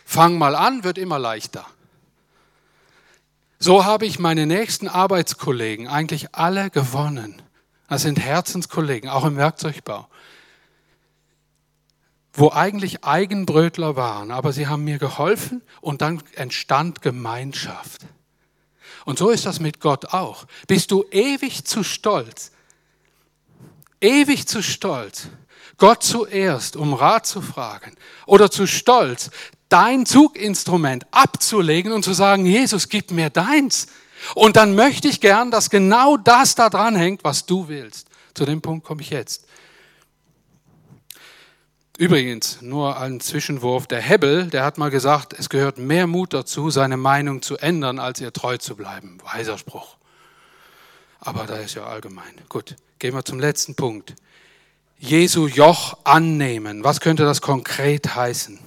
fang 0.04 0.38
mal 0.38 0.54
an, 0.54 0.84
wird 0.84 0.98
immer 0.98 1.18
leichter. 1.18 1.66
So 3.58 3.84
habe 3.84 4.06
ich 4.06 4.18
meine 4.18 4.46
nächsten 4.46 4.88
Arbeitskollegen 4.88 5.86
eigentlich 5.86 6.34
alle 6.34 6.70
gewonnen. 6.70 7.40
Das 7.88 8.02
sind 8.02 8.18
Herzenskollegen, 8.18 9.10
auch 9.10 9.24
im 9.24 9.36
Werkzeugbau, 9.36 10.08
wo 12.32 12.50
eigentlich 12.50 13.04
Eigenbrötler 13.04 13.96
waren, 13.96 14.30
aber 14.30 14.52
sie 14.52 14.66
haben 14.66 14.84
mir 14.84 14.98
geholfen 14.98 15.62
und 15.80 16.00
dann 16.00 16.22
entstand 16.34 17.02
Gemeinschaft. 17.02 18.02
Und 19.04 19.18
so 19.18 19.30
ist 19.30 19.46
das 19.46 19.60
mit 19.60 19.80
Gott 19.80 20.06
auch. 20.06 20.46
Bist 20.66 20.90
du 20.90 21.04
ewig 21.10 21.64
zu 21.64 21.82
stolz, 21.82 22.52
ewig 24.00 24.46
zu 24.46 24.62
stolz, 24.62 25.28
Gott 25.76 26.02
zuerst, 26.02 26.76
um 26.76 26.94
Rat 26.94 27.26
zu 27.26 27.42
fragen 27.42 27.92
oder 28.26 28.50
zu 28.50 28.66
stolz, 28.66 29.30
dein 29.68 30.06
Zuginstrument 30.06 31.06
abzulegen 31.10 31.92
und 31.92 32.04
zu 32.04 32.12
sagen, 32.12 32.46
Jesus, 32.46 32.88
gib 32.88 33.10
mir 33.10 33.30
deins. 33.30 33.88
Und 34.34 34.56
dann 34.56 34.74
möchte 34.74 35.08
ich 35.08 35.20
gern, 35.20 35.50
dass 35.50 35.70
genau 35.70 36.16
das 36.16 36.54
da 36.54 36.70
dran 36.70 36.94
hängt, 36.94 37.24
was 37.24 37.46
du 37.46 37.68
willst. 37.68 38.06
Zu 38.34 38.44
dem 38.44 38.62
Punkt 38.62 38.86
komme 38.86 39.02
ich 39.02 39.10
jetzt. 39.10 39.46
Übrigens, 42.02 42.60
nur 42.62 42.98
ein 42.98 43.20
Zwischenwurf, 43.20 43.86
der 43.86 44.00
Hebbel, 44.00 44.46
der 44.46 44.64
hat 44.64 44.76
mal 44.76 44.90
gesagt, 44.90 45.36
es 45.38 45.48
gehört 45.48 45.78
mehr 45.78 46.08
Mut 46.08 46.34
dazu, 46.34 46.68
seine 46.68 46.96
Meinung 46.96 47.42
zu 47.42 47.58
ändern, 47.58 48.00
als 48.00 48.20
ihr 48.20 48.32
treu 48.32 48.56
zu 48.56 48.74
bleiben. 48.74 49.18
Weiser 49.32 49.56
Spruch. 49.56 49.94
Aber 51.20 51.46
da 51.46 51.58
ist 51.58 51.76
ja 51.76 51.84
allgemein. 51.86 52.34
Gut, 52.48 52.74
gehen 52.98 53.14
wir 53.14 53.24
zum 53.24 53.38
letzten 53.38 53.76
Punkt. 53.76 54.16
Jesu 54.98 55.46
Joch 55.46 55.96
annehmen. 56.02 56.82
Was 56.82 56.98
könnte 56.98 57.22
das 57.22 57.40
konkret 57.40 58.16
heißen? 58.16 58.58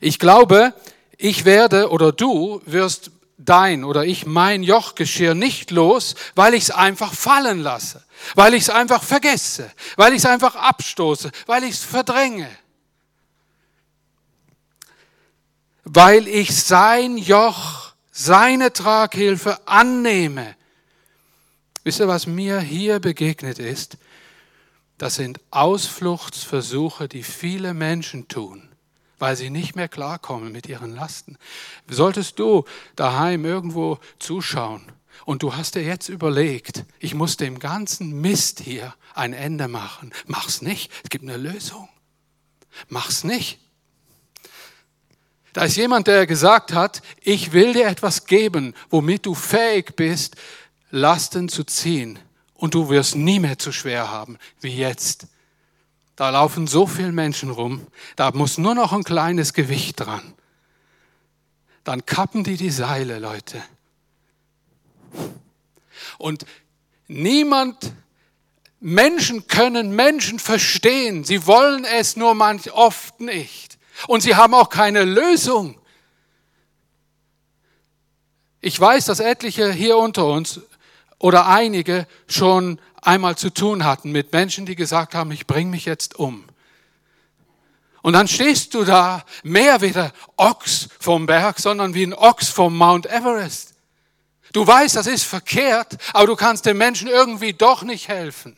Ich 0.00 0.20
glaube, 0.20 0.72
ich 1.18 1.46
werde 1.46 1.90
oder 1.90 2.12
du 2.12 2.62
wirst 2.64 3.10
dein 3.38 3.84
oder 3.84 4.04
ich 4.04 4.26
mein 4.26 4.62
Jochgeschirr 4.62 5.34
nicht 5.34 5.70
los, 5.70 6.14
weil 6.34 6.54
ich 6.54 6.64
es 6.64 6.70
einfach 6.70 7.12
fallen 7.12 7.60
lasse, 7.60 8.04
weil 8.34 8.54
ich 8.54 8.62
es 8.62 8.70
einfach 8.70 9.02
vergesse, 9.02 9.70
weil 9.96 10.12
ich 10.12 10.18
es 10.18 10.26
einfach 10.26 10.56
abstoße, 10.56 11.30
weil 11.46 11.64
ich 11.64 11.72
es 11.72 11.84
verdränge. 11.84 12.50
Weil 15.84 16.26
ich 16.26 16.64
sein 16.64 17.16
Joch, 17.16 17.92
seine 18.10 18.72
Traghilfe 18.72 19.66
annehme. 19.66 20.56
Wisst 21.84 22.00
ihr, 22.00 22.08
was 22.08 22.26
mir 22.26 22.58
hier 22.58 22.98
begegnet 22.98 23.58
ist? 23.58 23.96
Das 24.98 25.14
sind 25.16 25.40
Ausfluchtsversuche, 25.50 27.06
die 27.06 27.22
viele 27.22 27.74
Menschen 27.74 28.26
tun 28.28 28.68
weil 29.18 29.36
sie 29.36 29.50
nicht 29.50 29.76
mehr 29.76 29.88
klarkommen 29.88 30.52
mit 30.52 30.66
ihren 30.66 30.94
Lasten. 30.94 31.38
Solltest 31.88 32.38
du 32.38 32.64
daheim 32.96 33.44
irgendwo 33.44 33.98
zuschauen 34.18 34.82
und 35.24 35.42
du 35.42 35.54
hast 35.54 35.74
dir 35.74 35.82
jetzt 35.82 36.08
überlegt, 36.08 36.84
ich 36.98 37.14
muss 37.14 37.36
dem 37.36 37.58
ganzen 37.58 38.20
Mist 38.20 38.60
hier 38.60 38.94
ein 39.14 39.32
Ende 39.32 39.68
machen, 39.68 40.12
mach's 40.26 40.62
nicht. 40.62 40.90
Es 41.02 41.10
gibt 41.10 41.24
eine 41.24 41.36
Lösung. 41.36 41.88
Mach's 42.88 43.24
nicht. 43.24 43.58
Da 45.54 45.64
ist 45.64 45.76
jemand, 45.76 46.06
der 46.06 46.26
gesagt 46.26 46.74
hat, 46.74 47.00
ich 47.22 47.52
will 47.52 47.72
dir 47.72 47.86
etwas 47.86 48.26
geben, 48.26 48.74
womit 48.90 49.24
du 49.24 49.34
fähig 49.34 49.96
bist, 49.96 50.36
Lasten 50.90 51.48
zu 51.48 51.64
ziehen. 51.64 52.18
Und 52.52 52.74
du 52.74 52.90
wirst 52.90 53.16
nie 53.16 53.40
mehr 53.40 53.58
zu 53.58 53.72
schwer 53.72 54.10
haben 54.10 54.38
wie 54.60 54.76
jetzt. 54.76 55.26
Da 56.16 56.30
laufen 56.30 56.66
so 56.66 56.86
viele 56.86 57.12
Menschen 57.12 57.50
rum, 57.50 57.86
da 58.16 58.30
muss 58.32 58.56
nur 58.56 58.74
noch 58.74 58.92
ein 58.92 59.04
kleines 59.04 59.52
Gewicht 59.52 60.00
dran. 60.00 60.34
Dann 61.84 62.04
kappen 62.06 62.42
die 62.42 62.56
die 62.56 62.70
Seile, 62.70 63.18
Leute. 63.18 63.62
Und 66.18 66.46
niemand, 67.06 67.92
Menschen 68.80 69.46
können 69.46 69.94
Menschen 69.94 70.38
verstehen. 70.38 71.24
Sie 71.24 71.46
wollen 71.46 71.84
es 71.84 72.16
nur 72.16 72.34
manch 72.34 72.72
oft 72.72 73.20
nicht. 73.20 73.78
Und 74.06 74.22
sie 74.22 74.34
haben 74.34 74.54
auch 74.54 74.68
keine 74.68 75.04
Lösung. 75.04 75.78
Ich 78.60 78.78
weiß, 78.80 79.04
dass 79.04 79.20
etliche 79.20 79.70
hier 79.70 79.96
unter 79.96 80.26
uns 80.26 80.60
oder 81.18 81.46
einige 81.46 82.06
schon 82.26 82.80
einmal 83.06 83.36
zu 83.36 83.50
tun 83.50 83.84
hatten 83.84 84.12
mit 84.12 84.32
Menschen, 84.32 84.66
die 84.66 84.76
gesagt 84.76 85.14
haben, 85.14 85.30
ich 85.30 85.46
bringe 85.46 85.70
mich 85.70 85.84
jetzt 85.84 86.18
um. 86.18 86.44
Und 88.02 88.12
dann 88.12 88.28
stehst 88.28 88.74
du 88.74 88.84
da 88.84 89.24
mehr 89.42 89.80
wie 89.80 89.90
der 89.90 90.12
Ochs 90.36 90.88
vom 91.00 91.26
Berg, 91.26 91.58
sondern 91.58 91.94
wie 91.94 92.04
ein 92.04 92.14
Ochs 92.14 92.48
vom 92.48 92.76
Mount 92.76 93.06
Everest. 93.06 93.74
Du 94.52 94.66
weißt, 94.66 94.96
das 94.96 95.06
ist 95.06 95.24
verkehrt, 95.24 95.96
aber 96.12 96.26
du 96.26 96.36
kannst 96.36 96.66
den 96.66 96.78
Menschen 96.78 97.08
irgendwie 97.08 97.52
doch 97.52 97.82
nicht 97.82 98.08
helfen. 98.08 98.56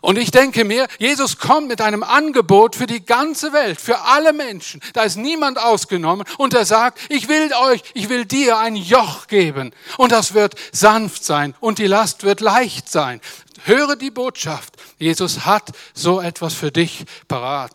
Und 0.00 0.18
ich 0.18 0.30
denke 0.30 0.64
mir, 0.64 0.86
Jesus 0.98 1.38
kommt 1.38 1.68
mit 1.68 1.80
einem 1.80 2.02
Angebot 2.02 2.76
für 2.76 2.86
die 2.86 3.04
ganze 3.04 3.52
Welt, 3.52 3.80
für 3.80 4.00
alle 4.00 4.32
Menschen. 4.32 4.80
Da 4.92 5.02
ist 5.02 5.16
niemand 5.16 5.58
ausgenommen. 5.58 6.26
Und 6.38 6.54
er 6.54 6.64
sagt, 6.64 6.98
ich 7.08 7.28
will 7.28 7.50
euch, 7.54 7.82
ich 7.94 8.08
will 8.08 8.24
dir 8.24 8.58
ein 8.58 8.76
Joch 8.76 9.26
geben. 9.26 9.72
Und 9.96 10.12
das 10.12 10.34
wird 10.34 10.54
sanft 10.72 11.24
sein 11.24 11.54
und 11.60 11.78
die 11.78 11.86
Last 11.86 12.24
wird 12.24 12.40
leicht 12.40 12.88
sein. 12.88 13.20
Höre 13.64 13.96
die 13.96 14.10
Botschaft. 14.10 14.76
Jesus 14.98 15.44
hat 15.44 15.72
so 15.94 16.20
etwas 16.20 16.54
für 16.54 16.70
dich 16.70 17.04
parat. 17.26 17.72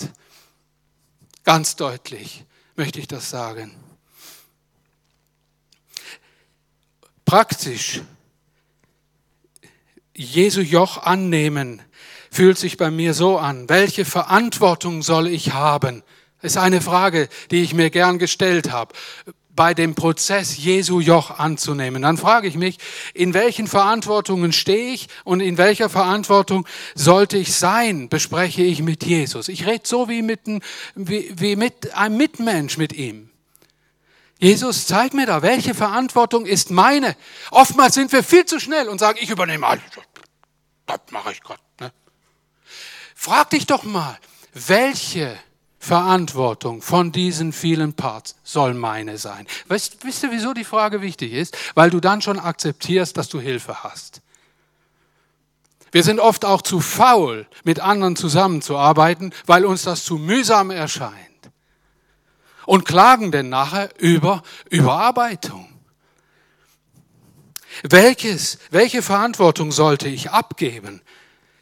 Ganz 1.44 1.76
deutlich 1.76 2.46
möchte 2.76 3.00
ich 3.00 3.08
das 3.08 3.30
sagen. 3.30 3.76
Praktisch 7.26 8.02
Jesu 10.16 10.62
Joch 10.62 11.00
annehmen 11.00 11.82
fühlt 12.34 12.58
sich 12.58 12.78
bei 12.78 12.92
mir 12.92 13.14
so 13.14 13.38
an. 13.38 13.70
Welche 13.70 14.06
Verantwortung 14.06 15.02
soll 15.02 15.28
ich 15.28 15.54
haben? 15.54 16.04
Ist 16.42 16.58
eine 16.58 16.82
Frage, 16.82 17.30
die 17.52 17.62
ich 17.62 17.74
mir 17.74 17.90
gern 17.90 18.20
gestellt 18.20 18.72
habe 18.72 18.94
bei 19.56 19.74
dem 19.74 19.96
Prozess 19.96 20.58
Jesu 20.58 21.00
Joch 21.00 21.40
anzunehmen. 21.40 22.02
Dann 22.02 22.18
frage 22.18 22.48
ich 22.48 22.56
mich, 22.56 22.78
in 23.14 23.34
welchen 23.34 23.68
Verantwortungen 23.68 24.52
stehe 24.52 24.94
ich 24.94 25.08
und 25.24 25.42
in 25.42 25.58
welcher 25.58 25.90
Verantwortung 25.90 26.68
sollte 26.96 27.38
ich 27.38 27.54
sein, 27.54 28.10
bespreche 28.10 28.64
ich 28.64 28.82
mit 28.82 29.06
Jesus. 29.06 29.48
Ich 29.48 29.66
rede 29.68 29.84
so 29.86 30.10
wie 30.10 30.22
mit, 30.22 30.48
ein, 30.48 30.62
wie, 30.96 31.32
wie 31.36 31.56
mit 31.56 31.94
einem 31.94 32.18
Mitmensch 32.18 32.78
mit 32.78 32.94
ihm. 32.94 33.30
Jesus, 34.40 34.88
zeig 34.88 35.14
mir 35.14 35.26
da, 35.26 35.42
welche 35.42 35.74
Verantwortung 35.74 36.46
ist 36.46 36.72
meine? 36.72 37.16
Oftmals 37.52 37.94
sind 37.94 38.12
wir 38.12 38.24
viel 38.24 38.46
zu 38.46 38.60
schnell 38.60 38.90
und 38.90 39.00
sagen, 39.00 39.20
ich 39.22 39.30
übernehme 39.30 39.66
alles. 39.66 39.84
Das 40.86 41.00
mache 41.12 41.32
ich 41.32 41.42
Gott. 41.42 41.60
Frag 43.24 43.52
dich 43.52 43.66
doch 43.66 43.84
mal, 43.84 44.18
welche 44.54 45.40
Verantwortung 45.80 46.82
von 46.82 47.14
diesen 47.14 47.54
vielen 47.54 47.94
Parts 47.94 48.36
soll 48.44 48.74
meine 48.74 49.18
sein? 49.18 49.48
Weißt, 49.70 50.04
wisst 50.04 50.24
ihr, 50.24 50.32
wieso 50.34 50.54
die 50.54 50.66
Frage 50.66 51.00
wichtig 51.00 51.32
ist? 51.32 51.58
Weil 51.74 51.90
du 51.90 52.02
dann 52.02 52.22
schon 52.22 52.38
akzeptierst, 52.38 53.16
dass 53.16 53.30
du 53.30 53.40
Hilfe 53.40 53.82
hast. 53.82 54.20
Wir 55.94 56.04
sind 56.04 56.20
oft 56.20 56.44
auch 56.44 56.62
zu 56.62 56.82
faul, 56.82 57.48
mit 57.64 57.80
anderen 57.80 58.18
zusammenzuarbeiten, 58.18 59.34
weil 59.46 59.64
uns 59.64 59.84
das 59.84 60.04
zu 60.04 60.18
mühsam 60.18 60.70
erscheint. 60.70 61.14
Und 62.66 62.84
klagen 62.84 63.32
denn 63.32 63.48
nachher 63.48 63.90
über 64.00 64.44
Überarbeitung. 64.70 65.70
Welches, 67.84 68.58
welche 68.70 69.02
Verantwortung 69.02 69.72
sollte 69.72 70.10
ich 70.10 70.32
abgeben? 70.32 71.02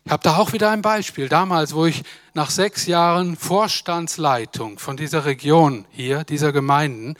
Ich 0.03 0.11
habe 0.11 0.23
da 0.23 0.37
auch 0.37 0.51
wieder 0.51 0.71
ein 0.71 0.81
Beispiel. 0.81 1.29
Damals, 1.29 1.75
wo 1.75 1.85
ich 1.85 2.03
nach 2.33 2.49
sechs 2.49 2.87
Jahren 2.87 3.37
Vorstandsleitung 3.37 4.79
von 4.79 4.97
dieser 4.97 5.25
Region 5.25 5.85
hier, 5.91 6.23
dieser 6.23 6.51
Gemeinden, 6.51 7.15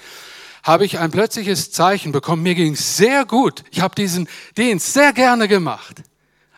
habe 0.64 0.86
ich 0.86 1.00
ein 1.00 1.12
plötzliches 1.12 1.72
Zeichen 1.72 2.12
bekommen. 2.12 2.44
Mir 2.44 2.56
ging 2.56 2.74
es 2.74 2.98
sehr 2.98 3.26
gut. 3.26 3.64
Ich 3.72 3.82
habe 3.82 3.96
diesen 3.96 4.28
Dienst 4.58 4.94
sehr 4.94 5.14
gerne 5.14 5.48
gemacht. 5.48 6.04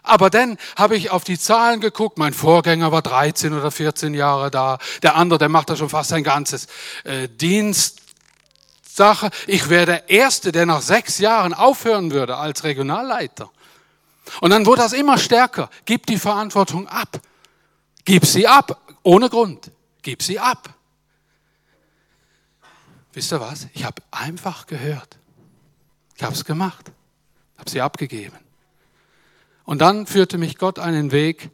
Aber 0.01 0.29
dann 0.29 0.57
habe 0.75 0.97
ich 0.97 1.11
auf 1.11 1.23
die 1.23 1.39
Zahlen 1.39 1.79
geguckt. 1.79 2.17
Mein 2.17 2.33
Vorgänger 2.33 2.91
war 2.91 3.01
13 3.01 3.53
oder 3.53 3.71
14 3.71 4.13
Jahre 4.13 4.51
da. 4.51 4.77
Der 5.01 5.15
andere, 5.15 5.39
der 5.39 5.49
macht 5.49 5.69
da 5.69 5.77
schon 5.77 5.89
fast 5.89 6.09
sein 6.09 6.23
ganzes 6.23 6.67
äh, 7.05 7.29
Dienstsache. 7.29 9.29
Ich 9.47 9.69
wäre 9.69 9.85
der 9.85 10.09
Erste, 10.09 10.51
der 10.51 10.65
nach 10.65 10.81
sechs 10.81 11.19
Jahren 11.19 11.53
aufhören 11.53 12.11
würde 12.11 12.37
als 12.37 12.65
Regionalleiter. 12.65 13.49
Und 14.41 14.51
dann 14.51 14.65
wurde 14.65 14.81
das 14.81 14.93
immer 14.93 15.17
stärker. 15.17 15.69
Gib 15.85 16.05
die 16.05 16.17
Verantwortung 16.17 16.87
ab. 16.87 17.19
Gib 18.05 18.25
sie 18.25 18.47
ab. 18.47 18.81
Ohne 19.03 19.29
Grund. 19.29 19.71
Gib 20.01 20.23
sie 20.23 20.39
ab. 20.39 20.73
Wisst 23.13 23.31
ihr 23.31 23.39
was? 23.39 23.67
Ich 23.73 23.83
habe 23.83 24.01
einfach 24.11 24.65
gehört. 24.65 25.17
Ich 26.15 26.23
habe 26.23 26.33
es 26.33 26.45
gemacht. 26.45 26.91
Habe 27.57 27.69
sie 27.69 27.81
abgegeben. 27.81 28.37
Und 29.65 29.79
dann 29.79 30.07
führte 30.07 30.37
mich 30.37 30.57
Gott 30.57 30.79
einen 30.79 31.11
Weg 31.11 31.49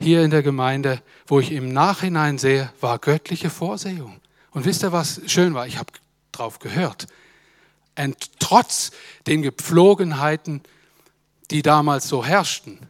hier 0.00 0.22
in 0.22 0.30
der 0.30 0.42
Gemeinde, 0.42 1.02
wo 1.26 1.40
ich 1.40 1.52
im 1.52 1.72
Nachhinein 1.72 2.38
sehe, 2.38 2.72
war 2.80 2.98
göttliche 2.98 3.48
Vorsehung. 3.48 4.20
Und 4.50 4.66
wisst 4.66 4.82
ihr, 4.82 4.92
was 4.92 5.20
schön 5.26 5.54
war? 5.54 5.66
Ich 5.66 5.78
habe 5.78 5.92
drauf 6.32 6.58
gehört. 6.58 7.06
Und 7.98 8.38
trotz 8.38 8.90
den 9.26 9.42
Gepflogenheiten 9.42 10.62
die 11.54 11.62
damals 11.62 12.08
so 12.08 12.24
herrschten. 12.24 12.80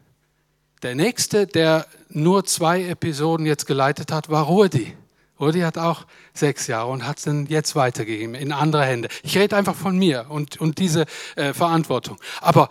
Der 0.83 0.95
nächste, 0.95 1.47
der 1.47 1.87
nur 2.09 2.47
zwei 2.47 2.83
Episoden 2.85 3.45
jetzt 3.45 3.67
geleitet 3.67 4.11
hat, 4.11 4.31
war 4.31 4.45
Rudi. 4.45 4.97
Rudi 5.39 5.61
hat 5.61 5.77
auch 5.77 6.07
sechs 6.33 6.67
Jahre 6.67 6.91
und 6.91 7.07
hat 7.07 7.19
es 7.19 7.25
dann 7.25 7.45
jetzt 7.45 7.77
weitergegeben 7.77 8.35
in 8.35 8.53
andere 8.53 8.87
Hände. 8.87 9.09
Ich 9.23 9.37
rede 9.37 9.55
einfach 9.55 9.75
von 9.75 9.99
mir 9.99 10.31
und, 10.31 10.63
und 10.63 10.79
diese 10.79 11.05
äh, 11.37 11.53
Verantwortung. 11.53 12.19
Aber 12.41 12.71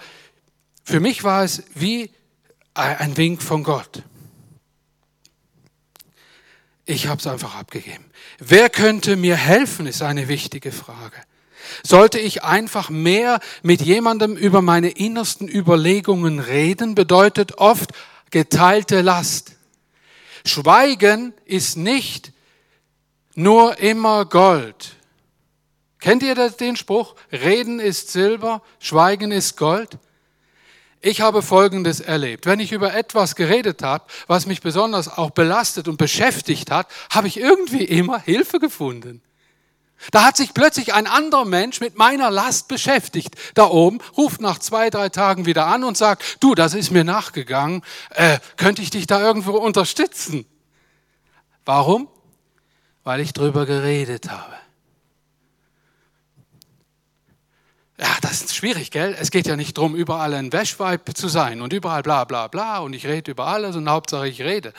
für 0.84 1.00
mich 1.00 1.24
war 1.24 1.44
es 1.44 1.64
wie 1.76 2.10
ein 2.74 3.16
Wink 3.16 3.44
von 3.44 3.64
Gott. 3.64 4.02
Ich 6.86 7.06
habe 7.06 7.20
es 7.20 7.28
einfach 7.28 7.54
abgegeben. 7.54 8.06
Wer 8.40 8.72
könnte 8.72 9.16
mir 9.16 9.36
helfen, 9.36 9.86
ist 9.86 10.02
eine 10.02 10.28
wichtige 10.28 10.72
Frage. 10.72 11.18
Sollte 11.82 12.20
ich 12.20 12.44
einfach 12.44 12.90
mehr 12.90 13.40
mit 13.62 13.82
jemandem 13.82 14.36
über 14.38 14.62
meine 14.62 14.90
innersten 14.90 15.48
Überlegungen 15.48 16.40
reden, 16.40 16.96
bedeutet 16.96 17.58
oft 17.58 17.92
geteilte 18.32 19.02
Last. 19.02 19.54
Schweigen 20.46 21.34
ist 21.46 21.78
nicht 21.78 22.34
nur 23.36 23.80
immer 23.80 24.26
Gold. 24.26 24.96
Kennt 26.00 26.22
ihr 26.22 26.36
den 26.36 26.76
Spruch? 26.76 27.16
Reden 27.32 27.80
ist 27.80 28.12
Silber, 28.12 28.62
Schweigen 28.80 29.32
ist 29.32 29.56
Gold. 29.56 29.98
Ich 31.06 31.22
habe 31.22 31.42
Folgendes 31.42 32.00
erlebt. 32.00 32.46
Wenn 32.46 32.60
ich 32.60 32.72
über 32.72 32.94
etwas 32.94 33.36
geredet 33.36 33.84
habe, 33.84 34.06
was 34.28 34.46
mich 34.46 34.62
besonders 34.62 35.10
auch 35.10 35.32
belastet 35.32 35.88
und 35.88 35.98
beschäftigt 35.98 36.72
hat, 36.72 36.88
habe 37.10 37.28
ich 37.28 37.38
irgendwie 37.38 37.84
immer 37.84 38.20
Hilfe 38.20 38.60
gefunden. 38.60 39.22
Da 40.12 40.26
hat 40.26 40.38
sich 40.38 40.54
plötzlich 40.54 40.94
ein 40.94 41.08
anderer 41.08 41.46
Mensch 41.46 41.80
mit 41.80 41.98
meiner 41.98 42.30
Last 42.30 42.68
beschäftigt. 42.68 43.36
Da 43.54 43.66
oben 43.66 44.00
ruft 44.18 44.42
nach 44.42 44.60
zwei, 44.60 44.90
drei 44.90 45.10
Tagen 45.10 45.46
wieder 45.46 45.68
an 45.68 45.84
und 45.84 45.98
sagt, 45.98 46.38
du, 46.42 46.56
das 46.56 46.74
ist 46.74 46.92
mir 46.92 47.04
nachgegangen, 47.04 47.82
äh, 48.12 48.40
könnte 48.58 48.82
ich 48.82 48.90
dich 48.90 49.08
da 49.08 49.22
irgendwo 49.22 49.54
unterstützen? 49.58 50.46
Warum? 51.66 52.08
Weil 53.04 53.22
ich 53.22 53.34
drüber 53.34 53.66
geredet 53.66 54.30
habe. 54.30 54.54
Ja, 58.00 58.10
das 58.22 58.42
ist 58.42 58.56
schwierig, 58.56 58.92
gell? 58.92 59.16
Es 59.18 59.32
geht 59.32 59.48
ja 59.48 59.56
nicht 59.56 59.78
darum, 59.78 59.96
überall 59.96 60.34
ein 60.34 60.52
Wäschweib 60.52 61.16
zu 61.16 61.28
sein 61.28 61.62
und 61.62 61.72
überall 61.74 62.02
bla 62.02 62.26
bla 62.26 62.48
bla 62.48 62.80
und 62.80 62.94
ich 62.94 63.06
rede 63.06 63.32
über 63.32 63.48
alles 63.48 63.76
und 63.76 63.88
Hauptsache 63.88 64.28
ich 64.28 64.42
rede. 64.42 64.74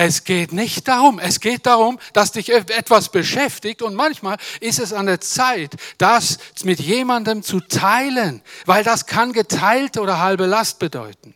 Es 0.00 0.22
geht 0.22 0.52
nicht 0.52 0.86
darum. 0.86 1.18
Es 1.18 1.40
geht 1.40 1.66
darum, 1.66 1.98
dass 2.12 2.30
dich 2.30 2.50
etwas 2.52 3.08
beschäftigt 3.08 3.82
und 3.82 3.96
manchmal 3.96 4.36
ist 4.60 4.78
es 4.78 4.92
an 4.92 5.06
der 5.06 5.20
Zeit, 5.20 5.74
das 5.98 6.38
mit 6.62 6.78
jemandem 6.78 7.42
zu 7.42 7.58
teilen, 7.58 8.40
weil 8.64 8.84
das 8.84 9.06
kann 9.06 9.32
geteilte 9.32 10.00
oder 10.00 10.20
halbe 10.20 10.46
Last 10.46 10.78
bedeuten. 10.78 11.34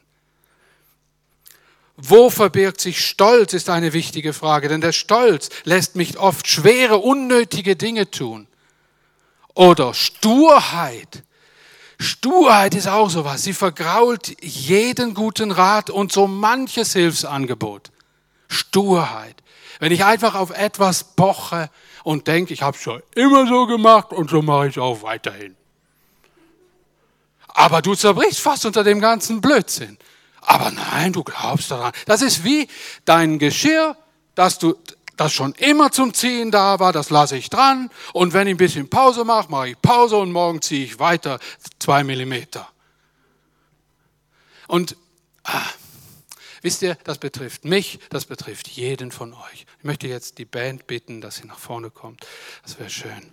Wo 1.97 2.31
verbirgt 2.31 2.81
sich 2.81 3.05
Stolz, 3.05 3.53
ist 3.53 3.69
eine 3.69 3.95
wichtige 3.95 4.33
Frage, 4.33 4.69
denn 4.69 4.81
der 4.81 4.93
Stolz 4.93 5.49
lässt 5.65 5.97
mich 5.97 6.17
oft 6.17 6.47
schwere, 6.47 6.99
unnötige 6.99 7.75
Dinge 7.75 8.13
tun. 8.13 8.47
Oder 9.55 9.93
Sturheit. 9.93 11.25
Sturheit 11.99 12.77
ist 12.77 12.87
auch 12.87 13.11
sowas. 13.11 13.43
Sie 13.43 13.55
vergrault 13.55 14.37
jeden 14.41 15.15
guten 15.15 15.51
Rat 15.51 15.91
und 15.91 16.13
so 16.13 16.29
manches 16.29 16.93
Hilfsangebot. 16.93 17.92
Sturheit. 18.53 19.37
Wenn 19.81 19.93
ich 19.93 20.05
einfach 20.05 20.35
auf 20.35 20.51
etwas 20.51 21.05
poche 21.17 21.71
und 22.05 22.29
denke, 22.29 22.55
ich 22.55 22.63
habe 22.63 22.77
es 22.77 22.83
schon 22.83 23.03
immer 23.15 23.47
so 23.47 23.67
gemacht 23.67 24.13
und 24.13 24.31
so 24.31 24.43
mache 24.43 24.69
ich 24.69 24.77
es 24.77 24.83
auch 24.83 25.03
weiterhin. 25.03 25.57
Aber 27.49 27.83
du 27.83 27.95
zerbrichst 27.95 28.41
fast 28.41 28.65
unter 28.65 28.85
dem 28.85 29.01
ganzen 29.01 29.41
Blödsinn. 29.41 29.99
Aber 30.41 30.71
nein, 30.71 31.13
du 31.13 31.23
glaubst 31.23 31.71
daran. 31.71 31.93
Das 32.07 32.23
ist 32.23 32.45
wie 32.45 32.69
dein 33.05 33.39
Geschirr, 33.39 33.97
das 34.35 34.59
du 34.59 34.77
das 35.17 35.33
schon 35.33 35.53
immer 35.55 35.93
zum 35.93 36.15
Ziehen 36.15 36.51
da 36.51 36.81
war, 36.81 36.93
das 36.93 37.11
lasse 37.11 37.37
ich 37.37 37.51
dran. 37.51 37.91
Und 38.13 38.33
wenn 38.33 38.47
ich 38.47 38.55
ein 38.55 38.59
bisschen 38.59 38.89
Pause 38.89 39.25
mache, 39.25 39.51
mache 39.51 39.69
ich 39.71 39.81
Pause 39.81 40.17
und 40.17 40.33
morgen 40.33 40.63
ziehe 40.63 40.85
ich 40.85 40.99
weiter 40.99 41.39
zwei 41.79 42.03
Millimeter. 42.03 42.69
Und 44.67 44.97
ah, 45.45 45.63
wisst 46.63 46.83
ihr, 46.83 46.97
das 47.05 47.19
betrifft 47.19 47.65
mich, 47.65 47.99
das 48.11 48.25
betrifft 48.25 48.69
jeden 48.69 49.13
von 49.13 49.35
euch. 49.35 49.67
Ich 49.79 49.85
möchte 49.85 50.09
jetzt 50.09 50.39
die 50.39 50.45
Band 50.45 50.87
bitten, 50.87 51.21
dass 51.21 51.37
sie 51.37 51.47
nach 51.47 51.59
vorne 51.59 51.91
kommt. 51.91 52.27
Das 52.63 52.79
wäre 52.79 52.91
schön. 52.91 53.33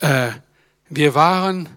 Äh, 0.00 0.32
wir 0.88 1.14
waren, 1.14 1.68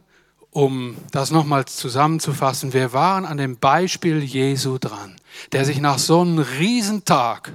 um 0.52 0.98
das 1.12 1.32
nochmals 1.32 1.78
zusammenzufassen, 1.78 2.74
wir 2.74 2.94
waren 2.94 3.26
an 3.26 3.38
dem 3.38 3.58
Beispiel 3.58 4.24
Jesu 4.24 4.78
dran, 4.78 5.16
der 5.52 5.66
sich 5.66 5.80
nach 5.80 6.00
so 6.00 6.22
einem 6.22 6.40
Riesentag 6.40 7.54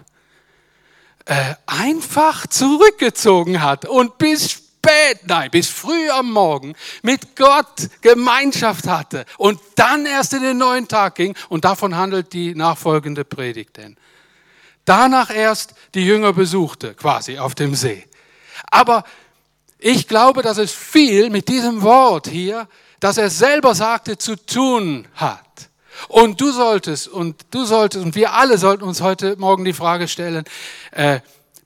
äh, 1.27 1.55
einfach 1.67 2.47
zurückgezogen 2.47 3.63
hat 3.63 3.87
und 3.87 4.19
bis 4.19 4.64
spät, 4.85 5.21
nein, 5.27 5.51
bis 5.51 5.69
früh 5.69 6.11
am 6.11 6.33
Morgen 6.33 6.75
mit 7.03 7.37
Gott 7.37 7.89
Gemeinschaft 8.03 8.87
hatte 8.87 9.25
und 9.39 9.59
dann 9.77 10.07
erst 10.07 10.35
in 10.35 10.43
den 10.43 10.59
neuen 10.59 10.89
Tag 10.89 11.15
ging 11.15 11.35
und 11.49 11.65
davon 11.65 11.97
handelt 11.97 12.33
die 12.33 12.55
nachfolgende 12.55 13.25
Predigt 13.25 13.77
denn. 13.77 13.97
Danach 14.85 15.31
erst 15.31 15.75
die 15.95 16.05
Jünger 16.05 16.35
besuchte, 16.35 16.95
quasi 16.95 17.39
auf 17.39 17.55
dem 17.55 17.75
See. 17.75 18.05
Aber 18.71 19.05
ich 19.79 20.09
glaube, 20.09 20.43
dass 20.43 20.59
es 20.59 20.73
viel 20.73 21.31
mit 21.31 21.49
diesem 21.49 21.83
Wort 21.83 22.29
hier, 22.29 22.69
das 23.01 23.17
er 23.17 23.31
selber 23.31 23.75
sagte, 23.75 24.19
zu 24.19 24.37
tun 24.37 25.09
hat. 25.15 25.41
Und 26.09 26.41
du 26.41 26.51
solltest, 26.51 27.09
und 27.09 27.47
du 27.51 27.65
solltest, 27.65 28.05
und 28.05 28.15
wir 28.15 28.35
alle 28.35 28.59
sollten 28.59 28.85
uns 28.85 29.01
heute 29.01 29.37
Morgen 29.37 29.65
die 29.65 29.73
Frage 29.73 30.09
stellen, 30.09 30.45
äh, 30.91 31.21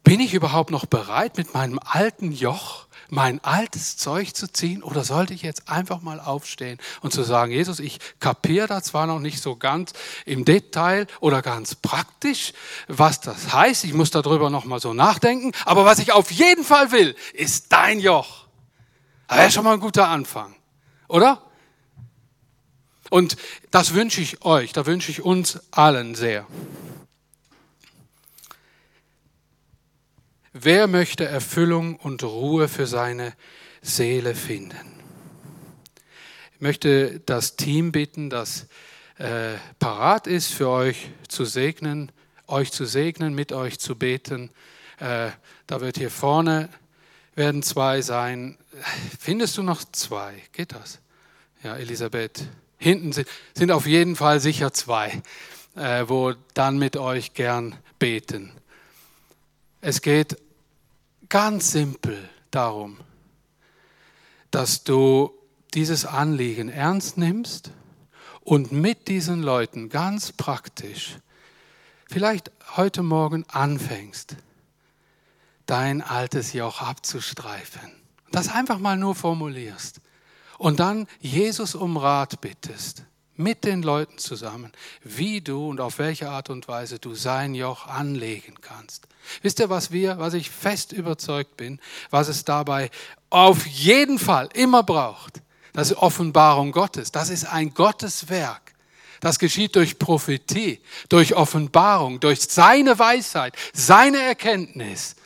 bin 0.05 0.21
ich 0.21 0.35
überhaupt 0.35 0.71
noch 0.71 0.87
bereit, 0.87 1.37
mit 1.37 1.55
meinem 1.55 1.81
alten 1.83 2.31
Joch 2.31 2.88
mein 3.11 3.43
altes 3.43 3.97
Zeug 3.97 4.35
zu 4.35 4.53
ziehen 4.53 4.83
oder 4.83 5.05
sollte 5.05 5.35
ich 5.35 5.43
jetzt 5.43 5.69
einfach 5.69 6.03
mal 6.03 6.21
aufstehen 6.21 6.79
und 7.01 7.13
zu 7.13 7.23
sagen, 7.23 7.53
Jesus, 7.53 7.81
ich 7.81 7.99
kapiere 8.21 8.67
da 8.67 8.83
zwar 8.83 9.07
noch 9.07 9.21
nicht 9.21 9.43
so 9.43 9.57
ganz 9.57 9.93
im 10.25 10.45
Detail 10.45 11.07
oder 11.21 11.43
ganz 11.43 11.75
praktisch, 11.75 12.53
was 12.87 13.21
das 13.21 13.53
heißt, 13.53 13.85
ich 13.85 13.95
muss 13.95 14.11
darüber 14.11 14.51
noch 14.51 14.65
mal 14.65 14.81
so 14.81 14.93
nachdenken, 14.93 15.53
aber 15.65 15.85
was 15.85 15.99
ich 15.99 16.13
auf 16.13 16.31
jeden 16.31 16.65
Fall 16.65 16.93
will, 16.93 17.17
ist 17.33 17.73
dein 17.73 18.01
Joch. 18.01 18.47
Das 19.27 19.39
wäre 19.39 19.51
schon 19.51 19.65
mal 19.65 19.75
ein 19.75 19.81
guter 19.81 20.09
Anfang, 20.09 20.55
oder? 21.07 21.43
Und 23.11 23.37
das 23.71 23.95
wünsche 23.95 24.21
ich 24.21 24.45
euch, 24.45 24.73
da 24.73 24.87
wünsche 24.87 25.11
ich 25.11 25.23
uns 25.23 25.61
allen 25.71 26.15
sehr. 26.15 26.47
Wer 30.61 30.89
möchte 30.89 31.25
Erfüllung 31.25 31.95
und 31.95 32.25
Ruhe 32.25 32.67
für 32.67 32.89
seine 32.89 33.35
Seele 33.81 34.35
finden? 34.35 34.93
Ich 36.55 36.61
möchte 36.61 37.21
das 37.21 37.55
Team 37.55 37.93
bitten, 37.93 38.29
das 38.29 38.67
äh, 39.19 39.55
parat 39.79 40.27
ist, 40.27 40.53
für 40.53 40.69
euch 40.69 41.11
zu 41.29 41.45
segnen, 41.45 42.11
euch 42.49 42.73
zu 42.73 42.87
segnen, 42.87 43.37
mit 43.37 43.53
euch 43.53 43.79
zu 43.79 43.95
beten. 43.95 44.51
Äh, 44.99 45.31
da 45.69 45.81
wird 45.81 45.97
hier 45.97 46.11
vorne 46.11 46.69
werden 47.37 47.63
zwei 47.63 48.03
sein. 48.03 48.59
Findest 49.21 49.57
du 49.59 49.63
noch 49.63 49.85
zwei? 49.85 50.43
Geht 50.51 50.73
das? 50.73 50.99
Ja, 51.63 51.77
Elisabeth. 51.77 52.49
Hinten 52.79 53.13
sind, 53.13 53.71
auf 53.71 53.87
jeden 53.87 54.17
Fall 54.17 54.41
sicher 54.41 54.73
zwei, 54.73 55.23
äh, 55.77 56.07
wo 56.09 56.35
dann 56.55 56.79
mit 56.79 56.97
euch 56.97 57.35
gern 57.35 57.77
beten. 58.01 58.51
Es 59.81 60.03
geht 60.03 60.37
ganz 61.29 61.73
simpel 61.73 62.29
darum, 62.51 62.99
dass 64.51 64.85
du 64.85 65.33
dieses 65.75 66.07
Anliegen 66.07 66.69
ernst 66.69 67.19
nimmst 67.19 67.71
und 68.41 68.73
mit 68.73 69.09
diesen 69.09 69.43
Leuten 69.43 69.89
ganz 69.91 70.33
praktisch 70.33 71.19
vielleicht 72.09 72.51
heute 72.77 73.03
Morgen 73.03 73.45
anfängst, 73.49 74.37
dein 75.67 76.01
altes 76.01 76.55
Joch 76.55 76.81
abzustreifen. 76.81 77.93
Das 78.33 78.49
einfach 78.49 78.79
mal 78.79 78.97
nur 78.97 79.15
formulierst 79.15 80.01
und 80.57 80.81
dann 80.81 81.07
Jesus 81.21 81.75
um 81.75 81.97
Rat 81.97 82.41
bittest, 82.41 83.05
mit 83.39 83.65
den 83.65 83.83
Leuten 83.83 84.19
zusammen, 84.19 84.73
wie 85.03 85.41
du 85.41 85.69
und 85.69 85.81
auf 85.81 85.99
welche 85.99 86.29
Art 86.29 86.51
und 86.51 86.69
Weise 86.69 86.99
du 86.99 87.15
sein 87.15 87.55
Joch 87.55 87.87
anlegen 87.87 88.57
kannst. 88.61 89.07
Wisst 89.43 89.61
ihr, 89.61 89.71
was 89.71 89.93
wir, 89.93 90.19
was 90.19 90.35
ich 90.35 90.51
fest 90.51 90.93
überzeugt 90.93 91.57
bin, 91.57 91.81
was 92.11 92.29
es 92.29 92.45
dabei 92.45 92.91
auf 93.31 93.67
jeden 93.67 94.19
Fall 94.19 94.49
immer 94.55 94.83
braucht? 94.83 95.41
Das 95.73 95.91
ist 95.91 95.99
Offenbarung 95.99 96.73
Gottes. 96.73 97.13
Das 97.13 97.31
ist 97.31 97.45
ein 97.45 97.73
Gotteswerk. 97.73 98.75
Das 99.21 99.39
geschieht 99.39 99.77
durch 99.77 99.99
Prophetie, 99.99 100.81
durch 101.09 101.35
Offenbarung, 101.35 102.21
durch 102.21 102.41
seine 102.43 102.99
Weisheit, 102.99 103.55
seine 103.73 104.21
Erkenntnis. 104.21 105.17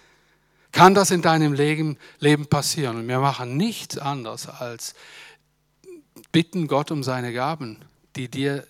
Kann 0.70 0.94
das 0.94 1.10
in 1.10 1.22
deinem 1.22 1.52
Leben, 1.52 1.98
Leben 2.18 2.46
passieren? 2.46 2.96
Und 2.96 3.08
wir 3.08 3.20
machen 3.20 3.56
nichts 3.56 3.98
anderes 3.98 4.48
als 4.48 4.94
bitten 6.32 6.66
Gott 6.66 6.90
um 6.90 7.02
seine 7.02 7.32
Gaben, 7.32 7.78
die 8.16 8.28
dir 8.28 8.66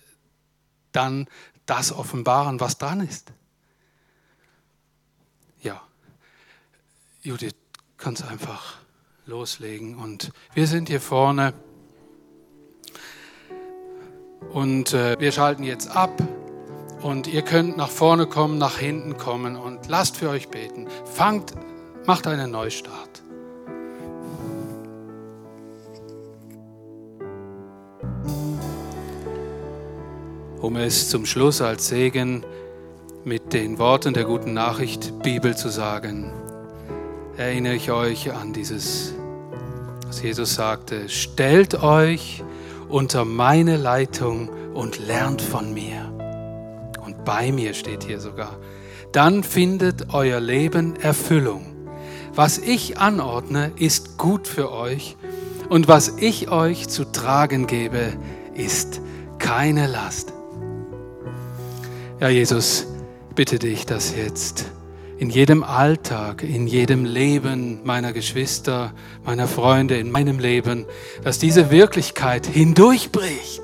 dann 0.91 1.27
das 1.65 1.91
offenbaren, 1.91 2.59
was 2.59 2.77
dran 2.77 3.01
ist. 3.01 3.31
Ja, 5.61 5.81
Judith, 7.21 7.55
kannst 7.97 8.23
einfach 8.23 8.77
loslegen. 9.25 9.95
Und 9.97 10.31
wir 10.53 10.67
sind 10.67 10.89
hier 10.89 11.01
vorne 11.01 11.53
und 14.51 14.93
äh, 14.93 15.19
wir 15.19 15.31
schalten 15.31 15.63
jetzt 15.63 15.87
ab 15.87 16.11
Und 17.03 17.27
ihr 17.27 17.41
könnt 17.41 17.75
nach 17.75 17.89
vorne 17.89 18.27
kommen, 18.27 18.57
nach 18.57 18.77
hinten 18.77 19.17
kommen 19.17 19.57
und 19.57 19.89
lasst 19.89 20.15
für 20.15 20.29
euch 20.29 20.47
beten. 20.47 20.87
Fangt, 21.03 21.53
macht 22.05 22.27
einen 22.27 22.49
Neustart. 22.49 23.22
Um 30.63 30.77
es 30.77 31.09
zum 31.09 31.25
Schluss 31.25 31.61
als 31.61 31.89
Segen 31.89 32.45
mit 33.25 33.51
den 33.51 33.79
Worten 33.79 34.13
der 34.13 34.23
guten 34.23 34.53
Nachricht 34.53 35.21
Bibel 35.21 35.57
zu 35.57 35.67
sagen, 35.67 36.31
erinnere 37.35 37.73
ich 37.73 37.91
euch 37.91 38.31
an 38.31 38.53
dieses, 38.53 39.13
was 40.07 40.21
Jesus 40.21 40.55
sagte, 40.55 41.09
stellt 41.09 41.83
euch 41.83 42.45
unter 42.87 43.25
meine 43.25 43.75
Leitung 43.75 44.47
und 44.73 45.05
lernt 45.05 45.41
von 45.41 45.73
mir. 45.73 46.09
Und 47.05 47.25
bei 47.25 47.51
mir 47.51 47.73
steht 47.73 48.05
hier 48.05 48.21
sogar. 48.21 48.55
Dann 49.11 49.43
findet 49.43 50.13
euer 50.13 50.39
Leben 50.39 50.95
Erfüllung. 50.95 51.65
Was 52.35 52.57
ich 52.57 52.97
anordne, 52.97 53.73
ist 53.75 54.17
gut 54.17 54.47
für 54.47 54.71
euch 54.71 55.17
und 55.67 55.89
was 55.89 56.13
ich 56.19 56.51
euch 56.51 56.87
zu 56.87 57.03
tragen 57.03 57.67
gebe, 57.67 58.13
ist 58.55 59.01
keine 59.39 59.87
Last. 59.87 60.32
Ja, 62.23 62.29
Jesus, 62.29 62.87
bitte 63.35 63.59
dich, 63.59 63.85
dass 63.85 64.15
jetzt 64.15 64.71
in 65.17 65.29
jedem 65.29 65.61
Alltag, 65.61 66.41
in 66.41 66.67
jedem 66.67 67.03
Leben 67.03 67.81
meiner 67.83 68.13
Geschwister, 68.13 68.93
meiner 69.25 69.45
Freunde, 69.45 69.97
in 69.97 70.09
meinem 70.09 70.39
Leben, 70.39 70.85
dass 71.25 71.37
diese 71.37 71.69
Wirklichkeit 71.69 72.45
hindurchbricht, 72.45 73.63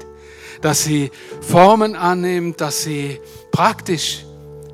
dass 0.60 0.84
sie 0.84 1.10
Formen 1.40 1.96
annimmt, 1.96 2.60
dass 2.60 2.84
sie 2.84 3.22
praktisch 3.54 4.26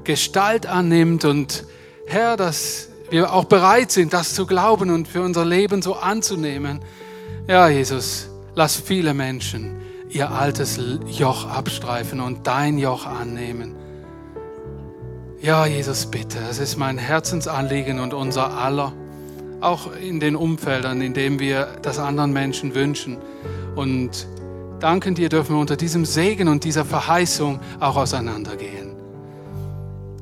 Gestalt 0.04 0.66
annimmt 0.66 1.24
und 1.24 1.66
Herr, 2.08 2.38
dass 2.38 2.90
wir 3.12 3.32
auch 3.32 3.46
bereit 3.46 3.92
sind, 3.92 4.14
das 4.14 4.34
zu 4.34 4.48
glauben 4.48 4.90
und 4.90 5.08
für 5.08 5.22
unser 5.22 5.46
Leben 5.46 5.84
so 5.84 5.94
anzunehmen. 5.94 6.80
Ja, 7.48 7.70
Jesus, 7.70 8.32
lass 8.56 8.78
viele 8.78 9.14
Menschen 9.14 9.75
ihr 10.16 10.32
altes 10.32 10.80
Joch 11.07 11.45
abstreifen 11.45 12.22
und 12.22 12.47
dein 12.47 12.78
Joch 12.78 13.05
annehmen. 13.05 13.76
Ja, 15.41 15.66
Jesus, 15.66 16.05
bitte, 16.05 16.39
es 16.49 16.57
ist 16.57 16.78
mein 16.78 16.97
Herzensanliegen 16.97 17.99
und 17.99 18.13
unser 18.13 18.57
aller, 18.57 18.93
auch 19.59 19.93
in 19.93 20.22
den 20.22 20.38
Umfeldern, 20.38 21.01
in 21.01 21.13
denen 21.13 21.39
wir 21.39 21.68
das 21.82 21.99
anderen 21.99 22.32
Menschen 22.32 22.74
wünschen. 22.74 23.18
Und 23.76 24.26
danken 24.80 25.16
dir 25.16 25.28
dürfen 25.28 25.55
wir 25.55 25.59
unter 25.59 25.76
diesem 25.76 26.05
Segen 26.05 26.47
und 26.47 26.63
dieser 26.63 26.86
Verheißung 26.86 27.59
auch 27.82 27.97
auseinandergehen. 27.97 28.95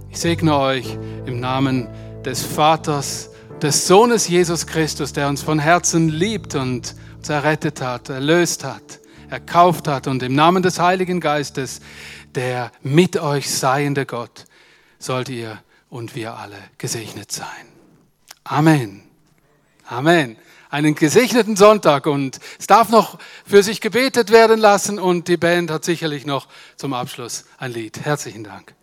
Ich 0.09 0.19
segne 0.19 0.57
euch 0.57 0.97
im 1.27 1.39
Namen 1.39 1.87
des 2.25 2.41
Vaters, 2.41 3.29
des 3.61 3.85
Sohnes 3.87 4.27
Jesus 4.27 4.65
Christus, 4.65 5.13
der 5.13 5.29
uns 5.29 5.43
von 5.43 5.59
Herzen 5.59 6.09
liebt 6.09 6.55
und 6.55 6.95
uns 7.17 7.29
errettet 7.29 7.79
hat, 7.79 8.09
erlöst 8.09 8.63
hat, 8.63 8.99
erkauft 9.29 9.87
hat 9.87 10.07
und 10.07 10.23
im 10.23 10.35
Namen 10.35 10.63
des 10.63 10.79
Heiligen 10.79 11.19
Geistes, 11.19 11.81
der 12.35 12.71
mit 12.81 13.17
euch 13.17 13.49
seiende 13.49 14.05
Gott 14.05 14.45
sollt 14.99 15.29
ihr 15.29 15.61
und 15.89 16.15
wir 16.15 16.35
alle 16.35 16.57
gesegnet 16.77 17.31
sein. 17.31 17.47
Amen. 18.43 19.03
Amen. 19.85 20.37
Einen 20.69 20.95
gesegneten 20.95 21.55
Sonntag 21.55 22.07
und 22.07 22.39
es 22.57 22.65
darf 22.65 22.89
noch 22.89 23.19
für 23.45 23.61
sich 23.61 23.79
gebetet 23.79 24.31
werden 24.31 24.59
lassen 24.59 24.97
und 24.97 25.27
die 25.27 25.37
Band 25.37 25.69
hat 25.69 25.85
sicherlich 25.85 26.25
noch 26.25 26.47
zum 26.77 26.93
Abschluss 26.93 27.45
ein 27.57 27.71
Lied. 27.71 28.03
Herzlichen 28.03 28.43
Dank. 28.43 28.73